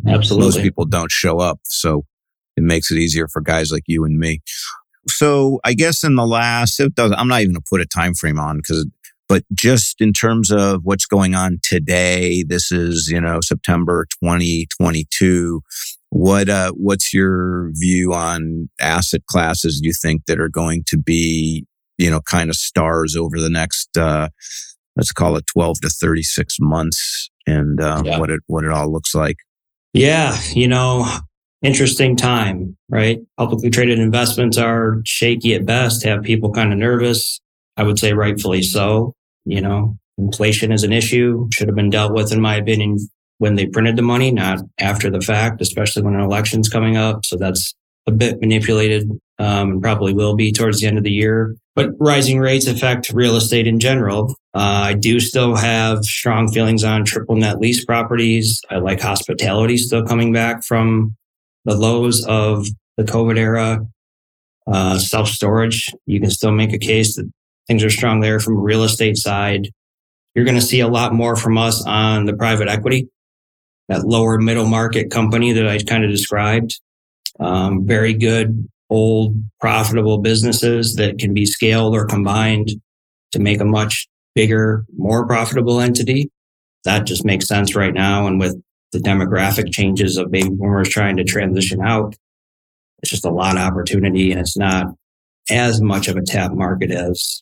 Absolutely. 0.07 0.47
most 0.47 0.62
people 0.62 0.85
don't 0.85 1.11
show 1.11 1.39
up, 1.39 1.61
so 1.64 2.05
it 2.57 2.62
makes 2.62 2.91
it 2.91 2.99
easier 2.99 3.29
for 3.29 3.41
guys 3.41 3.71
like 3.71 3.85
you 3.87 4.05
and 4.05 4.19
me. 4.19 4.43
So 5.09 5.61
I 5.64 5.75
guess 5.75 6.05
in 6.05 6.14
the 6.14 6.27
last, 6.27 6.79
it 6.79 6.95
does, 6.95 7.12
I'm 7.16 7.29
not 7.29 7.41
even 7.41 7.55
going 7.55 7.62
to 7.62 7.69
put 7.69 7.81
a 7.81 7.87
time 7.87 8.14
frame 8.14 8.39
on 8.39 8.59
because, 8.59 8.87
but 9.33 9.45
just 9.55 10.03
in 10.03 10.12
terms 10.12 10.51
of 10.51 10.83
what's 10.83 11.07
going 11.07 11.35
on 11.35 11.59
today, 11.62 12.43
this 12.43 12.70
is, 12.70 13.09
you 13.09 13.18
know, 13.18 13.41
September 13.41 14.05
2022. 14.22 15.62
What, 16.11 16.51
uh, 16.51 16.72
what's 16.72 17.14
your 17.14 17.70
view 17.72 18.12
on 18.12 18.68
asset 18.78 19.24
classes 19.24 19.80
you 19.83 19.95
think 19.95 20.26
that 20.26 20.39
are 20.39 20.51
going 20.51 20.85
to 20.89 20.99
be, 20.99 21.64
you 21.97 22.11
know, 22.11 22.20
kind 22.20 22.51
of 22.51 22.57
stars 22.57 23.16
over 23.16 23.41
the 23.41 23.49
next, 23.49 23.97
uh, 23.97 24.28
let's 24.97 25.12
call 25.12 25.37
it 25.37 25.47
12 25.47 25.80
to 25.80 25.89
36 25.89 26.59
months 26.61 27.30
and, 27.47 27.80
um, 27.80 28.05
yeah. 28.05 28.18
what 28.18 28.28
it, 28.28 28.41
what 28.49 28.64
it 28.64 28.70
all 28.70 28.93
looks 28.93 29.14
like? 29.14 29.37
Yeah. 29.95 30.39
You 30.53 30.68
know, 30.68 31.11
interesting 31.62 32.16
time, 32.16 32.76
right? 32.91 33.18
Publicly 33.39 33.70
traded 33.70 33.99
investments 33.99 34.59
are 34.59 35.01
shaky 35.07 35.55
at 35.55 35.64
best, 35.64 36.05
have 36.05 36.22
people 36.22 36.53
kind 36.53 36.70
of 36.70 36.78
nervous. 36.78 37.41
I 37.78 37.85
would 37.85 37.99
say 37.99 38.12
rightfully 38.12 38.61
so. 38.61 39.14
You 39.45 39.61
know, 39.61 39.97
inflation 40.18 40.72
is 40.72 40.84
an 40.84 40.93
issue, 40.93 41.49
should 41.53 41.68
have 41.68 41.76
been 41.76 41.90
dealt 41.90 42.12
with, 42.12 42.32
in 42.32 42.40
my 42.40 42.57
opinion, 42.57 42.99
when 43.38 43.57
they 43.57 43.66
printed 43.66 43.97
the 43.97 44.03
money, 44.03 44.30
not 44.30 44.61
after 44.78 45.11
the 45.11 45.20
fact, 45.20 45.61
especially 45.61 46.03
when 46.03 46.14
an 46.14 46.20
election's 46.20 46.68
coming 46.68 46.97
up. 46.97 47.24
So 47.24 47.36
that's 47.36 47.74
a 48.07 48.12
bit 48.12 48.40
manipulated 48.40 49.11
um, 49.38 49.72
and 49.72 49.82
probably 49.82 50.12
will 50.14 50.34
be 50.34 50.53
towards 50.53 50.80
the 50.80 50.86
end 50.86 50.99
of 50.99 51.05
the 51.05 51.11
year. 51.11 51.57
But 51.74 51.90
rising 51.99 52.38
rates 52.38 52.66
affect 52.66 53.11
real 53.12 53.36
estate 53.36 53.66
in 53.66 53.80
general. 53.80 54.34
Uh, 54.55 54.84
I 54.86 54.95
do 54.95 55.18
still 55.20 55.57
have 55.57 56.05
strong 56.05 56.53
feelings 56.53 56.84
on 56.84 57.05
triple 57.05 57.36
net 57.36 57.59
lease 57.59 57.84
properties. 57.84 58.61
I 58.70 58.76
like 58.76 59.01
hospitality 59.01 59.76
still 59.78 60.05
coming 60.05 60.32
back 60.32 60.62
from 60.64 61.16
the 61.64 61.74
lows 61.74 62.24
of 62.26 62.66
the 62.97 63.05
COVID 63.05 63.38
era. 63.38 63.86
Uh, 64.66 64.99
self 64.99 65.28
storage, 65.28 65.90
you 66.07 66.20
can 66.20 66.30
still 66.30 66.53
make 66.53 66.72
a 66.72 66.78
case 66.78 67.16
that 67.16 67.28
things 67.73 67.85
are 67.85 67.91
strong 67.91 68.20
there 68.20 68.39
from 68.39 68.59
a 68.59 68.61
real 68.61 68.83
estate 68.83 69.16
side. 69.16 69.68
You're 70.35 70.45
going 70.45 70.57
to 70.57 70.61
see 70.61 70.81
a 70.81 70.89
lot 70.89 71.14
more 71.14 71.37
from 71.37 71.57
us 71.57 71.83
on 71.87 72.27
the 72.27 72.37
private 72.37 72.68
equity, 72.68 73.09
that 73.89 74.05
lower 74.05 74.37
middle 74.37 74.66
market 74.66 75.11
company 75.11 75.53
that 75.53 75.66
I 75.66 75.79
kind 75.79 76.05
of 76.05 76.11
described. 76.11 76.79
Um, 77.41 77.87
very 77.87 78.12
good, 78.12 78.68
old, 78.91 79.43
profitable 79.59 80.18
businesses 80.18 80.97
that 80.97 81.18
can 81.18 81.33
be 81.33 81.47
scaled 81.47 81.95
or 81.95 82.05
combined 82.05 82.73
to 83.33 83.39
make 83.39 83.62
a 83.62 83.64
much 83.64 84.07
bigger, 84.35 84.85
more 84.95 85.27
profitable 85.27 85.81
entity. 85.81 86.31
That 86.85 87.07
just 87.07 87.25
makes 87.25 87.49
sense 87.49 87.75
right 87.75 87.95
now. 87.95 88.27
And 88.27 88.39
with 88.39 88.62
the 88.93 88.99
demographic 88.99 89.73
changes 89.73 90.18
of 90.18 90.31
baby 90.31 90.51
boomers 90.51 90.91
trying 90.91 91.16
to 91.16 91.25
transition 91.25 91.81
out, 91.83 92.14
it's 92.99 93.11
just 93.11 93.25
a 93.25 93.31
lot 93.31 93.57
of 93.57 93.62
opportunity 93.62 94.31
and 94.31 94.41
it's 94.43 94.59
not 94.59 94.89
as 95.51 95.81
much 95.81 96.09
of 96.09 96.16
a 96.16 96.23
tap 96.23 96.53
market 96.53 96.91
as, 96.91 97.41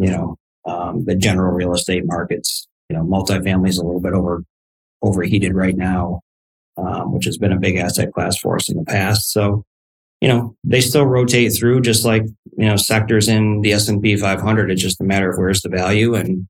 you 0.00 0.10
know, 0.10 0.36
um, 0.66 1.04
the 1.04 1.14
general 1.14 1.52
real 1.52 1.74
estate 1.74 2.04
markets. 2.06 2.66
You 2.88 2.96
know, 2.96 3.04
multifamily 3.04 3.68
is 3.68 3.78
a 3.78 3.84
little 3.84 4.00
bit 4.00 4.14
over 4.14 4.44
overheated 5.02 5.54
right 5.54 5.76
now, 5.76 6.20
um, 6.76 7.12
which 7.12 7.24
has 7.24 7.38
been 7.38 7.52
a 7.52 7.58
big 7.58 7.76
asset 7.76 8.12
class 8.12 8.36
for 8.36 8.56
us 8.56 8.68
in 8.68 8.76
the 8.76 8.84
past. 8.84 9.32
So, 9.32 9.64
you 10.20 10.28
know, 10.28 10.54
they 10.64 10.80
still 10.80 11.06
rotate 11.06 11.52
through 11.56 11.80
just 11.80 12.04
like, 12.04 12.24
you 12.56 12.66
know, 12.66 12.76
sectors 12.76 13.28
in 13.28 13.62
the 13.62 13.72
S&P 13.72 14.16
500. 14.16 14.70
It's 14.70 14.82
just 14.82 15.00
a 15.00 15.04
matter 15.04 15.30
of 15.30 15.38
where's 15.38 15.62
the 15.62 15.70
value 15.70 16.14
and 16.14 16.46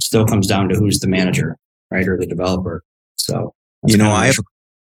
still 0.00 0.24
comes 0.24 0.46
down 0.46 0.68
to 0.70 0.76
who's 0.76 1.00
the 1.00 1.08
manager, 1.08 1.56
right? 1.90 2.08
Or 2.08 2.16
the 2.16 2.26
developer. 2.26 2.82
So, 3.16 3.52
you 3.86 3.98
know, 3.98 4.10
I 4.10 4.26
have, 4.26 4.36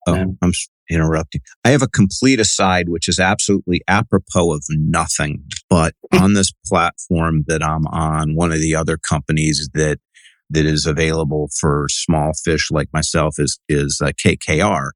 Oh, 0.07 0.35
I'm 0.41 0.51
interrupting. 0.89 1.41
I 1.63 1.69
have 1.69 1.81
a 1.81 1.87
complete 1.87 2.39
aside, 2.39 2.89
which 2.89 3.07
is 3.07 3.19
absolutely 3.19 3.81
apropos 3.87 4.53
of 4.53 4.63
nothing. 4.69 5.43
But 5.69 5.93
on 6.13 6.33
this 6.33 6.51
platform 6.65 7.43
that 7.47 7.63
I'm 7.63 7.87
on, 7.87 8.35
one 8.35 8.51
of 8.51 8.59
the 8.59 8.75
other 8.75 8.97
companies 8.97 9.69
that 9.73 9.99
that 10.49 10.65
is 10.65 10.85
available 10.85 11.49
for 11.59 11.87
small 11.89 12.33
fish 12.43 12.69
like 12.71 12.89
myself 12.93 13.35
is 13.39 13.59
is 13.69 14.01
uh, 14.03 14.11
KKR. 14.23 14.91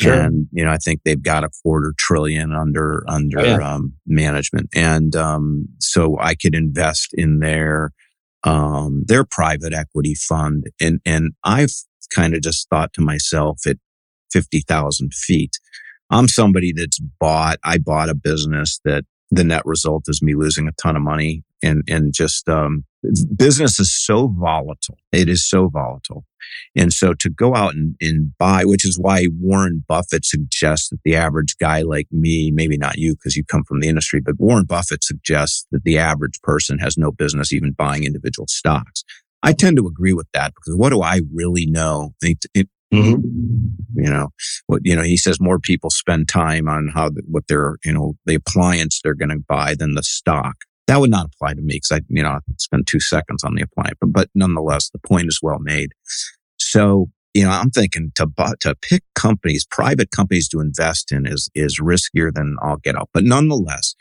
Sure. 0.00 0.12
And 0.12 0.48
you 0.50 0.64
know, 0.64 0.72
I 0.72 0.78
think 0.78 1.00
they've 1.04 1.22
got 1.22 1.44
a 1.44 1.50
quarter 1.62 1.94
trillion 1.96 2.52
under 2.52 3.04
under 3.08 3.40
oh, 3.40 3.44
yeah. 3.44 3.74
um, 3.74 3.94
management, 4.06 4.68
and 4.74 5.14
um, 5.14 5.68
so 5.78 6.18
I 6.20 6.34
could 6.34 6.54
invest 6.54 7.10
in 7.14 7.38
their 7.38 7.92
um, 8.42 9.04
their 9.06 9.24
private 9.24 9.72
equity 9.72 10.14
fund. 10.14 10.64
And 10.80 11.00
and 11.06 11.32
I've 11.44 11.72
kind 12.14 12.34
of 12.34 12.42
just 12.42 12.68
thought 12.68 12.92
to 12.94 13.00
myself, 13.00 13.60
it 13.66 13.78
50,000 14.34 15.14
feet. 15.14 15.52
I'm 16.10 16.28
somebody 16.28 16.72
that's 16.72 16.98
bought, 16.98 17.58
I 17.64 17.78
bought 17.78 18.08
a 18.08 18.14
business 18.14 18.80
that 18.84 19.04
the 19.30 19.44
net 19.44 19.62
result 19.64 20.04
is 20.08 20.20
me 20.22 20.34
losing 20.34 20.66
a 20.66 20.72
ton 20.72 20.96
of 20.96 21.02
money 21.02 21.44
and, 21.62 21.82
and 21.88 22.12
just, 22.12 22.48
um, 22.48 22.84
business 23.36 23.78
is 23.78 23.94
so 23.94 24.28
volatile. 24.28 24.98
It 25.12 25.28
is 25.28 25.48
so 25.48 25.68
volatile. 25.68 26.24
And 26.76 26.92
so 26.92 27.14
to 27.14 27.30
go 27.30 27.54
out 27.54 27.74
and, 27.74 27.94
and 28.00 28.32
buy, 28.38 28.64
which 28.64 28.84
is 28.84 28.98
why 28.98 29.28
Warren 29.40 29.84
Buffett 29.86 30.24
suggests 30.24 30.88
that 30.90 31.00
the 31.04 31.16
average 31.16 31.56
guy 31.58 31.82
like 31.82 32.08
me, 32.10 32.50
maybe 32.50 32.76
not 32.76 32.98
you 32.98 33.14
because 33.14 33.36
you 33.36 33.44
come 33.44 33.64
from 33.64 33.80
the 33.80 33.88
industry, 33.88 34.20
but 34.20 34.38
Warren 34.38 34.64
Buffett 34.64 35.04
suggests 35.04 35.66
that 35.70 35.84
the 35.84 35.98
average 35.98 36.40
person 36.42 36.78
has 36.78 36.98
no 36.98 37.12
business 37.12 37.52
even 37.52 37.72
buying 37.72 38.04
individual 38.04 38.46
stocks. 38.48 39.04
I 39.42 39.52
tend 39.52 39.76
to 39.76 39.86
agree 39.86 40.14
with 40.14 40.28
that 40.32 40.54
because 40.54 40.74
what 40.74 40.90
do 40.90 41.02
I 41.02 41.20
really 41.32 41.66
know? 41.66 42.14
It, 42.22 42.38
it, 42.54 42.68
mm-hmm. 42.92 43.63
You 44.04 44.10
know, 44.10 44.28
what 44.66 44.82
you 44.84 44.94
know, 44.94 45.02
he 45.02 45.16
says 45.16 45.40
more 45.40 45.58
people 45.58 45.88
spend 45.88 46.28
time 46.28 46.68
on 46.68 46.90
how 46.94 47.08
what 47.26 47.44
they're 47.48 47.76
you 47.84 47.92
know 47.92 48.14
the 48.26 48.34
appliance 48.34 49.00
they're 49.02 49.14
going 49.14 49.30
to 49.30 49.42
buy 49.48 49.74
than 49.74 49.94
the 49.94 50.02
stock. 50.02 50.56
That 50.88 51.00
would 51.00 51.10
not 51.10 51.30
apply 51.32 51.54
to 51.54 51.62
me 51.62 51.76
because 51.76 51.92
I 51.92 52.00
you 52.10 52.22
know 52.22 52.40
spend 52.58 52.86
two 52.86 53.00
seconds 53.00 53.42
on 53.44 53.54
the 53.54 53.62
appliance, 53.62 53.96
but, 54.02 54.12
but 54.12 54.28
nonetheless, 54.34 54.90
the 54.90 54.98
point 54.98 55.28
is 55.28 55.40
well 55.42 55.58
made. 55.58 55.92
So 56.58 57.08
you 57.32 57.44
know, 57.44 57.50
I'm 57.50 57.70
thinking 57.70 58.12
to 58.16 58.28
to 58.60 58.74
pick 58.74 59.04
companies, 59.14 59.66
private 59.70 60.10
companies 60.10 60.48
to 60.50 60.60
invest 60.60 61.10
in 61.10 61.24
is 61.24 61.48
is 61.54 61.80
riskier 61.80 62.30
than 62.30 62.56
I'll 62.60 62.76
get 62.76 62.96
out. 62.96 63.08
But 63.14 63.24
nonetheless, 63.24 63.94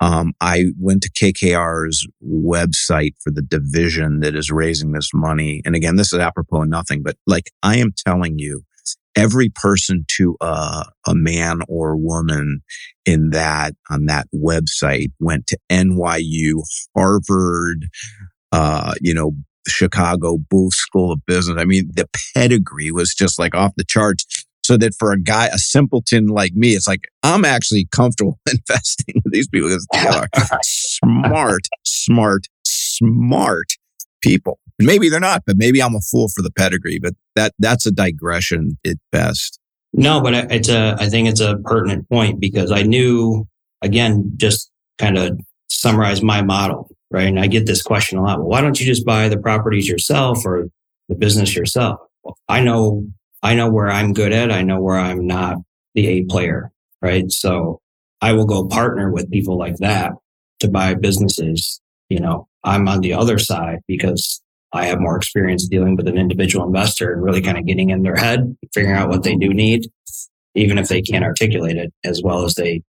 um, 0.00 0.34
I 0.42 0.66
went 0.78 1.02
to 1.04 1.10
KKR's 1.10 2.06
website 2.22 3.14
for 3.24 3.30
the 3.30 3.40
division 3.40 4.20
that 4.20 4.36
is 4.36 4.50
raising 4.50 4.92
this 4.92 5.10
money. 5.14 5.62
And 5.64 5.74
again, 5.74 5.96
this 5.96 6.12
is 6.12 6.18
apropos 6.18 6.62
of 6.62 6.68
nothing, 6.68 7.02
but 7.02 7.16
like 7.26 7.50
I 7.62 7.78
am 7.78 7.94
telling 8.06 8.38
you, 8.38 8.64
every 9.16 9.48
person 9.48 10.04
to 10.08 10.36
a, 10.40 10.84
a 11.06 11.14
man 11.14 11.60
or 11.68 11.96
woman 11.96 12.60
in 13.04 13.30
that 13.30 13.74
on 13.90 14.06
that 14.06 14.26
website 14.34 15.10
went 15.18 15.46
to 15.48 15.58
NYU, 15.70 16.62
Harvard, 16.94 17.86
uh, 18.52 18.94
you 19.00 19.14
know, 19.14 19.32
Chicago 19.66 20.38
Booth 20.38 20.74
School 20.74 21.12
of 21.12 21.24
Business. 21.26 21.58
I 21.58 21.64
mean, 21.64 21.90
the 21.94 22.08
pedigree 22.34 22.92
was 22.92 23.14
just 23.14 23.38
like 23.38 23.54
off 23.54 23.72
the 23.76 23.84
charts 23.84 24.26
so 24.66 24.76
that 24.76 24.94
for 24.98 25.12
a 25.12 25.20
guy, 25.20 25.46
a 25.46 25.58
simpleton 25.58 26.26
like 26.26 26.52
me, 26.54 26.70
it's 26.70 26.88
like 26.88 27.04
I'm 27.22 27.44
actually 27.44 27.86
comfortable 27.92 28.40
investing 28.50 29.22
with 29.24 29.32
these 29.32 29.48
people 29.48 29.68
because 29.68 29.86
they 29.92 30.06
are 30.06 30.28
smart, 30.62 31.68
smart, 31.84 32.46
smart 32.64 33.72
people. 34.22 34.58
Maybe 34.78 35.08
they're 35.08 35.20
not, 35.20 35.42
but 35.46 35.56
maybe 35.56 35.82
I'm 35.82 35.94
a 35.94 36.00
fool 36.00 36.28
for 36.28 36.42
the 36.42 36.50
pedigree. 36.50 36.98
But 36.98 37.14
that 37.34 37.54
that's 37.58 37.86
a 37.86 37.92
digression 37.92 38.78
at 38.86 38.96
best. 39.12 39.58
No, 39.92 40.20
but 40.20 40.34
it's 40.52 40.68
a. 40.68 40.96
I 40.98 41.08
think 41.08 41.28
it's 41.28 41.40
a 41.40 41.56
pertinent 41.64 42.08
point 42.08 42.40
because 42.40 42.70
I 42.70 42.82
knew 42.82 43.46
again, 43.82 44.32
just 44.36 44.70
kind 44.98 45.18
of 45.18 45.40
summarize 45.68 46.22
my 46.22 46.42
model, 46.42 46.90
right? 47.10 47.26
And 47.26 47.40
I 47.40 47.46
get 47.46 47.66
this 47.66 47.82
question 47.82 48.18
a 48.18 48.22
lot. 48.22 48.38
Well, 48.38 48.48
why 48.48 48.60
don't 48.60 48.78
you 48.78 48.86
just 48.86 49.06
buy 49.06 49.28
the 49.28 49.38
properties 49.38 49.88
yourself 49.88 50.44
or 50.44 50.68
the 51.08 51.14
business 51.14 51.54
yourself? 51.54 52.00
Well, 52.22 52.36
I 52.48 52.60
know 52.60 53.06
I 53.42 53.54
know 53.54 53.70
where 53.70 53.88
I'm 53.88 54.12
good 54.12 54.32
at. 54.32 54.50
I 54.50 54.62
know 54.62 54.80
where 54.80 54.98
I'm 54.98 55.26
not 55.26 55.58
the 55.94 56.06
A 56.08 56.24
player, 56.24 56.72
right? 57.00 57.30
So 57.30 57.80
I 58.20 58.32
will 58.32 58.46
go 58.46 58.66
partner 58.66 59.10
with 59.10 59.30
people 59.30 59.58
like 59.58 59.76
that 59.76 60.12
to 60.60 60.68
buy 60.68 60.94
businesses. 60.94 61.80
You 62.08 62.20
know, 62.20 62.48
I'm 62.64 62.88
on 62.88 63.00
the 63.00 63.12
other 63.12 63.38
side 63.38 63.80
because 63.86 64.42
I 64.72 64.86
have 64.86 65.00
more 65.00 65.16
experience 65.16 65.66
dealing 65.68 65.96
with 65.96 66.08
an 66.08 66.18
individual 66.18 66.66
investor 66.66 67.12
and 67.12 67.22
really 67.22 67.40
kind 67.40 67.58
of 67.58 67.66
getting 67.66 67.90
in 67.90 68.02
their 68.02 68.16
head, 68.16 68.56
figuring 68.74 68.96
out 68.96 69.08
what 69.08 69.22
they 69.22 69.36
do 69.36 69.54
need, 69.54 69.88
even 70.54 70.78
if 70.78 70.88
they 70.88 71.02
can't 71.02 71.24
articulate 71.24 71.76
it 71.76 71.92
as 72.04 72.20
well 72.22 72.44
as 72.44 72.54
they 72.54 72.82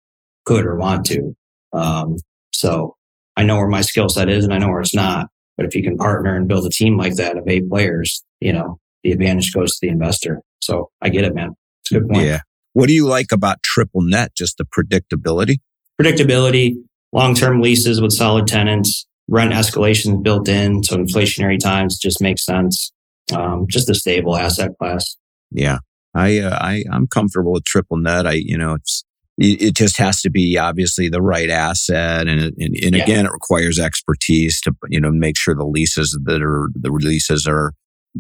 could 0.46 0.66
or 0.66 0.76
want 0.76 1.06
to. 1.06 1.36
Um, 1.74 2.18
so 2.52 2.96
I 3.36 3.44
know 3.44 3.58
where 3.58 3.68
my 3.68 3.82
skill 3.82 4.10
set 4.10 4.30
is 4.30 4.44
and 4.44 4.54
I 4.54 4.58
know 4.58 4.70
where 4.70 4.82
it's 4.82 4.96
not. 4.96 5.28
But 5.58 5.66
if 5.66 5.76
you 5.76 5.84
can 5.84 5.98
partner 5.98 6.36
and 6.36 6.48
build 6.48 6.66
a 6.66 6.70
team 6.70 6.98
like 6.98 7.16
that 7.16 7.38
of 7.38 7.48
eight 7.48 7.70
players, 7.70 8.24
you 8.40 8.54
know, 8.54 8.80
the 9.04 9.12
advantage 9.12 9.54
goes 9.54 9.74
to 9.74 9.88
the 9.88 9.90
investor. 9.90 10.42
So 10.60 10.90
I 11.02 11.10
get 11.10 11.24
it, 11.24 11.34
man. 11.34 11.56
It's 11.82 11.92
a 11.92 12.00
good 12.00 12.10
point. 12.10 12.26
Yeah. 12.26 12.42
What 12.74 12.88
do 12.88 12.94
you 12.94 13.08
like 13.08 13.32
about 13.32 13.64
triple 13.64 14.02
net? 14.02 14.36
Just 14.36 14.58
the 14.58 14.66
predictability? 14.66 15.58
Predictability, 16.00 16.76
long 17.12 17.34
term 17.34 17.62
leases 17.62 18.00
with 18.02 18.12
solid 18.12 18.46
tenants, 18.46 19.08
rent 19.28 19.54
escalations 19.54 20.24
built 20.24 20.48
in. 20.48 20.84
So 20.84 20.98
inflationary 20.98 21.60
times 21.60 21.98
just 21.98 22.22
makes 22.22 22.46
sense. 22.46 22.92
Um, 23.36 23.66
just 23.70 23.90
a 23.90 23.96
stable 23.96 24.38
asset 24.38 24.72
class. 24.80 25.18
Yeah. 25.52 25.80
I, 26.16 26.40
uh, 26.40 26.58
I, 26.60 26.84
I'm 26.92 27.08
comfortable 27.08 27.54
with 27.54 27.66
triple 27.66 27.98
net. 27.98 28.26
I, 28.26 28.34
you 28.34 28.58
know, 28.58 28.76
it's, 28.76 29.04
it 29.40 29.76
just 29.76 29.98
has 29.98 30.22
to 30.22 30.32
be 30.32 30.58
obviously 30.58 31.10
the 31.10 31.22
right 31.22 31.52
asset 31.52 32.28
and, 32.28 32.42
and, 32.42 32.54
and 32.58 32.96
yeah. 32.96 33.04
again 33.04 33.28
it 33.28 33.32
requires 33.32 33.78
expertise 33.78 34.60
to 34.62 34.76
you 34.90 35.00
know 35.00 35.12
make 35.12 35.38
sure 35.38 35.54
the 35.54 35.64
leases 35.64 36.20
that 36.24 36.42
are 36.42 36.70
the 36.74 36.92
releases 36.92 37.46
are 37.46 37.74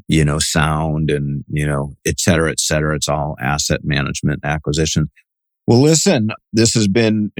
you 0.07 0.23
know, 0.23 0.39
sound 0.39 1.09
and, 1.09 1.43
you 1.49 1.65
know, 1.65 1.95
et 2.05 2.19
cetera, 2.19 2.51
et 2.51 2.59
cetera. 2.59 2.95
It's 2.95 3.09
all 3.09 3.35
asset 3.41 3.81
management 3.83 4.41
acquisition. 4.43 5.09
Well, 5.67 5.81
listen, 5.81 6.29
this 6.53 6.73
has 6.75 6.87
been, 6.87 7.31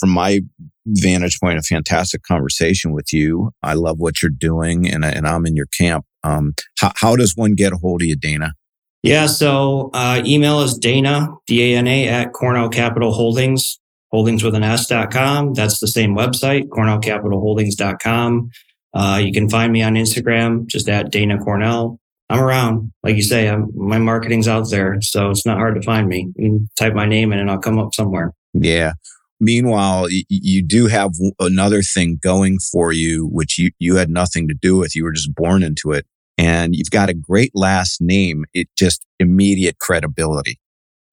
from 0.00 0.08
my 0.08 0.40
vantage 0.86 1.38
point, 1.38 1.58
a 1.58 1.62
fantastic 1.62 2.22
conversation 2.22 2.92
with 2.92 3.12
you. 3.12 3.50
I 3.62 3.74
love 3.74 3.98
what 3.98 4.22
you're 4.22 4.30
doing 4.30 4.90
and, 4.90 5.04
and 5.04 5.26
I'm 5.28 5.44
in 5.44 5.56
your 5.56 5.66
camp. 5.66 6.06
Um, 6.24 6.54
how, 6.80 6.92
how 6.96 7.16
does 7.16 7.34
one 7.36 7.54
get 7.54 7.74
a 7.74 7.76
hold 7.76 8.00
of 8.00 8.08
you, 8.08 8.16
Dana? 8.16 8.54
Yeah. 9.02 9.26
So, 9.26 9.90
uh, 9.92 10.22
email 10.24 10.62
is 10.62 10.78
Dana, 10.78 11.28
D-A-N-A 11.46 12.08
at 12.08 12.32
Cornell 12.32 12.70
Capital 12.70 13.12
Holdings, 13.12 13.78
holdings 14.10 14.42
with 14.42 14.54
an 14.54 14.62
S.com. 14.64 15.52
That's 15.52 15.78
the 15.78 15.86
same 15.86 16.16
website, 16.16 16.70
cornell 16.70 16.98
cornellcapitalholdings.com. 16.98 18.50
Uh, 18.94 19.20
you 19.22 19.32
can 19.32 19.50
find 19.50 19.72
me 19.72 19.82
on 19.82 19.94
Instagram, 19.94 20.66
just 20.66 20.88
at 20.88 21.10
Dana 21.10 21.38
Cornell. 21.38 22.00
I'm 22.28 22.40
around. 22.40 22.92
Like 23.02 23.16
you 23.16 23.22
say, 23.22 23.48
I'm, 23.48 23.70
my 23.74 23.98
marketing's 23.98 24.48
out 24.48 24.68
there. 24.70 24.98
So 25.00 25.30
it's 25.30 25.46
not 25.46 25.58
hard 25.58 25.76
to 25.76 25.82
find 25.82 26.08
me. 26.08 26.32
You 26.36 26.48
can 26.48 26.68
type 26.78 26.94
my 26.94 27.06
name 27.06 27.32
in 27.32 27.38
and 27.38 27.50
I'll 27.50 27.58
come 27.58 27.78
up 27.78 27.94
somewhere. 27.94 28.32
Yeah. 28.52 28.92
Meanwhile, 29.38 30.08
you 30.10 30.62
do 30.62 30.86
have 30.86 31.12
another 31.38 31.82
thing 31.82 32.18
going 32.22 32.58
for 32.58 32.90
you, 32.90 33.26
which 33.26 33.58
you, 33.58 33.70
you 33.78 33.96
had 33.96 34.08
nothing 34.08 34.48
to 34.48 34.54
do 34.54 34.76
with. 34.76 34.96
You 34.96 35.04
were 35.04 35.12
just 35.12 35.34
born 35.34 35.62
into 35.62 35.92
it. 35.92 36.06
And 36.38 36.74
you've 36.74 36.90
got 36.90 37.10
a 37.10 37.14
great 37.14 37.52
last 37.54 38.00
name. 38.00 38.44
It 38.54 38.68
just 38.76 39.04
immediate 39.20 39.78
credibility 39.78 40.58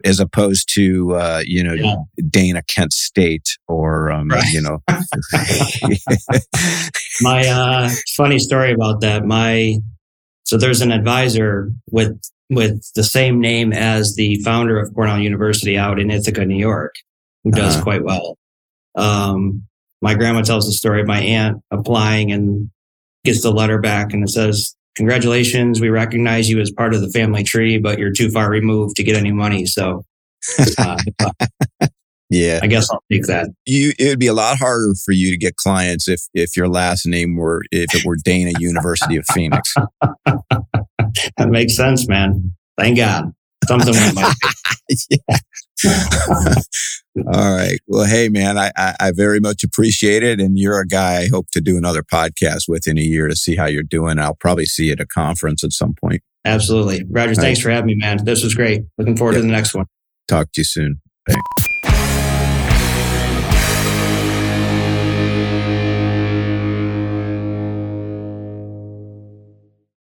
as 0.06 0.20
opposed 0.20 0.70
to, 0.74 1.16
uh, 1.16 1.44
you 1.46 1.64
know, 1.64 1.74
yeah. 1.74 1.96
Dana 2.30 2.62
Kent 2.64 2.94
State 2.94 3.58
or, 3.68 4.12
um, 4.12 4.30
right. 4.30 4.44
you 4.52 4.62
know. 4.62 4.80
my 7.22 7.48
uh, 7.48 7.90
funny 8.16 8.40
story 8.40 8.74
about 8.74 9.02
that. 9.02 9.26
My 9.26 9.78
so 10.54 10.58
there's 10.58 10.82
an 10.82 10.92
advisor 10.92 11.72
with 11.90 12.22
with 12.52 12.80
the 12.94 13.04
same 13.04 13.42
name 13.42 13.74
as 13.74 14.14
the 14.14 14.40
founder 14.44 14.78
of 14.78 14.94
Cornell 14.94 15.18
University 15.18 15.80
out 15.80 16.00
in 16.00 16.12
Ithaca, 16.12 16.46
New 16.46 16.60
York, 16.60 16.94
who 17.44 17.50
does 17.50 17.74
uh-huh. 17.74 17.84
quite 17.84 18.04
well. 18.04 18.38
Um, 18.94 19.64
my 20.04 20.14
grandma 20.14 20.44
tells 20.44 20.68
the 20.68 20.74
story 20.74 21.02
of 21.02 21.08
my 21.08 21.22
aunt 21.22 21.64
applying 21.72 22.32
and 22.32 22.70
gets 23.24 23.42
the 23.42 23.50
letter 23.50 23.80
back 23.80 24.14
and 24.14 24.24
it 24.24 24.30
says, 24.30 24.76
congratulations. 24.96 25.82
We 25.82 25.90
recognize 25.90 26.52
you 26.52 26.60
as 26.60 26.70
part 26.70 26.94
of 26.94 27.02
the 27.02 27.10
family 27.10 27.44
tree, 27.44 27.80
but 27.80 27.98
you're 27.98 28.14
too 28.14 28.30
far 28.30 28.48
removed 28.48 28.96
to 28.98 29.04
get 29.04 29.16
any 29.16 29.32
money. 29.32 29.66
So, 29.66 30.06
uh, 30.78 30.98
yeah, 32.34 32.60
I 32.64 32.68
guess 32.68 32.90
I'll 32.90 33.04
take 33.12 33.28
that. 33.28 33.50
You, 33.66 33.94
it 34.00 34.10
would 34.10 34.20
be 34.20 34.28
a 34.28 34.34
lot 34.34 34.58
harder 34.58 34.94
for 35.06 35.12
you 35.12 35.30
to 35.30 35.38
get 35.38 35.56
clients 35.56 36.08
if, 36.08 36.22
if 36.34 36.58
your 36.58 36.68
last 36.68 37.06
name 37.06 37.36
were, 37.36 37.62
if 37.72 37.94
it 37.94 38.06
were 38.06 38.16
Dana 38.16 38.54
University 38.60 39.18
of 39.18 39.26
Phoenix. 39.34 39.74
that 40.02 41.50
makes 41.50 41.76
sense, 41.76 42.08
man. 42.08 42.54
Thank 42.78 42.98
God. 42.98 43.32
Something 43.68 43.94
went 43.94 44.16
my 44.16 44.34
yeah. 45.10 45.38
All 47.32 47.56
right. 47.56 47.80
Well, 47.88 48.06
hey, 48.06 48.30
man, 48.30 48.58
I, 48.58 48.72
I, 48.76 48.96
I, 49.00 49.12
very 49.16 49.40
much 49.40 49.64
appreciate 49.64 50.24
it. 50.24 50.42
And 50.42 50.58
you're 50.58 50.80
a 50.80 50.88
guy 50.88 51.22
I 51.22 51.28
hope 51.32 51.46
to 51.54 51.62
do 51.62 51.78
another 51.78 52.04
podcast 52.04 52.64
with 52.68 52.88
in 52.88 52.98
a 52.98 53.02
year 53.02 53.28
to 53.28 53.36
see 53.36 53.56
how 53.56 53.68
you're 53.68 53.84
doing. 53.84 54.20
I'll 54.20 54.36
probably 54.36 54.66
see 54.66 54.88
you 54.88 54.94
at 54.94 55.00
a 55.00 55.06
conference 55.06 55.64
at 55.64 55.72
some 55.72 55.94
point. 55.94 56.22
Absolutely. 56.44 57.06
Roger, 57.10 57.30
All 57.30 57.36
thanks 57.36 57.60
right. 57.60 57.64
for 57.64 57.70
having 57.70 57.88
me, 57.88 57.96
man. 57.96 58.26
This 58.26 58.44
was 58.44 58.56
great. 58.56 58.82
Looking 58.98 59.16
forward 59.16 59.34
yep. 59.34 59.44
to 59.44 59.48
the 59.48 59.54
next 59.54 59.74
one. 59.74 59.86
Talk 60.28 60.52
to 60.54 60.62
you 60.62 60.66
soon. 60.66 61.02
Thanks. 61.28 61.42